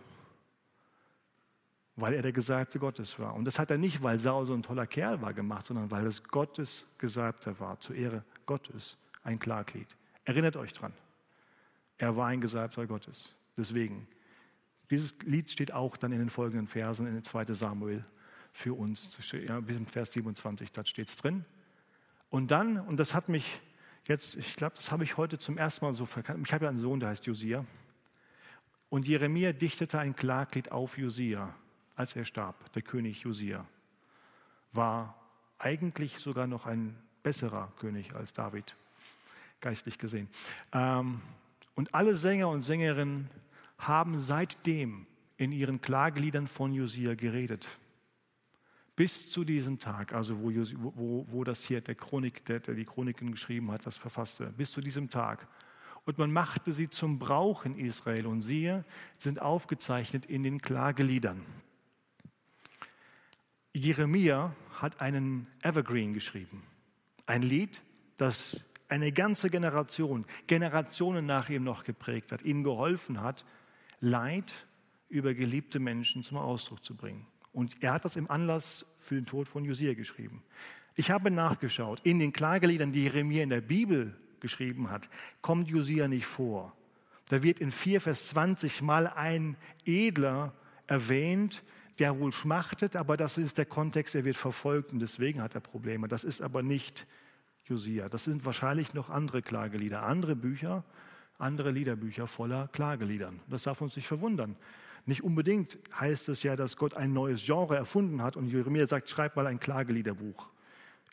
weil 1.96 2.14
er 2.14 2.22
der 2.22 2.32
Gesalbte 2.32 2.80
Gottes 2.80 3.18
war. 3.20 3.36
Und 3.36 3.46
das 3.46 3.60
hat 3.60 3.72
er 3.72 3.78
nicht, 3.78 4.02
weil 4.02 4.20
Saul 4.20 4.46
so 4.46 4.54
ein 4.54 4.64
toller 4.64 4.88
Kerl 4.88 5.22
war, 5.22 5.34
gemacht, 5.34 5.68
sondern 5.68 5.90
weil 5.92 6.06
es 6.06 6.24
Gottes 6.24 6.88
Gesalbter 6.98 7.60
war, 7.60 7.80
zur 7.80 7.96
Ehre 7.96 8.24
Gottes, 8.46 8.98
ein 9.24 9.40
Klaglied. 9.40 9.88
Erinnert 10.26 10.58
euch 10.58 10.74
dran. 10.74 10.94
Er 12.02 12.18
war 12.18 12.30
ein 12.30 12.42
Gesalbter 12.42 12.88
Gottes. 12.88 13.30
Deswegen, 13.56 14.08
dieses 14.90 15.16
Lied 15.20 15.52
steht 15.52 15.72
auch 15.72 15.98
dann 15.98 16.12
in 16.12 16.18
den 16.18 16.32
folgenden 16.32 16.68
Versen 16.68 17.06
in 17.06 17.24
2 17.24 17.46
Samuel 17.54 18.04
für 18.54 18.74
uns. 18.74 19.20
Ja, 19.48 19.60
bis 19.60 19.78
im 19.78 19.86
Vers 19.86 20.12
27, 20.14 20.72
da 20.72 20.84
steht 20.84 21.10
es 21.10 21.16
drin. 21.16 21.46
Und 22.32 22.50
dann, 22.50 22.80
und 22.80 22.98
das 22.98 23.14
hat 23.14 23.30
mich 23.30 23.62
jetzt, 24.06 24.36
ich 24.36 24.56
glaube, 24.56 24.76
das 24.78 24.92
habe 24.92 25.04
ich 25.04 25.18
heute 25.18 25.38
zum 25.38 25.60
ersten 25.60 25.86
Mal 25.86 25.94
so 25.94 26.08
verkannt. 26.08 26.44
Ich 26.44 26.52
habe 26.52 26.66
ja 26.66 26.70
einen 26.70 26.80
Sohn, 26.80 27.00
der 27.00 27.10
heißt 27.10 27.28
Josia. 27.28 27.68
Und 28.90 29.08
Jeremia 29.08 29.54
dichtete 29.54 30.00
ein 30.00 30.16
Klaglied 30.16 30.72
auf 30.72 30.98
Josia, 30.98 31.54
als 31.96 32.16
er 32.16 32.26
starb, 32.26 32.74
der 32.74 32.82
König 32.82 33.22
Josia. 33.22 33.64
War 34.74 35.16
eigentlich 35.60 36.18
sogar 36.18 36.48
noch 36.48 36.66
ein 36.66 36.98
besserer 37.22 37.72
König 37.78 38.16
als 38.16 38.34
David, 38.34 38.76
geistlich 39.60 40.00
gesehen. 40.00 40.30
Ähm, 40.74 41.22
und 41.76 41.94
alle 41.94 42.16
Sänger 42.16 42.50
und 42.50 42.62
Sängerinnen 42.62 43.30
haben 43.78 44.20
seitdem 44.20 45.08
in 45.38 45.52
ihren 45.52 45.82
Klageliedern 45.82 46.48
von 46.48 46.74
Josia 46.74 47.16
geredet. 47.16 47.70
Bis 48.96 49.32
zu 49.32 49.44
diesem 49.44 49.80
Tag, 49.80 50.14
also 50.14 50.40
wo, 50.40 50.52
wo, 50.96 51.26
wo 51.30 51.44
das 51.44 51.64
hier 51.64 51.82
der 51.82 51.96
Chronik, 51.96 52.46
der, 52.46 52.60
der 52.60 52.76
die 52.76 52.86
Chroniken 52.86 53.32
geschrieben 53.32 53.72
hat, 53.72 53.86
das 53.86 53.98
verfasste, 53.98 54.54
bis 54.58 54.72
zu 54.72 54.82
diesem 54.82 55.10
Tag. 55.10 55.48
Und 56.06 56.18
man 56.18 56.32
machte 56.32 56.74
sie 56.74 56.90
zum 56.90 57.18
Brauch 57.18 57.66
in 57.66 57.78
Israel 57.78 58.28
und 58.28 58.42
siehe, 58.42 58.86
sind 59.18 59.42
aufgezeichnet 59.42 60.26
in 60.26 60.44
den 60.44 60.62
Klageliedern. 60.62 61.44
Jeremia 63.74 64.56
hat 64.74 65.00
einen 65.00 65.48
Evergreen 65.62 66.14
geschrieben, 66.14 66.64
ein 67.26 67.42
Lied, 67.42 67.82
das 68.18 68.66
eine 68.92 69.14
ganze 69.14 69.50
Generation, 69.50 70.26
Generationen 70.48 71.26
nach 71.26 71.50
ihm 71.50 71.64
noch 71.64 71.86
geprägt 71.86 72.34
hat, 72.34 72.42
ihnen 72.42 72.64
geholfen 72.64 73.22
hat, 73.22 73.46
Leid 74.02 74.52
über 75.08 75.34
geliebte 75.34 75.80
Menschen 75.80 76.24
zum 76.24 76.38
Ausdruck 76.38 76.84
zu 76.84 76.96
bringen. 76.96 77.26
Und 77.54 77.82
er 77.82 77.94
hat 77.94 78.06
das 78.06 78.18
im 78.18 78.30
Anlass 78.30 78.86
für 79.00 79.16
den 79.16 79.26
Tod 79.26 79.48
von 79.48 79.64
Josia 79.64 79.94
geschrieben. 79.94 80.44
Ich 80.96 81.10
habe 81.10 81.32
nachgeschaut, 81.32 82.02
in 82.04 82.20
den 82.20 82.34
Klageliedern, 82.34 82.92
die 82.92 83.04
Jeremia 83.04 83.44
in 83.44 83.50
der 83.50 83.62
Bibel 83.62 84.14
geschrieben 84.42 84.90
hat, 84.90 85.08
kommt 85.42 85.70
Josia 85.70 86.10
nicht 86.10 86.26
vor. 86.26 86.76
Da 87.30 87.44
wird 87.44 87.62
in 87.62 87.72
4 87.72 88.02
Vers 88.02 88.28
20 88.30 88.82
mal 88.82 89.08
ein 89.08 89.56
Edler 89.86 90.54
erwähnt, 90.88 91.64
der 92.00 92.20
wohl 92.20 92.34
schmachtet, 92.34 92.98
aber 92.98 93.16
das 93.16 93.38
ist 93.38 93.58
der 93.58 93.66
Kontext, 93.66 94.16
er 94.16 94.26
wird 94.26 94.36
verfolgt 94.36 94.92
und 94.92 95.00
deswegen 95.00 95.42
hat 95.42 95.56
er 95.56 95.62
Probleme. 95.62 96.10
Das 96.10 96.26
ist 96.26 96.42
aber 96.42 96.62
nicht 96.62 97.08
Josia. 97.66 98.10
Das 98.10 98.24
sind 98.24 98.46
wahrscheinlich 98.46 98.94
noch 98.94 99.10
andere 99.10 99.42
Klagelieder, 99.42 100.04
andere 100.04 100.36
Bücher, 100.36 100.84
andere 101.38 101.72
Liederbücher 101.72 102.28
voller 102.28 102.68
Klageliedern. 102.70 103.40
Das 103.50 103.64
darf 103.64 103.82
uns 103.82 103.96
nicht 103.96 104.08
verwundern. 104.08 104.56
Nicht 105.06 105.24
unbedingt 105.24 105.80
heißt 106.00 106.30
es 106.30 106.44
ja, 106.44 106.56
dass 106.56 106.78
Gott 106.78 106.94
ein 106.94 107.14
neues 107.14 107.44
Genre 107.44 107.76
erfunden 107.76 108.22
hat 108.22 108.38
und 108.38 108.48
Jeremia 108.48 108.86
sagt, 108.88 109.10
schreib 109.10 109.36
mal 109.36 109.48
ein 109.48 109.60
Klageliederbuch. 109.60 110.48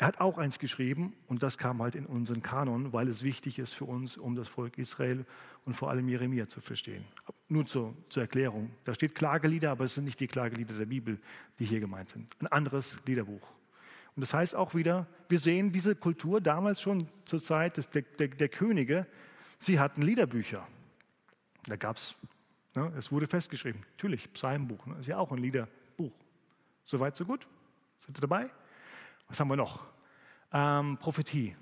Er 0.01 0.07
hat 0.07 0.21
auch 0.21 0.39
eins 0.39 0.61
geschrieben 0.61 1.15
und 1.27 1.43
das 1.43 1.59
kam 1.59 1.83
halt 1.83 1.97
in 1.97 2.07
unseren 2.07 2.41
Kanon, 2.41 2.93
weil 2.93 3.09
es 3.09 3.25
wichtig 3.25 3.59
ist 3.59 3.73
für 3.73 3.85
uns, 3.85 4.17
um 4.17 4.37
das 4.37 4.47
Volk 4.47 4.79
Israel 4.79 5.25
und 5.65 5.75
vor 5.75 5.91
allem 5.91 6.09
Jeremia 6.09 6.47
zu 6.47 6.61
verstehen. 6.61 7.05
Nur 7.49 7.67
zur, 7.67 7.97
zur 8.09 8.23
Erklärung. 8.23 8.71
Da 8.85 8.95
steht 8.95 9.17
Klagelieder, 9.17 9.73
aber 9.73 9.85
es 9.85 9.95
sind 9.95 10.05
nicht 10.05 10.21
die 10.21 10.29
Klagelieder 10.29 10.75
der 10.75 10.87
Bibel, 10.87 11.19
die 11.59 11.65
hier 11.65 11.81
gemeint 11.81 12.11
sind. 12.11 12.37
Ein 12.41 12.47
anderes 12.47 13.01
Liederbuch. 13.07 13.43
Und 14.19 14.23
das 14.23 14.35
heißt 14.35 14.57
auch 14.57 14.75
wieder, 14.75 15.07
wir 15.29 15.39
sehen 15.39 15.71
diese 15.71 15.95
Kultur 15.95 16.41
damals 16.41 16.83
schon 16.83 17.07
zur 17.25 17.41
Zeit 17.41 17.77
des, 17.77 17.89
der, 17.91 18.03
der, 18.03 18.27
der 18.27 18.49
Könige, 18.49 19.07
sie 19.61 19.79
hatten 19.79 20.03
Liederbücher. 20.03 20.67
Da 21.67 21.77
gab 21.77 21.99
es, 21.99 22.17
ne, 22.75 22.93
es 22.99 23.13
wurde 23.13 23.29
festgeschrieben, 23.29 23.81
natürlich, 23.93 24.33
Psalmbuch, 24.33 24.85
ne, 24.87 24.97
ist 24.99 25.07
ja 25.07 25.19
auch 25.19 25.31
ein 25.31 25.39
Liederbuch. 25.39 26.11
Soweit, 26.83 27.15
so 27.15 27.27
gut? 27.27 27.47
Sind 28.01 28.17
Sie 28.17 28.21
dabei? 28.21 28.51
Was 29.29 29.39
haben 29.39 29.47
wir 29.47 29.55
noch? 29.55 29.87
Ähm, 30.53 30.99
Prophetie. 30.99 31.55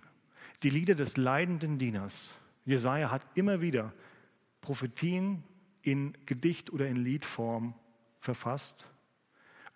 Die 0.62 0.70
Lieder 0.70 0.94
des 0.94 1.18
leidenden 1.18 1.76
Dieners. 1.76 2.32
Jesaja 2.64 3.10
hat 3.10 3.20
immer 3.34 3.60
wieder 3.60 3.92
Prophetien 4.62 5.44
in 5.82 6.16
Gedicht 6.24 6.72
oder 6.72 6.88
in 6.88 6.96
Liedform 6.96 7.74
verfasst. 8.18 8.88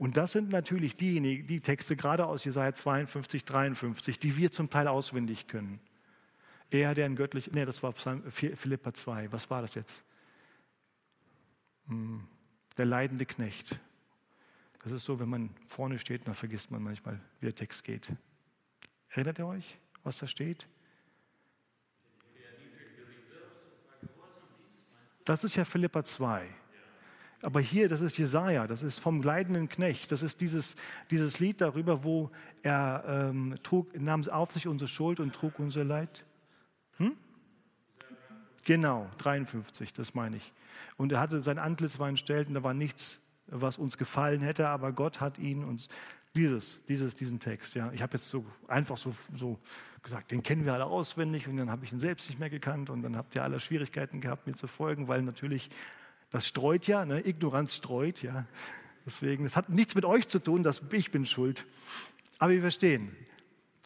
Und 0.00 0.16
das 0.16 0.32
sind 0.32 0.48
natürlich 0.48 0.96
diejenigen, 0.96 1.46
die 1.46 1.60
Texte 1.60 1.94
gerade 1.94 2.24
aus 2.24 2.46
Jesaja 2.46 2.72
52, 2.72 3.44
53, 3.44 4.18
die 4.18 4.34
wir 4.34 4.50
zum 4.50 4.70
Teil 4.70 4.88
auswendig 4.88 5.46
können. 5.46 5.78
Er, 6.70 6.94
der 6.94 7.04
ein 7.04 7.16
göttlich, 7.16 7.52
nee, 7.52 7.66
das 7.66 7.82
war 7.82 7.92
Philippa 7.92 8.94
2. 8.94 9.30
Was 9.30 9.50
war 9.50 9.60
das 9.60 9.74
jetzt? 9.74 10.02
Hm, 11.88 12.26
der 12.78 12.86
leidende 12.86 13.26
Knecht. 13.26 13.78
Das 14.82 14.90
ist 14.92 15.04
so, 15.04 15.20
wenn 15.20 15.28
man 15.28 15.50
vorne 15.68 15.98
steht, 15.98 16.26
dann 16.26 16.34
vergisst 16.34 16.70
man 16.70 16.82
manchmal, 16.82 17.20
wie 17.40 17.46
der 17.48 17.54
Text 17.54 17.84
geht. 17.84 18.10
Erinnert 19.10 19.38
ihr 19.38 19.46
euch, 19.48 19.78
was 20.02 20.16
da 20.16 20.26
steht? 20.26 20.66
Das 25.26 25.44
ist 25.44 25.56
ja 25.56 25.66
Philippa 25.66 26.02
2. 26.02 26.48
Aber 27.42 27.60
hier, 27.60 27.88
das 27.88 28.02
ist 28.02 28.18
Jesaja, 28.18 28.66
das 28.66 28.82
ist 28.82 28.98
vom 28.98 29.22
leidenden 29.22 29.68
Knecht. 29.68 30.12
Das 30.12 30.22
ist 30.22 30.40
dieses, 30.40 30.76
dieses 31.10 31.38
Lied 31.38 31.60
darüber, 31.60 32.04
wo 32.04 32.30
er 32.62 33.04
ähm, 33.06 33.56
trug, 33.62 33.98
nahm 33.98 34.28
auf 34.28 34.52
sich 34.52 34.66
unsere 34.66 34.88
Schuld 34.88 35.20
und 35.20 35.34
trug 35.34 35.58
unser 35.58 35.84
Leid. 35.84 36.26
Hm? 36.98 37.16
Genau, 38.64 39.08
53, 39.18 39.94
das 39.94 40.14
meine 40.14 40.36
ich. 40.36 40.52
Und 40.98 41.12
er 41.12 41.20
hatte 41.20 41.40
sein 41.40 41.58
Antlitz 41.58 41.98
war 41.98 42.08
entstellt 42.08 42.48
und 42.48 42.54
da 42.54 42.62
war 42.62 42.74
nichts, 42.74 43.20
was 43.46 43.78
uns 43.78 43.96
gefallen 43.96 44.42
hätte, 44.42 44.68
aber 44.68 44.92
Gott 44.92 45.20
hat 45.20 45.38
ihn 45.38 45.64
uns 45.64 45.88
dieses, 46.36 46.84
dieses, 46.86 47.16
diesen 47.16 47.40
Text. 47.40 47.74
Ja, 47.74 47.90
ich 47.92 48.02
habe 48.02 48.12
jetzt 48.14 48.28
so 48.28 48.44
einfach 48.68 48.98
so, 48.98 49.14
so 49.34 49.58
gesagt, 50.02 50.30
den 50.30 50.42
kennen 50.42 50.64
wir 50.64 50.74
alle 50.74 50.84
auswendig 50.84 51.48
und 51.48 51.56
dann 51.56 51.70
habe 51.70 51.84
ich 51.84 51.92
ihn 51.92 52.00
selbst 52.00 52.28
nicht 52.28 52.38
mehr 52.38 52.50
gekannt 52.50 52.90
und 52.90 53.02
dann 53.02 53.16
habt 53.16 53.34
ihr 53.34 53.42
alle 53.42 53.60
Schwierigkeiten 53.60 54.20
gehabt, 54.20 54.46
mir 54.46 54.54
zu 54.54 54.66
folgen, 54.66 55.08
weil 55.08 55.22
natürlich 55.22 55.70
das 56.30 56.46
streut 56.46 56.86
ja, 56.86 57.04
ne? 57.04 57.26
Ignoranz 57.26 57.74
streut, 57.74 58.22
ja. 58.22 58.46
Deswegen, 59.04 59.44
es 59.44 59.56
hat 59.56 59.68
nichts 59.68 59.94
mit 59.94 60.04
euch 60.04 60.28
zu 60.28 60.38
tun, 60.38 60.62
dass 60.62 60.82
ich 60.92 61.10
bin 61.10 61.26
schuld. 61.26 61.66
Aber 62.38 62.52
wir 62.52 62.60
verstehen, 62.60 63.16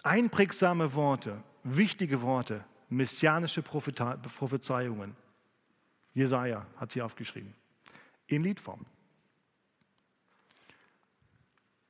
einprägsame 0.03 0.95
Worte, 0.95 1.43
wichtige 1.63 2.21
Worte, 2.23 2.65
messianische 2.89 3.63
Prophezeiungen. 3.63 5.17
Jesaja 6.13 6.67
hat 6.77 6.93
sie 6.93 7.03
aufgeschrieben. 7.03 7.55
In 8.27 8.43
Liedform. 8.43 8.87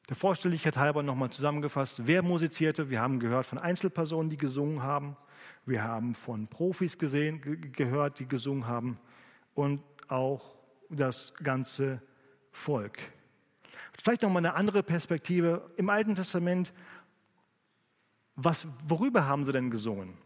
Der 0.08 0.16
Vorstelligkeit 0.16 0.76
halber 0.76 1.02
nochmal 1.02 1.30
zusammengefasst, 1.30 2.06
wer 2.06 2.22
musizierte? 2.22 2.90
Wir 2.90 3.00
haben 3.00 3.20
gehört 3.20 3.46
von 3.46 3.58
Einzelpersonen, 3.58 4.30
die 4.30 4.36
gesungen 4.36 4.82
haben. 4.82 5.16
Wir 5.66 5.82
haben 5.82 6.14
von 6.14 6.46
Profis 6.46 6.98
gesehen, 6.98 7.40
gehört, 7.72 8.18
die 8.18 8.28
gesungen 8.28 8.66
haben. 8.66 8.98
Und 9.54 9.80
auch 10.08 10.56
das 10.88 11.34
ganze 11.34 12.00
Volk. 12.52 12.98
Vielleicht 14.02 14.22
noch 14.22 14.30
mal 14.30 14.38
eine 14.38 14.54
andere 14.54 14.82
Perspektive. 14.82 15.70
Im 15.76 15.88
Alten 15.88 16.14
Testament, 16.14 16.72
was, 18.36 18.66
worüber 18.86 19.26
haben 19.26 19.44
sie 19.44 19.52
denn 19.52 19.70
gesungen? 19.70 20.18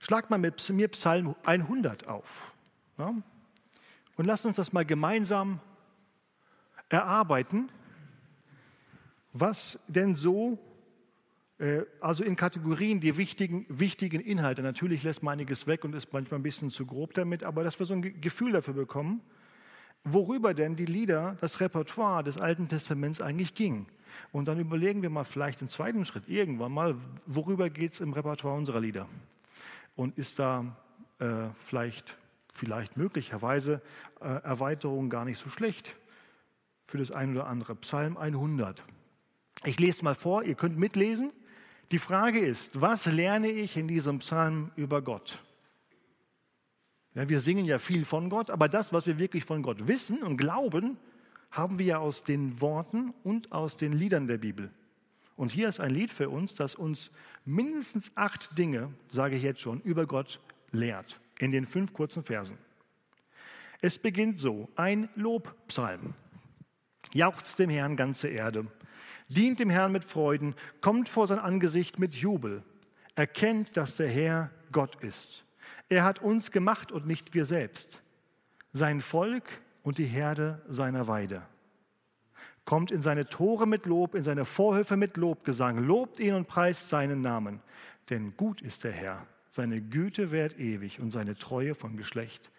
Schlag 0.00 0.30
mal 0.30 0.38
mit 0.38 0.68
mir 0.70 0.88
Psalm 0.88 1.34
100 1.44 2.06
auf. 2.08 2.52
Ja? 2.98 3.14
Und 4.16 4.24
lasst 4.24 4.46
uns 4.46 4.56
das 4.56 4.72
mal 4.72 4.84
gemeinsam 4.84 5.60
erarbeiten, 6.88 7.70
was 9.32 9.78
denn 9.88 10.16
so 10.16 10.58
also 12.00 12.22
in 12.22 12.36
Kategorien 12.36 13.00
die 13.00 13.16
wichtigen, 13.16 13.66
wichtigen 13.68 14.20
Inhalte. 14.20 14.62
Natürlich 14.62 15.02
lässt 15.02 15.24
man 15.24 15.32
einiges 15.32 15.66
weg 15.66 15.84
und 15.84 15.94
ist 15.94 16.12
manchmal 16.12 16.38
ein 16.38 16.44
bisschen 16.44 16.70
zu 16.70 16.86
grob 16.86 17.14
damit, 17.14 17.42
aber 17.42 17.64
dass 17.64 17.78
wir 17.78 17.86
so 17.86 17.94
ein 17.94 18.20
Gefühl 18.20 18.52
dafür 18.52 18.74
bekommen, 18.74 19.22
worüber 20.04 20.54
denn 20.54 20.76
die 20.76 20.86
Lieder, 20.86 21.36
das 21.40 21.60
Repertoire 21.60 22.22
des 22.22 22.38
Alten 22.38 22.68
Testaments 22.68 23.20
eigentlich 23.20 23.54
ging. 23.54 23.86
Und 24.32 24.48
dann 24.48 24.58
überlegen 24.58 25.02
wir 25.02 25.10
mal 25.10 25.24
vielleicht 25.24 25.62
im 25.62 25.68
zweiten 25.68 26.04
Schritt 26.04 26.28
irgendwann 26.28 26.72
mal, 26.72 26.96
worüber 27.26 27.70
geht 27.70 27.92
es 27.92 28.00
im 28.00 28.12
Repertoire 28.12 28.56
unserer 28.56 28.80
Lieder? 28.80 29.08
Und 29.96 30.16
ist 30.16 30.38
da 30.38 30.76
äh, 31.18 31.48
vielleicht, 31.66 32.16
vielleicht 32.52 32.96
möglicherweise 32.96 33.82
äh, 34.20 34.26
Erweiterung 34.26 35.10
gar 35.10 35.24
nicht 35.24 35.38
so 35.38 35.48
schlecht 35.48 35.96
für 36.86 36.98
das 36.98 37.10
ein 37.10 37.32
oder 37.32 37.46
andere? 37.46 37.74
Psalm 37.76 38.16
100. 38.16 38.82
Ich 39.64 39.78
lese 39.78 40.04
mal 40.04 40.14
vor, 40.14 40.44
ihr 40.44 40.54
könnt 40.54 40.78
mitlesen. 40.78 41.32
Die 41.90 41.98
Frage 41.98 42.38
ist, 42.38 42.82
was 42.82 43.06
lerne 43.06 43.48
ich 43.48 43.76
in 43.76 43.88
diesem 43.88 44.18
Psalm 44.18 44.70
über 44.76 45.00
Gott? 45.00 45.42
Ja, 47.14 47.28
wir 47.28 47.40
singen 47.40 47.64
ja 47.64 47.78
viel 47.78 48.04
von 48.04 48.28
Gott, 48.28 48.50
aber 48.50 48.68
das, 48.68 48.92
was 48.92 49.06
wir 49.06 49.18
wirklich 49.18 49.44
von 49.44 49.62
Gott 49.62 49.88
wissen 49.88 50.22
und 50.22 50.36
glauben, 50.36 50.98
haben 51.50 51.78
wir 51.78 51.86
ja 51.86 51.98
aus 51.98 52.24
den 52.24 52.60
Worten 52.60 53.14
und 53.24 53.52
aus 53.52 53.78
den 53.78 53.92
Liedern 53.92 54.26
der 54.26 54.36
Bibel. 54.36 54.70
Und 55.34 55.50
hier 55.50 55.68
ist 55.68 55.80
ein 55.80 55.90
Lied 55.90 56.10
für 56.10 56.28
uns, 56.28 56.54
das 56.54 56.74
uns 56.74 57.10
mindestens 57.46 58.12
acht 58.16 58.58
Dinge, 58.58 58.92
sage 59.08 59.36
ich 59.36 59.42
jetzt 59.42 59.60
schon, 59.60 59.80
über 59.80 60.06
Gott 60.06 60.40
lehrt, 60.72 61.18
in 61.38 61.52
den 61.52 61.66
fünf 61.66 61.94
kurzen 61.94 62.22
Versen. 62.22 62.58
Es 63.80 63.98
beginnt 63.98 64.40
so, 64.40 64.68
ein 64.76 65.08
Lobpsalm. 65.14 66.14
Jauchzt 67.14 67.58
dem 67.58 67.70
Herrn 67.70 67.96
ganze 67.96 68.28
Erde 68.28 68.66
Dient 69.28 69.60
dem 69.60 69.70
Herrn 69.70 69.92
mit 69.92 70.04
Freuden, 70.04 70.54
kommt 70.80 71.08
vor 71.08 71.26
sein 71.26 71.38
Angesicht 71.38 71.98
mit 71.98 72.14
Jubel. 72.14 72.62
Erkennt, 73.14 73.76
dass 73.76 73.94
der 73.94 74.08
Herr 74.08 74.50
Gott 74.72 75.02
ist. 75.02 75.44
Er 75.88 76.04
hat 76.04 76.20
uns 76.20 76.50
gemacht 76.50 76.92
und 76.92 77.06
nicht 77.06 77.34
wir 77.34 77.44
selbst. 77.44 78.00
Sein 78.72 79.00
Volk 79.00 79.44
und 79.82 79.98
die 79.98 80.04
Herde 80.04 80.62
seiner 80.68 81.08
Weide. 81.08 81.42
Kommt 82.64 82.90
in 82.90 83.00
seine 83.00 83.26
Tore 83.26 83.66
mit 83.66 83.86
Lob, 83.86 84.14
in 84.14 84.22
seine 84.22 84.44
Vorhöfe 84.44 84.96
mit 84.96 85.16
Lobgesang. 85.16 85.78
Lobt 85.78 86.20
ihn 86.20 86.34
und 86.34 86.48
preist 86.48 86.88
seinen 86.88 87.22
Namen. 87.22 87.60
Denn 88.10 88.36
gut 88.36 88.60
ist 88.60 88.84
der 88.84 88.92
Herr. 88.92 89.26
Seine 89.48 89.80
Güte 89.80 90.30
währt 90.30 90.58
ewig 90.58 91.00
und 91.00 91.10
seine 91.10 91.36
Treue 91.36 91.74
von 91.74 91.96
Geschlecht 91.96 92.50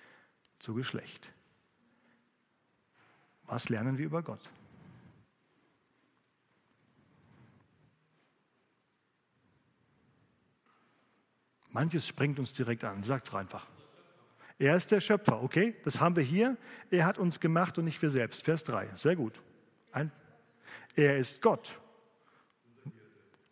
zu 0.58 0.74
Geschlecht. 0.74 1.32
Was 3.46 3.70
lernen 3.70 3.98
wir 3.98 4.06
über 4.06 4.24
Gott? 4.24 4.50
Manches 11.72 12.08
springt 12.08 12.40
uns 12.40 12.54
direkt 12.54 12.84
an, 12.84 13.04
sagt 13.04 13.28
es 13.28 13.34
einfach. 13.34 13.68
Er 14.58 14.76
ist 14.76 14.92
der 14.92 15.00
Schöpfer, 15.00 15.42
okay? 15.42 15.76
Das 15.86 16.02
haben 16.02 16.16
wir 16.16 16.24
hier. 16.24 16.58
Er 16.92 17.06
hat 17.06 17.18
uns 17.18 17.40
gemacht 17.40 17.78
und 17.78 17.86
nicht 17.86 18.02
wir 18.02 18.10
selbst. 18.10 18.44
Vers 18.44 18.64
3, 18.66 18.90
sehr 18.96 19.16
gut. 19.16 19.42
Ein, 19.92 20.12
er 20.96 21.18
ist 21.18 21.42
Gott. 21.42 21.80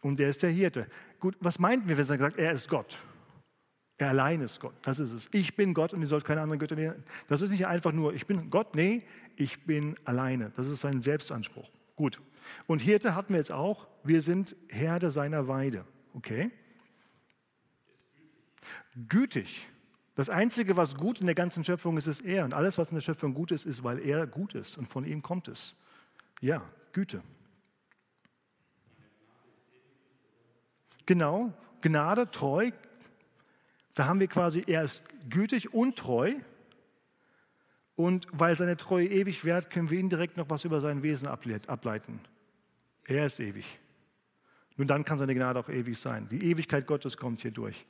Und 0.01 0.19
er 0.19 0.29
ist 0.29 0.43
der 0.43 0.49
Hirte. 0.49 0.87
Gut, 1.19 1.35
was 1.39 1.59
meinten 1.59 1.87
wir, 1.87 1.97
wenn 1.97 2.03
er 2.03 2.07
sagt, 2.07 2.37
er 2.37 2.51
ist 2.51 2.69
Gott? 2.69 2.99
Er 3.97 4.09
allein 4.09 4.41
ist 4.41 4.59
Gott. 4.59 4.75
Das 4.83 4.99
ist 4.99 5.11
es. 5.11 5.27
Ich 5.31 5.55
bin 5.55 5.73
Gott 5.73 5.93
und 5.93 6.01
ihr 6.01 6.07
sollt 6.07 6.23
keine 6.23 6.41
anderen 6.41 6.59
Götter 6.59 6.75
nehmen. 6.75 7.03
Das 7.27 7.41
ist 7.41 7.49
nicht 7.49 7.65
einfach 7.65 7.91
nur, 7.91 8.13
ich 8.13 8.27
bin 8.27 8.49
Gott. 8.49 8.75
Nee, 8.75 9.03
ich 9.35 9.65
bin 9.65 9.95
alleine. 10.05 10.51
Das 10.55 10.67
ist 10.67 10.81
sein 10.81 11.01
Selbstanspruch. 11.01 11.71
Gut. 11.95 12.21
Und 12.67 12.81
Hirte 12.81 13.15
hatten 13.15 13.33
wir 13.33 13.37
jetzt 13.37 13.51
auch. 13.51 13.87
Wir 14.03 14.21
sind 14.21 14.55
Herde 14.69 15.09
seiner 15.09 15.47
Weide. 15.47 15.83
Okay? 16.13 16.51
Gütig. 19.07 19.67
Das 20.15 20.29
Einzige, 20.29 20.75
was 20.77 20.95
gut 20.95 21.19
in 21.19 21.27
der 21.27 21.35
ganzen 21.35 21.63
Schöpfung 21.63 21.97
ist, 21.97 22.07
ist 22.07 22.21
er. 22.21 22.43
Und 22.43 22.53
alles, 22.53 22.77
was 22.77 22.89
in 22.89 22.95
der 22.95 23.01
Schöpfung 23.01 23.33
gut 23.33 23.51
ist, 23.51 23.65
ist, 23.65 23.83
weil 23.83 23.99
er 23.99 24.25
gut 24.25 24.55
ist 24.55 24.77
und 24.77 24.87
von 24.87 25.05
ihm 25.05 25.21
kommt 25.21 25.47
es. 25.47 25.75
Ja, 26.41 26.63
Güte. 26.91 27.21
Genau, 31.05 31.53
Gnade, 31.81 32.31
treu. 32.31 32.71
Da 33.93 34.05
haben 34.07 34.19
wir 34.19 34.27
quasi, 34.27 34.63
er 34.67 34.83
ist 34.83 35.03
gütig 35.29 35.73
und 35.73 35.95
treu. 35.95 36.33
Und 37.95 38.27
weil 38.31 38.57
seine 38.57 38.77
Treue 38.77 39.07
ewig 39.07 39.43
währt, 39.43 39.69
können 39.69 39.89
wir 39.89 39.99
indirekt 39.99 40.37
noch 40.37 40.49
was 40.49 40.65
über 40.65 40.81
sein 40.81 41.01
Wesen 41.01 41.27
ableiten. 41.27 42.19
Er 43.05 43.25
ist 43.25 43.39
ewig. 43.39 43.79
Nur 44.75 44.85
dann 44.85 45.03
kann 45.03 45.17
seine 45.17 45.33
Gnade 45.33 45.59
auch 45.59 45.69
ewig 45.69 45.97
sein. 45.97 46.27
Die 46.29 46.43
Ewigkeit 46.51 46.85
Gottes 46.85 47.17
kommt 47.17 47.41
hier 47.41 47.51
durch. 47.51 47.85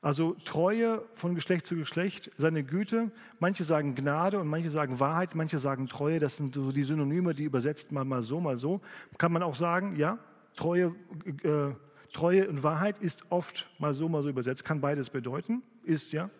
Also 0.00 0.36
Treue 0.44 1.02
von 1.14 1.34
Geschlecht 1.34 1.66
zu 1.66 1.74
Geschlecht, 1.74 2.30
seine 2.36 2.62
Güte. 2.62 3.10
Manche 3.40 3.64
sagen 3.64 3.96
Gnade 3.96 4.38
und 4.38 4.46
manche 4.46 4.70
sagen 4.70 5.00
Wahrheit, 5.00 5.34
manche 5.34 5.58
sagen 5.58 5.88
Treue. 5.88 6.20
Das 6.20 6.36
sind 6.36 6.54
so 6.54 6.70
die 6.70 6.84
Synonyme, 6.84 7.34
die 7.34 7.44
übersetzt 7.44 7.90
man 7.90 8.06
mal 8.06 8.22
so, 8.22 8.40
mal 8.40 8.58
so. 8.58 8.80
Kann 9.18 9.32
man 9.32 9.42
auch 9.42 9.56
sagen, 9.56 9.96
ja, 9.96 10.18
Treue, 10.54 10.94
äh, 11.42 11.74
Treue 12.12 12.48
und 12.48 12.62
Wahrheit 12.62 12.98
ist 12.98 13.24
oft 13.30 13.68
mal 13.78 13.92
so, 13.92 14.08
mal 14.08 14.22
so 14.22 14.28
übersetzt. 14.28 14.64
Kann 14.64 14.80
beides 14.80 15.10
bedeuten. 15.10 15.62
Ist, 15.82 16.12
ja. 16.12 16.30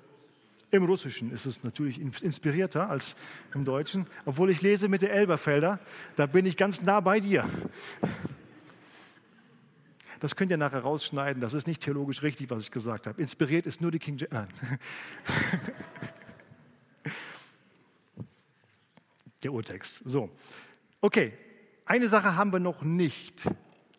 Im 0.71 0.85
Russischen 0.85 1.33
ist 1.33 1.47
es 1.47 1.65
natürlich 1.65 1.99
inspirierter 1.99 2.91
als 2.91 3.17
im 3.55 3.65
Deutschen, 3.65 4.07
obwohl 4.27 4.51
ich 4.51 4.61
lese 4.61 4.89
mit 4.89 5.01
der 5.01 5.15
Elberfelder, 5.15 5.81
da 6.15 6.27
bin 6.27 6.45
ich 6.45 6.59
ganz 6.59 6.83
nah 6.83 7.01
bei 7.01 7.21
dir. 7.21 7.47
Das 10.21 10.37
könnt 10.37 10.51
ihr 10.51 10.57
nachher 10.57 10.81
rausschneiden, 10.81 11.41
das 11.41 11.55
ist 11.55 11.67
nicht 11.67 11.83
theologisch 11.83 12.23
richtig, 12.23 12.51
was 12.51 12.63
ich 12.63 12.71
gesagt 12.71 13.07
habe. 13.07 13.21
Inspiriert 13.21 13.67
ist 13.67 13.81
nur 13.81 13.91
die 13.91 13.99
King 13.99 14.17
James. 14.17 14.33
Nein. 14.33 14.49
Der 19.43 19.53
Urtext. 19.53 20.03
So. 20.05 20.31
Okay, 21.01 21.33
eine 21.85 22.09
Sache 22.09 22.35
haben 22.35 22.53
wir 22.53 22.59
noch 22.59 22.83
nicht, 22.83 23.49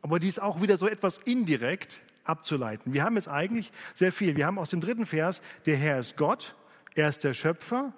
aber 0.01 0.19
die 0.19 0.27
ist 0.27 0.41
auch 0.41 0.61
wieder 0.61 0.77
so 0.77 0.87
etwas 0.87 1.17
indirekt 1.19 2.01
abzuleiten. 2.25 2.93
Wir 2.93 3.03
haben 3.03 3.15
jetzt 3.15 3.29
eigentlich 3.29 3.71
sehr 3.95 4.11
viel. 4.11 4.35
Wir 4.35 4.45
haben 4.45 4.59
aus 4.59 4.69
dem 4.69 4.81
dritten 4.81 5.05
Vers, 5.05 5.41
der 5.65 5.77
Herr 5.77 5.99
ist 5.99 6.17
Gott, 6.17 6.55
er 6.93 7.09
ist 7.09 7.23
der 7.23 7.33
Schöpfer, 7.33 7.93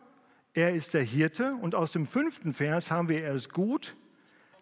er 0.53 0.73
ist 0.73 0.93
der 0.93 1.03
Hirte. 1.03 1.55
Und 1.55 1.75
aus 1.75 1.91
dem 1.91 2.05
fünften 2.05 2.53
Vers 2.53 2.91
haben 2.91 3.09
wir, 3.09 3.23
er 3.23 3.33
ist 3.33 3.51
gut, 3.51 3.95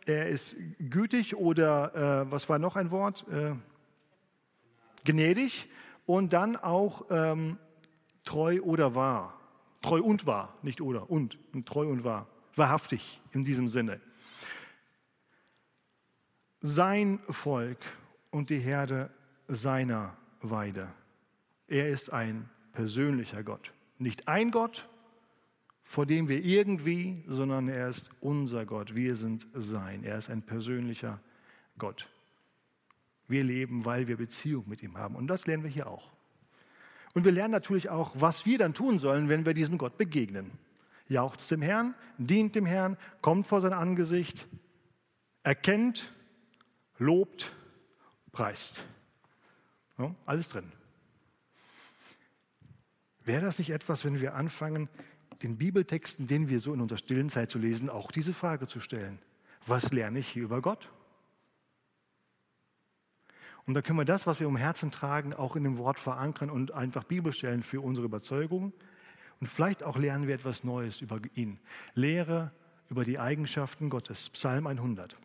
er 0.06 0.28
ist 0.28 0.56
gütig 0.80 1.36
oder 1.36 2.24
äh, 2.28 2.32
was 2.32 2.50
war 2.50 2.60
noch 2.60 2.76
ein 2.76 2.92
Wort? 2.92 3.26
Äh, 3.30 3.56
gnädig 5.04 5.70
und 6.06 6.34
dann 6.34 6.56
auch 6.56 7.06
ähm, 7.10 7.58
treu 8.24 8.62
oder 8.62 8.96
wahr. 8.96 9.40
Treu 9.82 10.02
und 10.02 10.26
wahr, 10.26 10.58
nicht 10.62 10.82
oder, 10.82 11.10
und, 11.10 11.38
und 11.54 11.66
treu 11.66 11.88
und 11.88 12.04
wahr. 12.04 12.28
Wahrhaftig 12.56 13.22
in 13.32 13.44
diesem 13.44 13.70
Sinne. 13.70 14.02
Sein 16.62 17.20
Volk 17.30 17.78
und 18.32 18.50
die 18.50 18.60
Herde 18.60 19.10
seiner 19.48 20.18
Weide. 20.42 20.90
Er 21.68 21.88
ist 21.88 22.12
ein 22.12 22.50
persönlicher 22.74 23.44
Gott. 23.44 23.72
Nicht 23.98 24.28
ein 24.28 24.52
Gott, 24.52 24.90
vor 25.90 26.06
dem 26.06 26.30
wir 26.30 26.46
irgendwie, 26.46 27.24
sondern 27.26 27.68
er 27.68 27.90
ist 27.90 28.12
unser 28.22 28.64
Gott. 28.68 28.94
Wir 28.94 29.16
sind 29.16 29.48
sein. 29.56 30.04
Er 30.04 30.20
ist 30.20 30.30
ein 30.30 30.44
persönlicher 30.44 31.20
Gott. 31.80 32.08
Wir 33.28 33.44
leben, 33.44 33.86
weil 33.86 34.08
wir 34.08 34.16
Beziehung 34.16 34.66
mit 34.68 34.84
ihm 34.84 35.00
haben. 35.00 35.16
Und 35.16 35.26
das 35.26 35.48
lernen 35.48 35.64
wir 35.64 35.72
hier 35.72 35.88
auch. 35.88 36.12
Und 37.16 37.26
wir 37.26 37.32
lernen 37.32 37.54
natürlich 37.54 37.90
auch, 37.90 38.12
was 38.14 38.46
wir 38.46 38.60
dann 38.60 38.76
tun 38.76 39.00
sollen, 39.00 39.30
wenn 39.30 39.48
wir 39.48 39.56
diesem 39.56 39.80
Gott 39.80 39.98
begegnen. 39.98 40.52
Jauchzt 41.08 41.50
dem 41.50 41.64
Herrn, 41.64 41.96
dient 42.20 42.54
dem 42.54 42.68
Herrn, 42.68 42.96
kommt 43.22 43.48
vor 43.48 43.60
sein 43.60 43.74
Angesicht, 43.74 44.48
erkennt, 45.42 46.14
lobt, 47.00 47.52
preist. 48.32 48.86
Ja, 49.98 50.14
alles 50.28 50.50
drin. 50.50 50.72
Wäre 53.26 53.42
das 53.42 53.58
nicht 53.58 53.72
etwas, 53.72 54.06
wenn 54.06 54.22
wir 54.22 54.36
anfangen, 54.36 54.88
den 55.42 55.58
Bibeltexten, 55.58 56.28
den 56.28 56.50
wir 56.50 56.60
so 56.60 56.74
in 56.74 56.82
unserer 56.82 56.98
stillen 56.98 57.30
Zeit 57.30 57.52
zu 57.52 57.60
lesen, 57.60 57.90
auch 57.90 58.12
diese 58.12 58.34
Frage 58.34 58.68
zu 58.68 58.80
stellen. 58.80 59.20
Was 59.66 59.92
lerne 59.92 60.20
ich 60.20 60.30
hier 60.30 60.44
über 60.44 60.62
Gott? 60.62 60.90
Und 63.66 63.76
da 63.76 63.82
können 63.82 64.00
wir 64.00 64.06
das, 64.06 64.26
was 64.26 64.40
wir 64.40 64.48
im 64.48 64.56
Herzen 64.56 64.90
tragen, 64.90 65.34
auch 65.34 65.56
in 65.56 65.64
dem 65.64 65.78
Wort 65.78 66.00
verankern 66.00 66.50
und 66.50 66.72
einfach 66.72 67.04
Bibelstellen 67.04 67.62
für 67.62 67.82
unsere 67.82 68.06
Überzeugung. 68.06 68.74
Und 69.40 69.48
vielleicht 69.48 69.84
auch 69.84 69.98
lernen 69.98 70.28
wir 70.28 70.36
etwas 70.36 70.64
Neues 70.64 71.02
über 71.02 71.20
ihn. 71.36 71.60
Lehre 71.94 72.52
über 72.90 73.04
die 73.04 73.20
Eigenschaften 73.20 73.90
Gottes. 73.90 74.32
Psalm 74.32 74.66
100. 74.66 75.16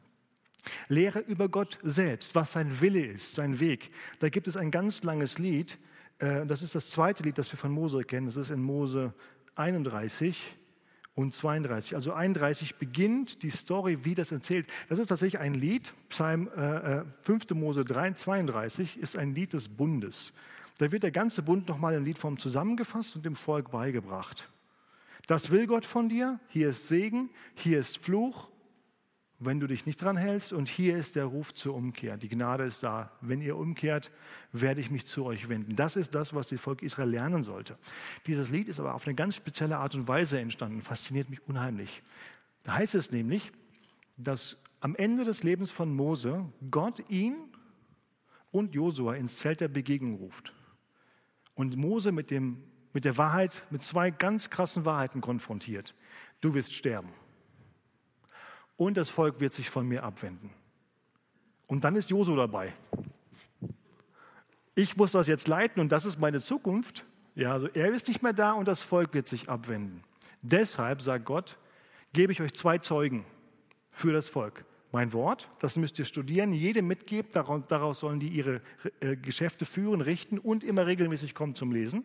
Lehre 0.88 1.20
über 1.20 1.48
Gott 1.48 1.78
selbst, 1.82 2.34
was 2.34 2.52
sein 2.52 2.80
Wille 2.80 3.04
ist, 3.04 3.34
sein 3.34 3.60
Weg. 3.60 3.90
Da 4.20 4.28
gibt 4.28 4.48
es 4.48 4.56
ein 4.56 4.70
ganz 4.70 5.02
langes 5.02 5.38
Lied. 5.38 5.78
Äh, 6.18 6.46
das 6.46 6.62
ist 6.62 6.74
das 6.74 6.90
zweite 6.90 7.22
Lied, 7.22 7.38
das 7.38 7.50
wir 7.50 7.58
von 7.58 7.72
Mose 7.72 8.04
kennen. 8.04 8.26
Das 8.26 8.36
ist 8.36 8.50
in 8.50 8.62
Mose 8.62 9.14
31 9.56 10.56
und 11.14 11.32
32. 11.32 11.94
Also 11.94 12.12
31 12.12 12.76
beginnt 12.76 13.42
die 13.42 13.50
Story, 13.50 14.04
wie 14.04 14.14
das 14.14 14.32
erzählt. 14.32 14.66
Das 14.88 14.98
ist 14.98 15.08
tatsächlich 15.08 15.40
ein 15.40 15.54
Lied, 15.54 15.94
Psalm 16.08 16.48
äh, 16.56 17.02
5. 17.22 17.50
Äh, 17.50 17.54
Mose 17.54 17.84
3, 17.84 18.12
32 18.12 18.98
ist 18.98 19.16
ein 19.16 19.34
Lied 19.34 19.52
des 19.52 19.68
Bundes. 19.68 20.32
Da 20.78 20.90
wird 20.90 21.04
der 21.04 21.12
ganze 21.12 21.42
Bund 21.42 21.68
nochmal 21.68 21.94
in 21.94 22.04
Liedform 22.04 22.38
zusammengefasst 22.38 23.14
und 23.14 23.24
dem 23.24 23.36
Volk 23.36 23.70
beigebracht. 23.70 24.48
Das 25.26 25.50
will 25.50 25.66
Gott 25.66 25.84
von 25.84 26.08
dir. 26.08 26.40
Hier 26.48 26.70
ist 26.70 26.88
Segen, 26.88 27.30
hier 27.54 27.78
ist 27.78 27.98
Fluch, 27.98 28.48
wenn 29.38 29.60
du 29.60 29.66
dich 29.66 29.86
nicht 29.86 30.00
dran 30.00 30.16
hältst. 30.16 30.52
Und 30.52 30.68
hier 30.68 30.96
ist 30.96 31.16
der 31.16 31.24
Ruf 31.26 31.54
zur 31.54 31.74
Umkehr. 31.74 32.16
Die 32.16 32.28
Gnade 32.28 32.64
ist 32.64 32.82
da. 32.82 33.10
Wenn 33.20 33.40
ihr 33.40 33.56
umkehrt, 33.56 34.10
werde 34.52 34.80
ich 34.80 34.90
mich 34.90 35.06
zu 35.06 35.24
euch 35.24 35.48
wenden. 35.48 35.76
Das 35.76 35.96
ist 35.96 36.14
das, 36.14 36.34
was 36.34 36.46
das 36.46 36.60
Volk 36.60 36.82
Israel 36.82 37.10
lernen 37.10 37.42
sollte. 37.42 37.76
Dieses 38.26 38.50
Lied 38.50 38.68
ist 38.68 38.80
aber 38.80 38.94
auf 38.94 39.06
eine 39.06 39.14
ganz 39.14 39.36
spezielle 39.36 39.78
Art 39.78 39.94
und 39.94 40.08
Weise 40.08 40.38
entstanden. 40.38 40.82
Fasziniert 40.82 41.30
mich 41.30 41.46
unheimlich. 41.48 42.02
Da 42.62 42.74
heißt 42.74 42.94
es 42.94 43.10
nämlich, 43.10 43.52
dass 44.16 44.56
am 44.80 44.94
Ende 44.96 45.24
des 45.24 45.42
Lebens 45.42 45.70
von 45.70 45.94
Mose 45.94 46.44
Gott 46.70 47.10
ihn 47.10 47.36
und 48.50 48.74
Josua 48.74 49.14
ins 49.14 49.38
Zelt 49.38 49.60
der 49.60 49.68
Begegnung 49.68 50.16
ruft. 50.16 50.52
Und 51.54 51.76
Mose 51.76 52.12
mit, 52.12 52.30
dem, 52.30 52.62
mit 52.92 53.04
der 53.04 53.16
Wahrheit, 53.16 53.64
mit 53.70 53.82
zwei 53.82 54.10
ganz 54.10 54.50
krassen 54.50 54.84
Wahrheiten 54.84 55.20
konfrontiert. 55.20 55.94
Du 56.40 56.54
wirst 56.54 56.72
sterben 56.72 57.10
und 58.76 58.96
das 58.96 59.08
Volk 59.08 59.40
wird 59.40 59.52
sich 59.52 59.70
von 59.70 59.86
mir 59.86 60.04
abwenden. 60.04 60.50
Und 61.66 61.84
dann 61.84 61.96
ist 61.96 62.10
Josu 62.10 62.36
dabei. 62.36 62.72
Ich 64.74 64.96
muss 64.96 65.12
das 65.12 65.26
jetzt 65.26 65.48
leiten 65.48 65.80
und 65.80 65.92
das 65.92 66.04
ist 66.04 66.18
meine 66.18 66.40
Zukunft. 66.40 67.04
Ja, 67.34 67.52
also 67.52 67.68
er 67.68 67.90
ist 67.90 68.08
nicht 68.08 68.22
mehr 68.22 68.32
da 68.32 68.52
und 68.52 68.66
das 68.66 68.82
Volk 68.82 69.14
wird 69.14 69.28
sich 69.28 69.48
abwenden. 69.48 70.02
Deshalb, 70.42 71.00
sagt 71.00 71.24
Gott, 71.24 71.56
gebe 72.12 72.32
ich 72.32 72.40
euch 72.40 72.54
zwei 72.54 72.78
Zeugen 72.78 73.24
für 73.90 74.12
das 74.12 74.28
Volk. 74.28 74.64
Mein 74.92 75.12
Wort, 75.12 75.48
das 75.58 75.76
müsst 75.76 75.98
ihr 75.98 76.04
studieren, 76.04 76.52
jedem 76.52 76.86
mitgeben, 76.86 77.30
daraus 77.32 78.00
sollen 78.00 78.20
die 78.20 78.28
ihre 78.28 78.60
äh, 79.00 79.16
Geschäfte 79.16 79.66
führen, 79.66 80.00
richten 80.00 80.38
und 80.38 80.62
immer 80.62 80.86
regelmäßig 80.86 81.34
kommen 81.34 81.56
zum 81.56 81.72
Lesen. 81.72 82.04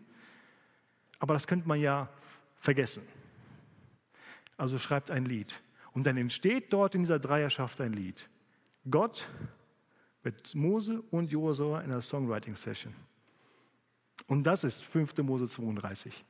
Aber 1.20 1.34
das 1.34 1.46
könnte 1.46 1.68
man 1.68 1.80
ja 1.80 2.10
vergessen. 2.60 3.04
Also 4.58 4.78
schreibt 4.78 5.12
ein 5.12 5.26
Lied. 5.26 5.60
Und 5.94 6.06
dann 6.06 6.18
entsteht 6.18 6.72
dort 6.72 6.96
in 6.96 7.02
dieser 7.02 7.20
Dreierschaft 7.20 7.82
ein 7.82 7.94
Lied. 7.94 8.30
Gott 8.90 9.28
mit 10.24 10.54
Mose 10.56 11.02
und 11.12 11.32
Josua 11.32 11.82
in 11.82 11.92
einer 11.92 12.02
Songwriting-Session. 12.02 12.94
Und 14.28 14.44
das 14.44 14.64
ist 14.64 14.84
5. 14.84 15.18
Mose 15.20 15.48
32. 15.48 16.24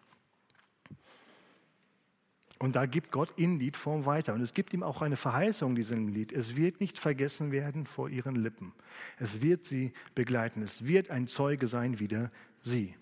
Und 2.60 2.76
da 2.76 2.86
gibt 2.86 3.12
Gott 3.12 3.34
in 3.38 3.58
Liedform 3.58 4.06
weiter. 4.06 4.34
Und 4.34 4.42
es 4.42 4.54
gibt 4.54 4.74
ihm 4.74 4.84
auch 4.84 5.02
eine 5.02 5.16
Verheißung, 5.16 5.76
diesem 5.76 6.10
Lied. 6.10 6.34
Es 6.34 6.58
wird 6.58 6.82
nicht 6.82 7.00
vergessen 7.00 7.54
werden 7.54 7.88
vor 7.88 8.10
ihren 8.10 8.36
Lippen. 8.36 8.74
Es 9.18 9.42
wird 9.42 9.66
sie 9.66 9.94
begleiten. 10.14 10.62
Es 10.62 10.86
wird 10.86 11.10
ein 11.10 11.28
Zeuge 11.28 11.68
sein 11.68 12.00
wider 12.00 12.32
sie. 12.62 12.96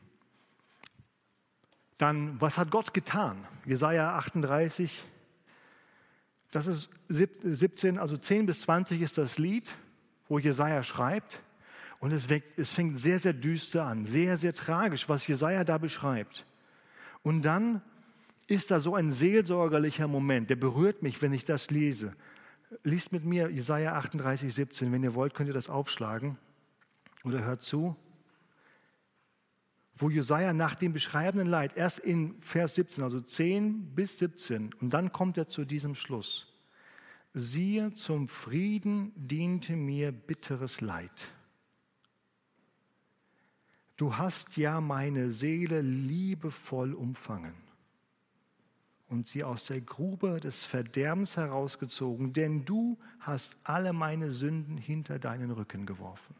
Dann, 1.98 2.40
was 2.40 2.60
hat 2.60 2.70
Gott 2.70 2.94
getan? 2.94 3.48
Jesaja 3.66 4.16
38, 4.16 5.04
das 6.52 6.68
ist 6.68 6.90
17, 7.10 7.98
also 7.98 8.18
10 8.18 8.46
bis 8.46 8.62
20 8.62 9.02
ist 9.02 9.18
das 9.18 9.38
Lied, 9.38 9.70
wo 10.28 10.40
Jesaja 10.40 10.84
schreibt. 10.84 11.42
Und 12.00 12.12
es, 12.12 12.30
weckt, 12.30 12.60
es 12.60 12.72
fängt 12.72 13.00
sehr, 13.00 13.20
sehr 13.20 13.34
düster 13.34 13.86
an, 13.86 14.06
sehr, 14.06 14.38
sehr 14.38 14.54
tragisch, 14.54 15.10
was 15.10 15.26
Jesaja 15.26 15.64
da 15.64 15.78
beschreibt. 15.80 16.46
Und 17.24 17.42
dann 17.42 17.82
ist 18.48 18.72
da 18.72 18.80
so 18.80 18.96
ein 18.96 19.12
seelsorgerlicher 19.12 20.08
Moment, 20.08 20.50
der 20.50 20.56
berührt 20.56 21.02
mich, 21.02 21.22
wenn 21.22 21.34
ich 21.34 21.44
das 21.44 21.72
lese. 21.72 22.14
Liest 22.84 23.12
mit 23.12 23.26
mir 23.26 23.50
Jesaja 23.50 23.94
38, 23.94 24.54
17. 24.54 24.92
Wenn 24.92 25.04
ihr 25.04 25.16
wollt, 25.16 25.34
könnt 25.34 25.50
ihr 25.50 25.54
das 25.54 25.70
aufschlagen 25.70 26.38
oder 27.24 27.44
hört 27.44 27.64
zu. 27.64 27.96
Wo 29.98 30.10
Jesaja 30.10 30.54
nach 30.54 30.76
dem 30.76 30.94
beschreibenden 30.94 31.48
Leid, 31.48 31.76
erst 31.76 32.00
in 32.00 32.42
Vers 32.42 32.76
17, 32.76 33.04
also 33.04 33.20
10 33.20 33.96
bis 33.96 34.20
17, 34.20 34.74
und 34.80 34.94
dann 34.94 35.12
kommt 35.12 35.38
er 35.38 35.48
zu 35.48 35.66
diesem 35.66 35.96
Schluss 35.96 36.54
siehe, 37.38 37.94
zum 37.94 38.28
Frieden 38.28 39.12
diente 39.16 39.76
mir 39.76 40.12
bitteres 40.12 40.82
Leid. 40.82 41.32
Du 43.96 44.18
hast 44.18 44.58
ja 44.58 44.82
meine 44.82 45.32
Seele 45.32 45.82
liebevoll 45.82 46.94
umfangen 46.94 47.56
und 49.08 49.28
sie 49.28 49.44
aus 49.44 49.66
der 49.66 49.82
Grube 49.82 50.40
des 50.40 50.66
Verderbens 50.66 51.38
herausgezogen, 51.38 52.34
denn 52.34 52.66
du 52.66 52.98
hast 53.20 53.58
alle 53.64 53.94
meine 53.94 54.32
Sünden 54.32 54.78
hinter 54.78 55.18
deinen 55.18 55.50
Rücken 55.52 55.86
geworfen. 55.86 56.36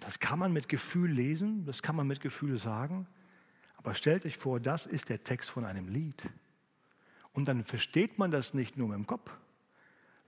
Das 0.00 0.18
kann 0.20 0.38
man 0.38 0.52
mit 0.52 0.68
Gefühl 0.68 1.10
lesen, 1.10 1.64
das 1.64 1.82
kann 1.82 1.96
man 1.96 2.06
mit 2.06 2.20
Gefühl 2.20 2.58
sagen, 2.58 3.06
aber 3.76 3.94
stellt 3.94 4.24
euch 4.26 4.36
vor, 4.36 4.60
das 4.60 4.86
ist 4.86 5.08
der 5.08 5.22
Text 5.22 5.50
von 5.50 5.64
einem 5.64 5.88
Lied. 5.88 6.28
Und 7.32 7.46
dann 7.46 7.64
versteht 7.64 8.18
man 8.18 8.30
das 8.30 8.54
nicht 8.54 8.76
nur 8.76 8.88
mit 8.88 8.96
dem 8.96 9.06
Kopf, 9.06 9.30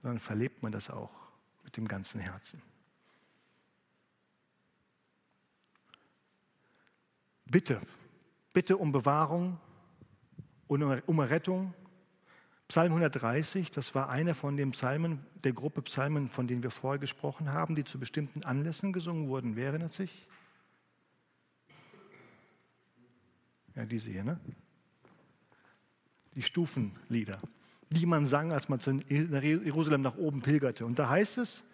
sondern 0.03 0.19
verlebt 0.19 0.63
man 0.63 0.73
das 0.73 0.91
auch 0.91 1.11
mit 1.65 1.77
dem 1.77 1.89
ganzen 1.89 2.21
Herzen. 2.21 2.63
Bitte, 7.47 7.81
bitte 8.53 8.77
um 8.77 8.93
Bewahrung 8.93 9.59
um 10.69 11.19
Errettung. 11.19 11.75
Psalm 12.69 12.93
130, 12.93 13.71
das 13.71 13.95
war 13.95 14.11
einer 14.11 14.35
von 14.35 14.59
den 14.59 14.73
Psalmen, 14.73 15.25
der 15.43 15.55
Gruppe 15.55 15.81
Psalmen, 15.81 16.29
von 16.29 16.47
denen 16.47 16.63
wir 16.63 16.71
vorher 16.71 16.99
gesprochen 16.99 17.51
haben, 17.51 17.75
die 17.75 17.85
zu 17.85 17.99
bestimmten 17.99 18.45
Anlässen 18.45 18.93
gesungen 18.93 19.29
wurden. 19.29 19.57
Wer 19.57 19.69
erinnert 19.69 19.95
sich? 19.95 20.27
Ja, 23.75 23.87
diese 23.87 24.11
hier, 24.11 24.23
ne? 24.23 24.39
Die 26.35 26.43
Stufenlieder, 26.43 27.41
die 27.89 28.05
man 28.05 28.27
sang, 28.27 28.53
als 28.53 28.69
man 28.69 28.81
zu 28.81 28.91
Jerusalem 29.09 30.03
nach 30.03 30.19
oben 30.19 30.43
pilgerte. 30.43 30.85
Und 30.85 30.99
da 30.99 31.09
heißt 31.09 31.39
es, 31.39 31.65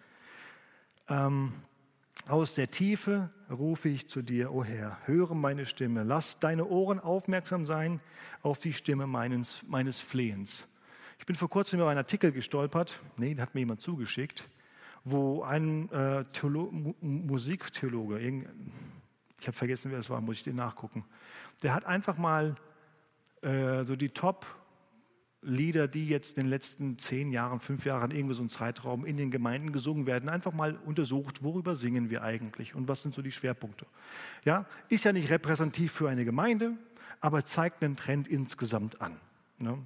ähm, 1.09 1.51
aus 2.25 2.53
der 2.53 2.71
Tiefe 2.71 3.29
rufe 3.49 3.89
ich 3.89 4.07
zu 4.07 4.21
dir, 4.21 4.53
o 4.53 4.59
oh 4.59 4.63
Herr, 4.63 4.97
höre 5.05 5.35
meine 5.35 5.65
Stimme, 5.65 6.03
lass 6.03 6.39
deine 6.39 6.65
Ohren 6.65 7.01
aufmerksam 7.01 7.65
sein 7.65 7.99
auf 8.41 8.59
die 8.59 8.71
Stimme 8.71 9.07
meines, 9.07 9.61
meines 9.67 9.99
Flehens. 9.99 10.65
Ich 11.19 11.25
bin 11.25 11.35
vor 11.35 11.49
kurzem 11.49 11.79
über 11.79 11.89
einen 11.89 11.97
Artikel 11.97 12.31
gestolpert, 12.31 12.99
nee, 13.17 13.29
den 13.29 13.41
hat 13.41 13.55
mir 13.55 13.61
jemand 13.61 13.81
zugeschickt, 13.81 14.47
wo 15.03 15.43
ein 15.43 15.89
äh, 15.91 16.25
Theolo 16.33 16.69
Musiktheologe, 17.01 18.19
ich 18.19 19.47
habe 19.47 19.57
vergessen, 19.57 19.91
wer 19.91 19.99
es 19.99 20.09
war, 20.09 20.21
muss 20.21 20.37
ich 20.37 20.43
den 20.43 20.55
nachgucken, 20.55 21.05
der 21.63 21.73
hat 21.73 21.85
einfach 21.85 22.17
mal 22.17 22.55
äh, 23.41 23.83
so 23.83 23.95
die 23.95 24.09
Top 24.09 24.45
Lieder, 25.45 25.87
die 25.87 26.07
jetzt 26.07 26.37
in 26.37 26.45
den 26.45 26.49
letzten 26.49 26.97
zehn 26.97 27.31
Jahren, 27.31 27.59
fünf 27.59 27.85
Jahren, 27.85 28.09
irgendwie 28.09 28.33
so 28.33 28.41
ein 28.41 28.49
Zeitraum 28.49 29.05
in 29.05 29.15
den 29.15 29.29
Gemeinden 29.29 29.71
gesungen 29.71 30.07
werden, 30.07 30.27
einfach 30.27 30.53
mal 30.53 30.75
untersucht, 30.85 31.43
worüber 31.43 31.75
singen 31.75 32.09
wir 32.09 32.23
eigentlich 32.23 32.73
und 32.73 32.87
was 32.87 33.03
sind 33.03 33.13
so 33.13 33.21
die 33.21 33.31
Schwerpunkte. 33.31 33.85
Ja, 34.43 34.65
ist 34.89 35.03
ja 35.03 35.13
nicht 35.13 35.29
repräsentativ 35.29 35.91
für 35.91 36.09
eine 36.09 36.25
Gemeinde, 36.25 36.71
aber 37.21 37.45
zeigt 37.45 37.83
einen 37.83 37.95
Trend 37.95 38.27
insgesamt 38.27 39.01
an. 39.01 39.17
Ne? 39.59 39.77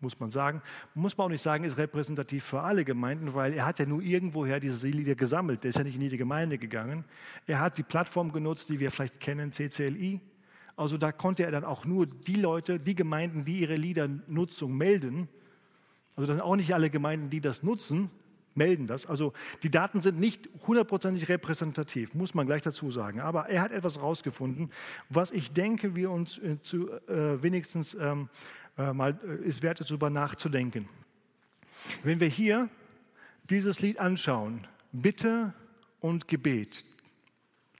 Muss 0.00 0.18
man 0.18 0.30
sagen. 0.30 0.62
Muss 0.94 1.16
man 1.16 1.26
auch 1.26 1.30
nicht 1.30 1.42
sagen, 1.42 1.64
ist 1.64 1.76
repräsentativ 1.76 2.44
für 2.44 2.62
alle 2.62 2.84
Gemeinden, 2.84 3.34
weil 3.34 3.52
er 3.52 3.66
hat 3.66 3.78
ja 3.78 3.86
nur 3.86 4.00
irgendwoher 4.00 4.58
diese 4.58 4.88
Lieder 4.88 5.14
gesammelt. 5.14 5.62
Der 5.62 5.68
ist 5.68 5.76
ja 5.76 5.84
nicht 5.84 5.96
in 5.96 6.02
jede 6.02 6.16
Gemeinde 6.16 6.56
gegangen. 6.56 7.04
Er 7.46 7.60
hat 7.60 7.76
die 7.76 7.82
Plattform 7.82 8.32
genutzt, 8.32 8.70
die 8.70 8.80
wir 8.80 8.90
vielleicht 8.90 9.20
kennen, 9.20 9.52
CCLI, 9.52 10.20
also 10.76 10.96
da 10.96 11.12
konnte 11.12 11.44
er 11.44 11.50
dann 11.50 11.64
auch 11.64 11.84
nur 11.84 12.06
die 12.06 12.36
Leute, 12.36 12.80
die 12.80 12.94
Gemeinden, 12.94 13.44
die 13.44 13.60
ihre 13.60 13.76
Liedernutzung 13.76 14.74
melden, 14.74 15.28
also 16.16 16.26
das 16.26 16.36
sind 16.36 16.44
auch 16.44 16.56
nicht 16.56 16.74
alle 16.74 16.90
Gemeinden, 16.90 17.30
die 17.30 17.40
das 17.40 17.62
nutzen, 17.62 18.10
melden 18.54 18.86
das. 18.86 19.06
Also 19.06 19.32
die 19.62 19.70
Daten 19.70 20.02
sind 20.02 20.18
nicht 20.18 20.48
hundertprozentig 20.66 21.28
repräsentativ, 21.28 22.14
muss 22.14 22.34
man 22.34 22.46
gleich 22.46 22.62
dazu 22.62 22.90
sagen. 22.90 23.20
Aber 23.20 23.48
er 23.48 23.62
hat 23.62 23.72
etwas 23.72 23.96
herausgefunden, 23.96 24.70
was 25.08 25.30
ich 25.30 25.52
denke, 25.52 25.94
wir 25.94 26.10
uns 26.10 26.38
äh, 26.38 26.60
zu, 26.62 26.90
äh, 26.90 27.42
wenigstens 27.42 27.94
ähm, 27.94 28.28
äh, 28.28 28.59
mal 28.76 29.18
äh, 29.24 29.46
ist 29.46 29.62
wert, 29.62 29.80
darüber 29.80 30.10
nachzudenken. 30.10 30.88
Wenn 32.02 32.20
wir 32.20 32.28
hier 32.28 32.68
dieses 33.44 33.80
Lied 33.80 33.98
anschauen, 33.98 34.66
Bitte 34.92 35.54
und 36.00 36.28
Gebet, 36.28 36.84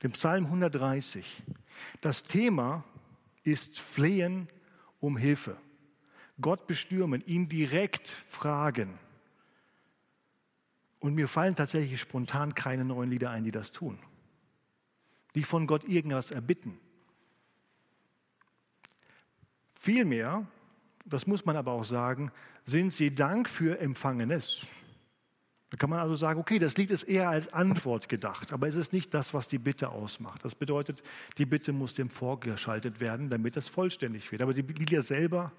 den 0.03 0.13
Psalm 0.13 0.47
130, 0.47 1.43
das 2.01 2.23
Thema 2.25 2.85
ist 3.43 3.79
Flehen 3.79 4.49
um 5.01 5.17
Hilfe. 5.17 5.57
Gott 6.41 6.67
bestürmen, 6.67 7.23
ihn 7.27 7.49
direkt 7.49 8.09
fragen. 8.29 8.99
Und 11.01 11.15
mir 11.15 11.29
fallen 11.29 11.55
tatsächlich 11.55 12.01
spontan 12.01 12.55
keine 12.55 12.85
neuen 12.85 13.11
Lieder 13.11 13.31
ein, 13.31 13.45
die 13.45 13.51
das 13.51 13.73
tun. 13.73 13.99
Die 15.35 15.45
von 15.45 15.67
Gott 15.67 15.85
irgendwas 15.85 16.31
erbitten. 16.31 16.79
Vielmehr, 19.75 20.47
das 21.11 21.27
muss 21.27 21.45
man 21.45 21.57
aber 21.57 21.73
auch 21.73 21.85
sagen, 21.85 22.31
sind 22.65 22.93
sie 22.93 23.15
Dank 23.15 23.49
für 23.49 23.81
Empfangenes. 23.81 24.67
Da 25.71 25.77
kann 25.77 25.91
man 25.91 26.01
also 26.01 26.17
sagen, 26.17 26.41
okay, 26.41 26.59
das 26.59 26.77
Lied 26.77 26.91
ist 26.91 27.05
eher 27.05 27.29
als 27.29 27.53
Antwort 27.53 28.09
gedacht, 28.09 28.53
aber 28.53 28.67
es 28.67 28.75
ist 28.75 28.93
nicht 28.93 29.15
das, 29.15 29.35
was 29.35 29.47
die 29.47 29.59
Bitte 29.59 29.91
ausmacht. 29.91 30.45
Das 30.45 30.57
bedeutet, 30.57 31.03
die 31.39 31.47
Bitte 31.47 31.73
muss 31.73 31.95
dem 31.95 32.11
vorgeschaltet 32.11 33.01
werden, 33.01 33.31
damit 33.31 33.57
es 33.57 33.69
vollständig 33.69 34.33
wird. 34.33 34.43
Aber 34.43 34.53
die 34.53 34.63
Lieder 34.63 35.03
selber 35.03 35.53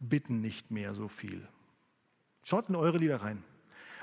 bitten 0.00 0.40
nicht 0.40 0.70
mehr 0.70 0.94
so 0.94 1.08
viel. 1.08 1.46
Schaut 2.42 2.70
in 2.70 2.76
eure 2.76 2.96
Lieder 2.96 3.20
rein. 3.20 3.44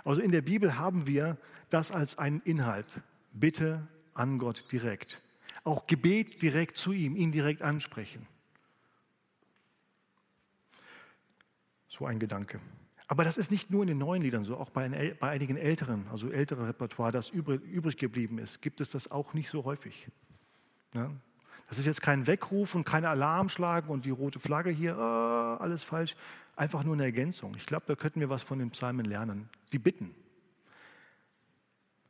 Also 0.03 0.21
in 0.21 0.31
der 0.31 0.43
Bibel 0.43 0.77
haben 0.77 1.07
wir 1.07 1.37
das 1.71 1.91
als 1.91 2.19
einen 2.19 2.41
Inhalt. 2.41 3.01
Bitte 3.33 3.87
an 4.13 4.37
Gott 4.37 4.71
direkt. 4.71 5.21
Auch 5.63 5.87
Gebet 5.87 6.43
direkt 6.43 6.77
zu 6.77 6.91
ihm, 6.91 7.15
ihn 7.15 7.31
direkt 7.31 7.63
ansprechen. 7.63 8.27
So 11.97 12.05
ein 12.05 12.19
Gedanke. 12.19 12.59
Aber 13.07 13.23
das 13.23 13.37
ist 13.37 13.51
nicht 13.51 13.69
nur 13.69 13.83
in 13.83 13.87
den 13.87 13.99
neuen 13.99 14.21
Liedern 14.21 14.43
so, 14.43 14.57
auch 14.57 14.69
bei, 14.69 15.15
bei 15.19 15.29
einigen 15.29 15.57
älteren, 15.57 16.07
also 16.11 16.29
ältere 16.29 16.67
Repertoire, 16.67 17.11
das 17.11 17.29
übrig, 17.29 17.61
übrig, 17.61 17.97
geblieben 17.97 18.39
ist, 18.39 18.61
gibt 18.61 18.81
es 18.81 18.89
das 18.89 19.11
auch 19.11 19.33
nicht 19.33 19.49
so 19.49 19.63
häufig. 19.63 20.07
Ja? 20.93 21.11
Das 21.69 21.77
ist 21.77 21.85
jetzt 21.85 22.01
kein 22.01 22.27
Weckruf 22.27 22.75
und 22.75 22.83
kein 22.83 23.05
Alarmschlagen 23.05 23.89
und 23.89 24.05
die 24.05 24.09
rote 24.09 24.39
Flagge 24.39 24.71
hier, 24.71 24.97
oh, 24.97 25.61
alles 25.61 25.83
falsch. 25.83 26.15
Einfach 26.55 26.83
nur 26.83 26.95
eine 26.95 27.03
Ergänzung. 27.03 27.53
Ich 27.55 27.65
glaube, 27.65 27.85
da 27.87 27.95
könnten 27.95 28.19
wir 28.19 28.29
was 28.29 28.43
von 28.43 28.59
den 28.59 28.71
Psalmen 28.71 29.05
lernen. 29.05 29.49
Sie 29.65 29.77
bitten. 29.77 30.15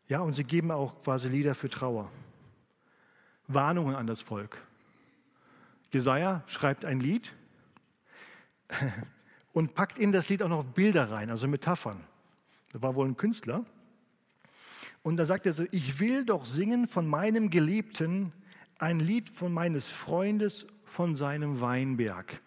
Ja, 0.07 0.19
und 0.19 0.35
sie 0.35 0.43
geben 0.43 0.71
auch 0.71 1.01
quasi 1.03 1.29
Lieder 1.29 1.55
für 1.55 1.69
Trauer. 1.69 2.11
Warnungen 3.47 3.95
an 3.95 4.07
das 4.07 4.21
Volk. 4.21 4.57
Jesaja 5.91 6.43
schreibt 6.47 6.85
ein 6.85 6.99
Lied, 6.99 7.33
und 9.55 9.73
packt 9.73 9.97
in 9.97 10.11
das 10.11 10.27
Lied 10.27 10.43
auch 10.43 10.49
noch 10.49 10.65
Bilder 10.65 11.09
rein, 11.09 11.29
also 11.29 11.47
Metaphern. 11.47 12.03
Das 12.73 12.81
war 12.81 12.93
wohl 12.93 13.07
ein 13.07 13.15
Künstler. 13.15 13.63
Und 15.01 15.15
da 15.15 15.25
sagt 15.25 15.45
er 15.45 15.53
so, 15.53 15.63
ich 15.71 15.97
will 16.01 16.25
doch 16.25 16.45
singen 16.45 16.89
von 16.89 17.07
meinem 17.07 17.49
Geliebten 17.49 18.33
ein 18.79 18.99
Lied 18.99 19.29
von 19.29 19.53
meines 19.53 19.89
Freundes 19.89 20.67
von 20.83 21.15
seinem 21.15 21.61
Weinberg. 21.61 22.41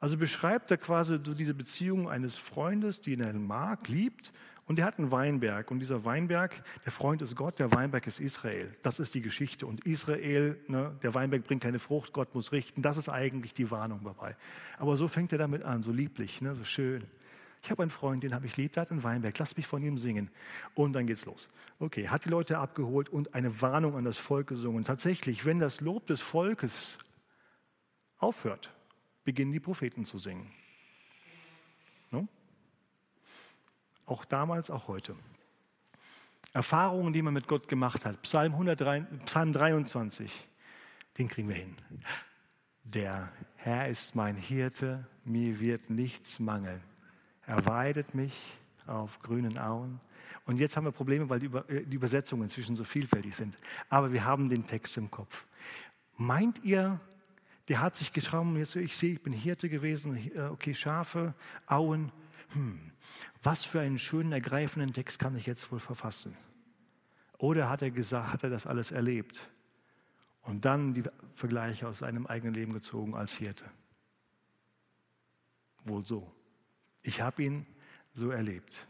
Also 0.00 0.16
beschreibt 0.16 0.72
er 0.72 0.76
quasi 0.76 1.20
so 1.24 1.34
diese 1.34 1.54
Beziehung 1.54 2.08
eines 2.08 2.36
Freundes, 2.36 3.00
die 3.00 3.16
er 3.16 3.32
mag, 3.32 3.86
liebt 3.88 4.32
und 4.66 4.78
er 4.78 4.86
hat 4.86 4.98
einen 4.98 5.10
Weinberg. 5.10 5.70
Und 5.70 5.80
dieser 5.80 6.04
Weinberg, 6.04 6.62
der 6.84 6.92
Freund 6.92 7.20
ist 7.22 7.36
Gott, 7.36 7.58
der 7.58 7.70
Weinberg 7.72 8.06
ist 8.06 8.20
Israel. 8.20 8.74
Das 8.82 8.98
ist 8.98 9.14
die 9.14 9.20
Geschichte. 9.20 9.66
Und 9.66 9.84
Israel, 9.84 10.58
ne, 10.68 10.96
der 11.02 11.14
Weinberg 11.14 11.44
bringt 11.44 11.62
keine 11.62 11.78
Frucht, 11.78 12.12
Gott 12.12 12.34
muss 12.34 12.52
richten. 12.52 12.80
Das 12.80 12.96
ist 12.96 13.08
eigentlich 13.08 13.52
die 13.52 13.70
Warnung 13.70 14.00
dabei. 14.04 14.36
Aber 14.78 14.96
so 14.96 15.06
fängt 15.06 15.32
er 15.32 15.38
damit 15.38 15.62
an, 15.62 15.82
so 15.82 15.92
lieblich, 15.92 16.40
ne, 16.40 16.54
so 16.54 16.64
schön. 16.64 17.04
Ich 17.62 17.70
habe 17.70 17.82
einen 17.82 17.90
Freund, 17.90 18.22
den 18.22 18.34
habe 18.34 18.46
ich 18.46 18.56
lieb, 18.56 18.72
der 18.74 18.82
hat 18.82 18.90
einen 18.90 19.02
Weinberg, 19.02 19.38
lass 19.38 19.56
mich 19.56 19.66
von 19.66 19.82
ihm 19.82 19.98
singen. 19.98 20.30
Und 20.74 20.92
dann 20.92 21.06
geht's 21.06 21.24
los. 21.24 21.48
Okay, 21.78 22.08
hat 22.08 22.24
die 22.24 22.28
Leute 22.28 22.58
abgeholt 22.58 23.08
und 23.08 23.34
eine 23.34 23.60
Warnung 23.60 23.96
an 23.96 24.04
das 24.04 24.18
Volk 24.18 24.48
gesungen. 24.48 24.84
Tatsächlich, 24.84 25.44
wenn 25.44 25.58
das 25.58 25.80
Lob 25.80 26.06
des 26.06 26.20
Volkes 26.20 26.98
aufhört, 28.18 28.70
beginnen 29.24 29.52
die 29.52 29.60
Propheten 29.60 30.04
zu 30.04 30.18
singen. 30.18 30.50
No? 32.10 32.28
Auch 34.06 34.24
damals, 34.24 34.70
auch 34.70 34.88
heute. 34.88 35.14
Erfahrungen, 36.52 37.12
die 37.12 37.22
man 37.22 37.34
mit 37.34 37.48
Gott 37.48 37.68
gemacht 37.68 38.04
hat. 38.04 38.22
Psalm, 38.22 38.52
103, 38.52 39.00
Psalm 39.26 39.52
23, 39.52 40.48
den 41.18 41.28
kriegen 41.28 41.48
wir 41.48 41.56
hin. 41.56 41.76
Der 42.84 43.32
Herr 43.56 43.88
ist 43.88 44.14
mein 44.14 44.36
Hirte, 44.36 45.06
mir 45.24 45.58
wird 45.58 45.90
nichts 45.90 46.38
mangeln. 46.38 46.80
Er 47.46 47.66
weidet 47.66 48.14
mich 48.14 48.54
auf 48.86 49.18
grünen 49.20 49.58
Auen. 49.58 50.00
Und 50.46 50.58
jetzt 50.60 50.76
haben 50.76 50.84
wir 50.84 50.92
Probleme, 50.92 51.28
weil 51.28 51.40
die, 51.40 51.46
äh, 51.46 51.78
Übersetzungen 51.94 52.44
inzwischen 52.44 52.76
so 52.76 52.84
vielfältig 52.84 53.34
sind. 53.34 53.56
Aber 53.88 54.12
wir 54.12 54.24
haben 54.24 54.48
den 54.48 54.66
Text 54.66 54.96
im 54.98 55.10
Kopf. 55.10 55.46
Meint 56.16 56.62
ihr, 56.62 57.00
der 57.68 57.80
hat 57.80 57.96
sich 57.96 58.12
geschrieben, 58.12 58.56
jetzt 58.58 58.76
ich 58.76 58.96
sehe, 58.96 59.14
ich 59.14 59.22
bin 59.22 59.32
Hirte 59.32 59.68
gewesen, 59.68 60.16
äh, 60.36 60.42
okay, 60.42 60.74
Schafe, 60.74 61.34
Auen, 61.66 62.12
hm, 62.52 62.92
was 63.42 63.64
für 63.64 63.80
einen 63.80 63.98
schönen, 63.98 64.32
ergreifenden 64.32 64.92
Text 64.92 65.18
kann 65.18 65.36
ich 65.36 65.46
jetzt 65.46 65.70
wohl 65.72 65.80
verfassen? 65.80 66.36
Oder 67.38 67.68
hat 67.68 67.82
er 67.82 67.90
gesagt, 67.90 68.32
hat 68.32 68.44
er 68.44 68.50
das 68.50 68.66
alles 68.66 68.90
erlebt 68.90 69.48
und 70.42 70.64
dann 70.64 70.94
die 70.94 71.04
Vergleiche 71.34 71.88
aus 71.88 71.98
seinem 71.98 72.26
eigenen 72.26 72.54
Leben 72.54 72.72
gezogen 72.72 73.14
als 73.14 73.34
Hirte? 73.34 73.64
Wohl 75.84 76.04
so. 76.04 76.32
Ich 77.02 77.20
habe 77.20 77.42
ihn 77.42 77.66
so 78.14 78.30
erlebt. 78.30 78.86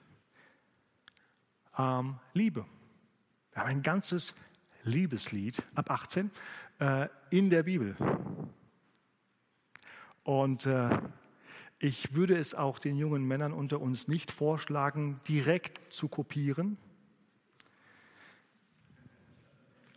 Ähm, 1.77 2.19
Liebe. 2.33 2.65
Wir 3.53 3.63
haben 3.63 3.71
ein 3.71 3.83
ganzes 3.83 4.35
Liebeslied 4.85 5.63
ab 5.75 5.91
18 5.91 6.31
äh, 6.79 7.09
in 7.31 7.51
der 7.51 7.65
Bibel. 7.65 7.97
Und 10.23 10.67
äh, 10.67 10.91
ich 11.85 12.15
würde 12.15 12.35
es 12.35 12.55
auch 12.55 12.79
den 12.79 12.97
jungen 12.97 13.29
Männern 13.29 13.53
unter 13.53 13.79
uns 13.79 14.09
nicht 14.09 14.33
vorschlagen, 14.33 15.21
direkt 15.29 15.93
zu 15.93 16.09
kopieren. 16.09 16.79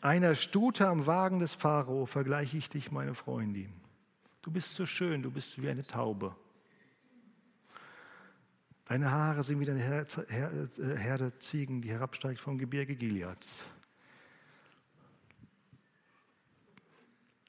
Einer 0.01 0.35
Stute 0.35 0.85
am 0.89 1.07
Wagen 1.07 1.39
des 1.39 1.55
Pharao 1.55 2.05
vergleiche 2.05 2.57
ich 2.57 2.67
dich, 2.67 2.91
meine 2.91 3.15
Freundin. 3.15 3.71
Du 4.41 4.51
bist 4.51 4.75
so 4.75 4.85
schön, 4.85 5.23
du 5.23 5.31
bist 5.31 5.61
wie 5.61 5.69
eine 5.69 5.87
Taube. 5.87 6.35
Deine 8.83 9.09
Haare 9.09 9.43
sind 9.43 9.61
wie 9.61 9.71
eine 9.71 9.81
äh, 9.81 10.97
Herde 10.97 11.39
Ziegen, 11.39 11.81
die 11.81 11.89
herabsteigt 11.89 12.41
vom 12.41 12.57
Gebirge 12.57 12.97
Gileads. 12.97 13.63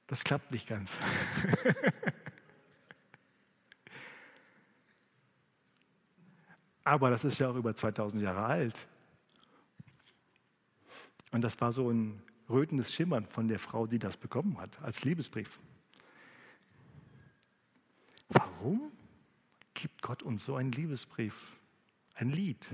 Das 0.06 0.22
klappt 0.22 0.52
nicht 0.52 0.68
ganz. 0.68 0.96
Aber 6.88 7.10
das 7.10 7.22
ist 7.22 7.38
ja 7.38 7.50
auch 7.50 7.54
über 7.54 7.76
2000 7.76 8.22
Jahre 8.22 8.46
alt. 8.46 8.88
Und 11.32 11.42
das 11.42 11.60
war 11.60 11.70
so 11.70 11.90
ein 11.90 12.22
rötendes 12.48 12.94
Schimmern 12.94 13.26
von 13.26 13.46
der 13.46 13.58
Frau, 13.58 13.86
die 13.86 13.98
das 13.98 14.16
bekommen 14.16 14.58
hat, 14.58 14.80
als 14.80 15.04
Liebesbrief. 15.04 15.60
Warum 18.30 18.90
gibt 19.74 20.00
Gott 20.00 20.22
uns 20.22 20.46
so 20.46 20.56
einen 20.56 20.72
Liebesbrief, 20.72 21.58
ein 22.14 22.30
Lied? 22.30 22.66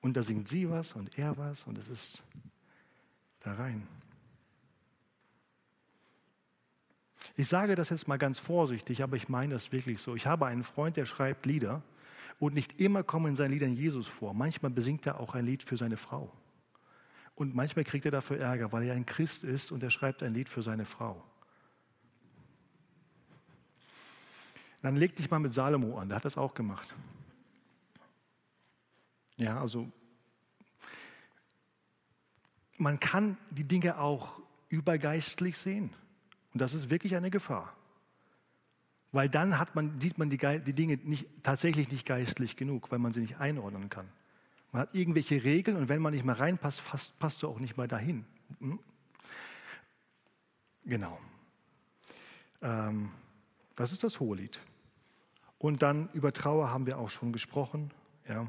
Und 0.00 0.16
da 0.16 0.24
singt 0.24 0.48
sie 0.48 0.68
was 0.68 0.94
und 0.94 1.16
er 1.16 1.38
was 1.38 1.62
und 1.68 1.78
es 1.78 1.86
ist 1.86 2.24
da 3.38 3.54
rein. 3.54 3.86
Ich 7.36 7.46
sage 7.46 7.76
das 7.76 7.90
jetzt 7.90 8.08
mal 8.08 8.16
ganz 8.16 8.40
vorsichtig, 8.40 9.04
aber 9.04 9.14
ich 9.14 9.28
meine 9.28 9.54
das 9.54 9.70
wirklich 9.70 10.00
so. 10.00 10.16
Ich 10.16 10.26
habe 10.26 10.46
einen 10.46 10.64
Freund, 10.64 10.96
der 10.96 11.06
schreibt 11.06 11.46
Lieder 11.46 11.84
und 12.40 12.54
nicht 12.54 12.80
immer 12.80 13.04
kommen 13.04 13.26
in 13.26 13.36
seinen 13.36 13.52
Liedern 13.52 13.76
Jesus 13.76 14.08
vor. 14.08 14.34
Manchmal 14.34 14.70
besingt 14.70 15.06
er 15.06 15.20
auch 15.20 15.34
ein 15.34 15.44
Lied 15.44 15.62
für 15.62 15.76
seine 15.76 15.98
Frau. 15.98 16.32
Und 17.34 17.54
manchmal 17.54 17.84
kriegt 17.84 18.06
er 18.06 18.10
dafür 18.10 18.38
Ärger, 18.38 18.72
weil 18.72 18.82
er 18.84 18.94
ein 18.94 19.06
Christ 19.06 19.44
ist 19.44 19.70
und 19.70 19.82
er 19.82 19.90
schreibt 19.90 20.22
ein 20.22 20.32
Lied 20.32 20.48
für 20.48 20.62
seine 20.62 20.86
Frau. 20.86 21.22
Dann 24.82 24.96
leg 24.96 25.14
dich 25.14 25.30
mal 25.30 25.38
mit 25.38 25.52
Salomo 25.52 25.98
an, 25.98 26.08
der 26.08 26.16
hat 26.16 26.24
das 26.24 26.38
auch 26.38 26.54
gemacht. 26.54 26.96
Ja, 29.36 29.60
also 29.60 29.90
man 32.78 32.98
kann 32.98 33.36
die 33.50 33.64
Dinge 33.64 33.98
auch 33.98 34.40
übergeistlich 34.70 35.58
sehen. 35.58 35.90
Und 36.54 36.62
das 36.62 36.72
ist 36.72 36.88
wirklich 36.88 37.14
eine 37.16 37.30
Gefahr. 37.30 37.76
Weil 39.12 39.28
dann 39.28 39.54
man, 39.74 39.98
sieht 40.00 40.18
man 40.18 40.30
die, 40.30 40.38
die 40.38 40.72
Dinge 40.72 40.98
nicht, 41.02 41.28
tatsächlich 41.42 41.90
nicht 41.90 42.06
geistlich 42.06 42.56
genug, 42.56 42.90
weil 42.90 42.98
man 42.98 43.12
sie 43.12 43.20
nicht 43.20 43.38
einordnen 43.38 43.88
kann. 43.88 44.08
Man 44.72 44.82
hat 44.82 44.94
irgendwelche 44.94 45.42
Regeln 45.42 45.76
und 45.76 45.88
wenn 45.88 46.00
man 46.00 46.12
nicht 46.14 46.24
mehr 46.24 46.38
reinpasst, 46.38 46.84
passt, 46.84 47.18
passt 47.18 47.42
du 47.42 47.48
auch 47.48 47.58
nicht 47.58 47.76
mehr 47.76 47.88
dahin. 47.88 48.24
Hm? 48.60 48.78
Genau. 50.84 51.18
Ähm, 52.62 53.10
das 53.74 53.92
ist 53.92 54.04
das 54.04 54.20
Hohelied. 54.20 54.60
Und 55.58 55.82
dann 55.82 56.08
über 56.12 56.32
Trauer 56.32 56.70
haben 56.70 56.86
wir 56.86 56.98
auch 56.98 57.10
schon 57.10 57.32
gesprochen. 57.32 57.90
Ja. 58.28 58.46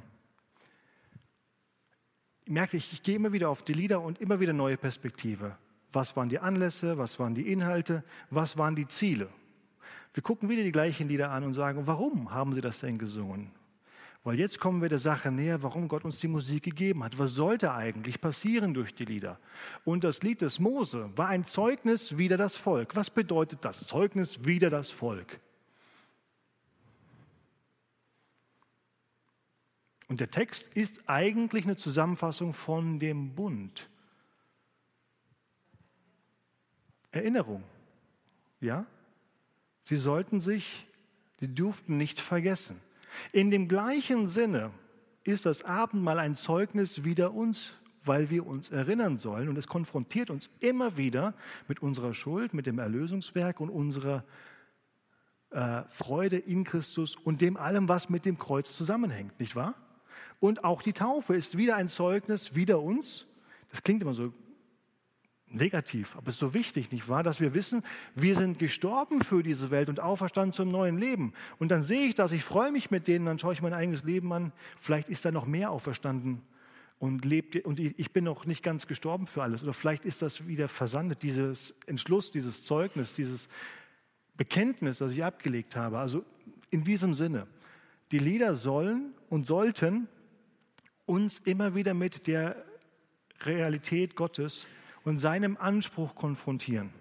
Merke 2.45 2.77
ich, 2.77 2.93
ich 2.93 3.03
gehe 3.03 3.15
immer 3.15 3.33
wieder 3.33 3.49
auf 3.49 3.63
die 3.63 3.73
Lieder 3.73 4.01
und 4.01 4.21
immer 4.21 4.39
wieder 4.39 4.53
neue 4.53 4.77
Perspektive. 4.77 5.57
Was 5.91 6.15
waren 6.15 6.29
die 6.29 6.39
Anlässe, 6.39 6.97
was 6.97 7.19
waren 7.19 7.33
die 7.33 7.51
Inhalte, 7.51 8.03
was 8.29 8.57
waren 8.57 8.75
die 8.75 8.87
Ziele? 8.87 9.29
Wir 10.13 10.23
gucken 10.23 10.49
wieder 10.49 10.63
die 10.63 10.71
gleichen 10.71 11.07
Lieder 11.07 11.31
an 11.31 11.43
und 11.43 11.53
sagen, 11.53 11.87
warum 11.87 12.31
haben 12.31 12.53
sie 12.53 12.61
das 12.61 12.79
denn 12.79 12.97
gesungen? 12.97 13.51
Weil 14.23 14.37
jetzt 14.37 14.59
kommen 14.59 14.81
wir 14.81 14.89
der 14.89 14.99
Sache 14.99 15.31
näher, 15.31 15.63
warum 15.63 15.87
Gott 15.87 16.05
uns 16.05 16.19
die 16.19 16.27
Musik 16.27 16.63
gegeben 16.63 17.03
hat. 17.03 17.17
Was 17.17 17.33
sollte 17.33 17.73
eigentlich 17.73 18.21
passieren 18.21 18.73
durch 18.73 18.93
die 18.93 19.05
Lieder? 19.05 19.39
Und 19.83 20.03
das 20.03 20.21
Lied 20.21 20.41
des 20.41 20.59
Mose 20.59 21.09
war 21.15 21.27
ein 21.27 21.43
Zeugnis 21.43 22.17
wider 22.17 22.37
das 22.37 22.55
Volk. 22.55 22.95
Was 22.95 23.09
bedeutet 23.09 23.65
das? 23.65 23.87
Zeugnis 23.87 24.45
wider 24.45 24.69
das 24.69 24.91
Volk. 24.91 25.39
Und 30.07 30.19
der 30.19 30.29
Text 30.29 30.67
ist 30.75 31.01
eigentlich 31.07 31.63
eine 31.63 31.77
Zusammenfassung 31.77 32.53
von 32.53 32.99
dem 32.99 33.33
Bund. 33.33 33.89
Erinnerung. 37.11 37.63
Ja? 38.59 38.85
Sie 39.83 39.97
sollten 39.97 40.39
sich, 40.39 40.87
sie 41.39 41.53
durften 41.53 41.97
nicht 41.97 42.19
vergessen. 42.19 42.79
In 43.31 43.51
dem 43.51 43.67
gleichen 43.67 44.27
Sinne 44.27 44.71
ist 45.23 45.45
das 45.45 45.63
Abendmahl 45.63 46.19
ein 46.19 46.35
Zeugnis 46.35 47.03
wider 47.03 47.33
uns, 47.33 47.73
weil 48.03 48.29
wir 48.29 48.47
uns 48.47 48.71
erinnern 48.71 49.19
sollen. 49.19 49.49
Und 49.49 49.57
es 49.57 49.67
konfrontiert 49.67 50.29
uns 50.29 50.49
immer 50.59 50.97
wieder 50.97 51.33
mit 51.67 51.81
unserer 51.81 52.13
Schuld, 52.13 52.53
mit 52.53 52.65
dem 52.65 52.79
Erlösungswerk 52.79 53.59
und 53.59 53.69
unserer 53.69 54.23
äh, 55.51 55.83
Freude 55.89 56.37
in 56.37 56.63
Christus 56.63 57.15
und 57.15 57.41
dem 57.41 57.57
allem, 57.57 57.87
was 57.87 58.09
mit 58.09 58.25
dem 58.25 58.39
Kreuz 58.39 58.75
zusammenhängt, 58.75 59.39
nicht 59.39 59.55
wahr? 59.55 59.75
Und 60.39 60.63
auch 60.63 60.81
die 60.81 60.93
Taufe 60.93 61.35
ist 61.35 61.57
wieder 61.57 61.75
ein 61.75 61.87
Zeugnis 61.87 62.55
wider 62.55 62.81
uns. 62.81 63.27
Das 63.69 63.83
klingt 63.83 64.01
immer 64.01 64.13
so 64.13 64.33
negativ, 65.53 66.15
aber 66.15 66.29
es 66.29 66.35
ist 66.35 66.39
so 66.39 66.53
wichtig, 66.53 66.91
nicht 66.91 67.07
wahr, 67.09 67.23
dass 67.23 67.39
wir 67.39 67.53
wissen, 67.53 67.83
wir 68.15 68.35
sind 68.35 68.59
gestorben 68.59 69.23
für 69.23 69.43
diese 69.43 69.71
Welt 69.71 69.89
und 69.89 69.99
auferstanden 69.99 70.53
zum 70.53 70.71
neuen 70.71 70.97
Leben. 70.97 71.33
Und 71.59 71.71
dann 71.71 71.83
sehe 71.83 72.07
ich 72.07 72.15
das, 72.15 72.31
ich 72.31 72.43
freue 72.43 72.71
mich 72.71 72.91
mit 72.91 73.07
denen, 73.07 73.25
dann 73.25 73.39
schaue 73.39 73.53
ich 73.53 73.61
mein 73.61 73.73
eigenes 73.73 74.03
Leben 74.03 74.31
an, 74.33 74.51
vielleicht 74.79 75.09
ist 75.09 75.25
da 75.25 75.31
noch 75.31 75.45
mehr 75.45 75.71
auferstanden 75.71 76.41
und 76.99 77.25
lebt 77.25 77.55
und 77.65 77.79
ich 77.79 78.11
bin 78.11 78.23
noch 78.23 78.45
nicht 78.45 78.63
ganz 78.63 78.85
gestorben 78.85 79.25
für 79.25 79.41
alles 79.41 79.63
oder 79.63 79.73
vielleicht 79.73 80.05
ist 80.05 80.21
das 80.21 80.47
wieder 80.47 80.67
versandet, 80.67 81.23
dieses 81.23 81.73
Entschluss, 81.87 82.29
dieses 82.29 82.63
Zeugnis, 82.63 83.13
dieses 83.13 83.49
Bekenntnis, 84.37 84.99
das 84.99 85.11
ich 85.11 85.23
abgelegt 85.23 85.75
habe. 85.75 85.97
Also 85.97 86.23
in 86.69 86.83
diesem 86.83 87.13
Sinne, 87.13 87.47
die 88.11 88.19
Lieder 88.19 88.55
sollen 88.55 89.13
und 89.29 89.47
sollten 89.47 90.07
uns 91.05 91.39
immer 91.39 91.73
wieder 91.75 91.93
mit 91.93 92.27
der 92.27 92.63
Realität 93.43 94.15
Gottes 94.15 94.67
und 95.03 95.17
seinem 95.17 95.57
Anspruch 95.57 96.15
konfrontieren. 96.15 96.91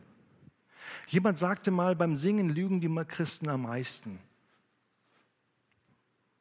Jemand 1.09 1.39
sagte 1.39 1.71
mal, 1.71 1.97
beim 1.97 2.17
Singen 2.17 2.49
lügen 2.49 2.81
die 2.81 3.05
Christen 3.05 3.49
am 3.49 3.63
meisten. 3.63 4.19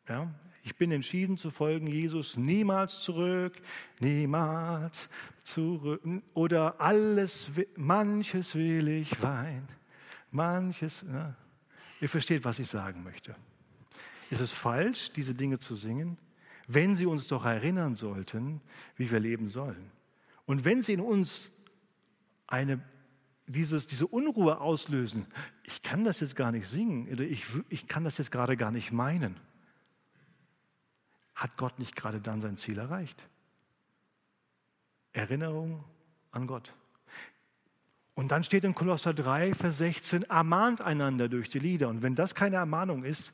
Ja, 0.07 0.27
ich 0.63 0.75
bin 0.75 0.91
entschieden 0.91 1.37
zu 1.37 1.51
folgen 1.51 1.87
Jesus 1.87 2.35
niemals 2.37 3.01
zurück, 3.01 3.53
niemals 3.99 5.09
zurück. 5.43 6.01
Oder 6.33 6.79
alles, 6.81 7.51
manches 7.75 8.55
will 8.55 8.87
ich 8.87 9.21
weinen, 9.21 9.67
manches. 10.31 11.05
Ja. 11.11 11.35
Ihr 12.01 12.09
versteht, 12.09 12.43
was 12.45 12.59
ich 12.59 12.67
sagen 12.67 13.03
möchte. 13.03 13.35
Ist 14.29 14.41
es 14.41 14.51
falsch, 14.51 15.11
diese 15.11 15.33
Dinge 15.33 15.59
zu 15.59 15.75
singen, 15.75 16.17
wenn 16.67 16.95
sie 16.95 17.05
uns 17.05 17.27
doch 17.27 17.45
erinnern 17.45 17.95
sollten, 17.95 18.61
wie 18.95 19.09
wir 19.09 19.19
leben 19.19 19.49
sollen? 19.49 19.91
Und 20.49 20.65
wenn 20.65 20.81
sie 20.81 20.93
in 20.93 20.99
uns 20.99 21.51
eine, 22.47 22.81
dieses, 23.45 23.85
diese 23.85 24.07
Unruhe 24.07 24.59
auslösen, 24.59 25.27
ich 25.61 25.83
kann 25.83 26.05
das 26.05 26.21
jetzt 26.21 26.35
gar 26.35 26.51
nicht 26.51 26.67
singen, 26.67 27.07
oder 27.07 27.23
ich, 27.23 27.45
ich 27.69 27.87
kann 27.87 28.03
das 28.03 28.17
jetzt 28.17 28.31
gerade 28.31 28.57
gar 28.57 28.71
nicht 28.71 28.91
meinen, 28.91 29.39
hat 31.35 31.55
Gott 31.55 31.77
nicht 31.77 31.95
gerade 31.95 32.19
dann 32.19 32.41
sein 32.41 32.57
Ziel 32.57 32.79
erreicht? 32.79 33.29
Erinnerung 35.13 35.83
an 36.31 36.47
Gott. 36.47 36.73
Und 38.15 38.31
dann 38.31 38.43
steht 38.43 38.63
in 38.63 38.73
Kolosser 38.73 39.13
3, 39.13 39.53
Vers 39.53 39.77
16, 39.77 40.23
ermahnt 40.23 40.81
einander 40.81 41.29
durch 41.29 41.49
die 41.49 41.59
Lieder. 41.59 41.89
Und 41.89 42.01
wenn 42.01 42.15
das 42.15 42.33
keine 42.33 42.55
Ermahnung 42.55 43.03
ist, 43.03 43.33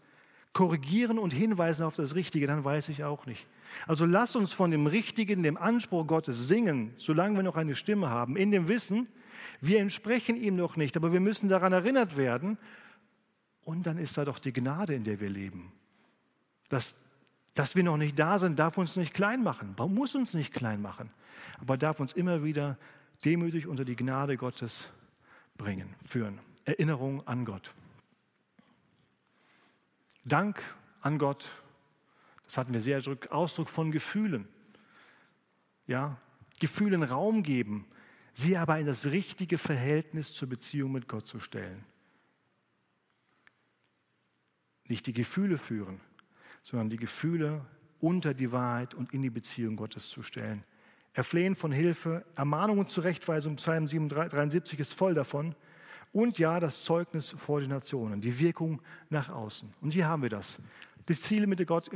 korrigieren 0.55 1.19
und 1.19 1.33
hinweisen 1.33 1.83
auf 1.83 1.97
das 1.97 2.15
Richtige, 2.15 2.47
dann 2.47 2.63
weiß 2.63 2.87
ich 2.87 3.03
auch 3.03 3.25
nicht. 3.25 3.45
Also 3.87 4.05
lass 4.05 4.37
uns 4.37 4.53
von 4.53 4.71
dem 4.71 4.87
Richtigen, 4.87 5.43
dem 5.43 5.57
Anspruch 5.57 6.07
Gottes 6.07 6.47
singen, 6.47 6.93
solange 6.95 7.35
wir 7.35 7.43
noch 7.43 7.57
eine 7.57 7.75
Stimme 7.75 8.09
haben, 8.09 8.37
in 8.37 8.51
dem 8.51 8.69
Wissen, 8.69 9.07
wir 9.59 9.81
entsprechen 9.81 10.37
ihm 10.37 10.55
noch 10.55 10.77
nicht, 10.77 10.95
aber 10.95 11.11
wir 11.11 11.19
müssen 11.19 11.49
daran 11.49 11.73
erinnert 11.73 12.15
werden. 12.15 12.57
Und 13.65 13.85
dann 13.85 13.97
ist 13.97 14.17
da 14.17 14.23
doch 14.23 14.39
die 14.39 14.53
Gnade, 14.53 14.95
in 14.95 15.03
der 15.03 15.19
wir 15.19 15.29
leben. 15.29 15.73
Dass, 16.69 16.95
dass 17.53 17.75
wir 17.75 17.83
noch 17.83 17.97
nicht 17.97 18.17
da 18.17 18.39
sind, 18.39 18.57
darf 18.57 18.77
uns 18.77 18.95
nicht 18.95 19.13
klein 19.13 19.43
machen, 19.43 19.75
muss 19.89 20.15
uns 20.15 20.33
nicht 20.33 20.53
klein 20.53 20.81
machen, 20.81 21.09
aber 21.59 21.77
darf 21.77 21.99
uns 21.99 22.13
immer 22.13 22.45
wieder 22.45 22.77
demütig 23.25 23.67
unter 23.67 23.83
die 23.83 23.97
Gnade 23.97 24.37
Gottes 24.37 24.87
bringen, 25.57 25.95
führen. 26.05 26.39
Erinnerung 26.63 27.27
an 27.27 27.43
Gott. 27.43 27.73
Dank 30.25 30.61
an 31.01 31.19
Gott, 31.19 31.49
das 32.45 32.57
hatten 32.57 32.73
wir 32.73 32.81
sehr 32.81 33.01
Ausdruck 33.29 33.69
von 33.69 33.91
Gefühlen. 33.91 34.47
Ja, 35.87 36.17
Gefühlen 36.59 37.03
Raum 37.03 37.43
geben, 37.43 37.87
sie 38.33 38.57
aber 38.57 38.79
in 38.79 38.87
das 38.87 39.05
richtige 39.07 39.57
Verhältnis 39.57 40.33
zur 40.33 40.49
Beziehung 40.49 40.91
mit 40.91 41.07
Gott 41.07 41.27
zu 41.27 41.39
stellen. 41.39 41.85
Nicht 44.87 45.05
die 45.05 45.13
Gefühle 45.13 45.57
führen, 45.57 46.01
sondern 46.63 46.89
die 46.89 46.97
Gefühle 46.97 47.65
unter 47.99 48.33
die 48.33 48.51
Wahrheit 48.51 48.93
und 48.93 49.13
in 49.13 49.21
die 49.21 49.29
Beziehung 49.29 49.75
Gottes 49.75 50.09
zu 50.09 50.23
stellen. 50.23 50.63
Erflehen 51.13 51.55
von 51.55 51.71
Hilfe, 51.71 52.25
Ermahnung 52.35 52.79
und 52.79 52.89
Zurechtweisung, 52.89 53.55
Psalm 53.55 53.87
73 53.87 54.79
ist 54.79 54.93
voll 54.93 55.13
davon. 55.13 55.55
Und 56.15 56.39
ja, 56.39 56.61
das 56.61 56.85
Zeugnis 56.85 57.31
vor 57.31 57.59
den 57.59 57.71
Nationen, 57.71 58.21
die 58.21 58.39
Wirkung 58.39 58.81
nach 59.09 59.27
außen. 59.27 59.73
Und 59.81 59.91
hier 59.91 60.07
haben 60.07 60.21
wir 60.21 60.29
das. 60.29 60.59
Die 61.09 61.13
Ziele 61.13 61.45
mit 61.45 61.67
Gott, 61.67 61.91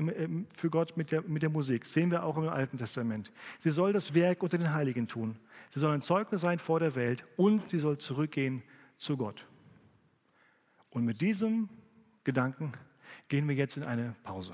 für 0.54 0.70
Gott 0.70 0.98
mit 0.98 1.12
der, 1.12 1.22
mit 1.22 1.42
der 1.42 1.50
Musik 1.50 1.86
sehen 1.86 2.12
wir 2.12 2.26
auch 2.26 2.36
im 2.36 2.50
Alten 2.50 2.76
Testament. 2.76 3.32
Sie 3.60 3.72
soll 3.72 3.94
das 3.94 4.14
Werk 4.14 4.44
unter 4.44 4.58
den 4.58 4.74
Heiligen 4.74 5.08
tun. 5.08 5.38
Sie 5.70 5.80
soll 5.80 5.94
ein 5.94 6.02
Zeugnis 6.02 6.42
sein 6.42 6.60
vor 6.60 6.82
der 6.82 6.96
Welt 6.96 7.24
und 7.38 7.70
sie 7.70 7.80
soll 7.80 7.98
zurückgehen 7.98 8.62
zu 8.98 9.16
Gott. 9.16 9.46
Und 10.90 11.06
mit 11.06 11.22
diesem 11.22 11.70
Gedanken 12.26 12.74
gehen 13.30 13.48
wir 13.48 13.56
jetzt 13.56 13.78
in 13.78 13.84
eine 13.84 14.16
Pause. 14.24 14.54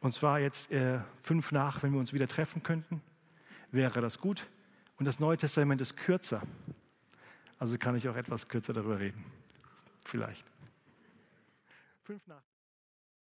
Und 0.00 0.12
zwar 0.12 0.40
jetzt 0.40 0.72
äh, 0.72 0.98
fünf 1.22 1.52
nach, 1.52 1.84
wenn 1.84 1.92
wir 1.92 2.00
uns 2.00 2.12
wieder 2.12 2.26
treffen 2.26 2.64
könnten, 2.64 3.00
wäre 3.70 4.00
das 4.00 4.18
gut. 4.18 4.48
Und 4.98 5.04
das 5.04 5.20
Neue 5.20 5.36
Testament 5.36 5.80
ist 5.80 5.96
kürzer. 5.96 6.42
Also 7.60 7.76
kann 7.76 7.94
ich 7.94 8.08
auch 8.08 8.16
etwas 8.16 8.48
kürzer 8.48 8.72
darüber 8.72 8.98
reden. 8.98 9.22
Vielleicht. 10.04 10.46
Fünf 12.02 12.26
nach. 12.26 12.49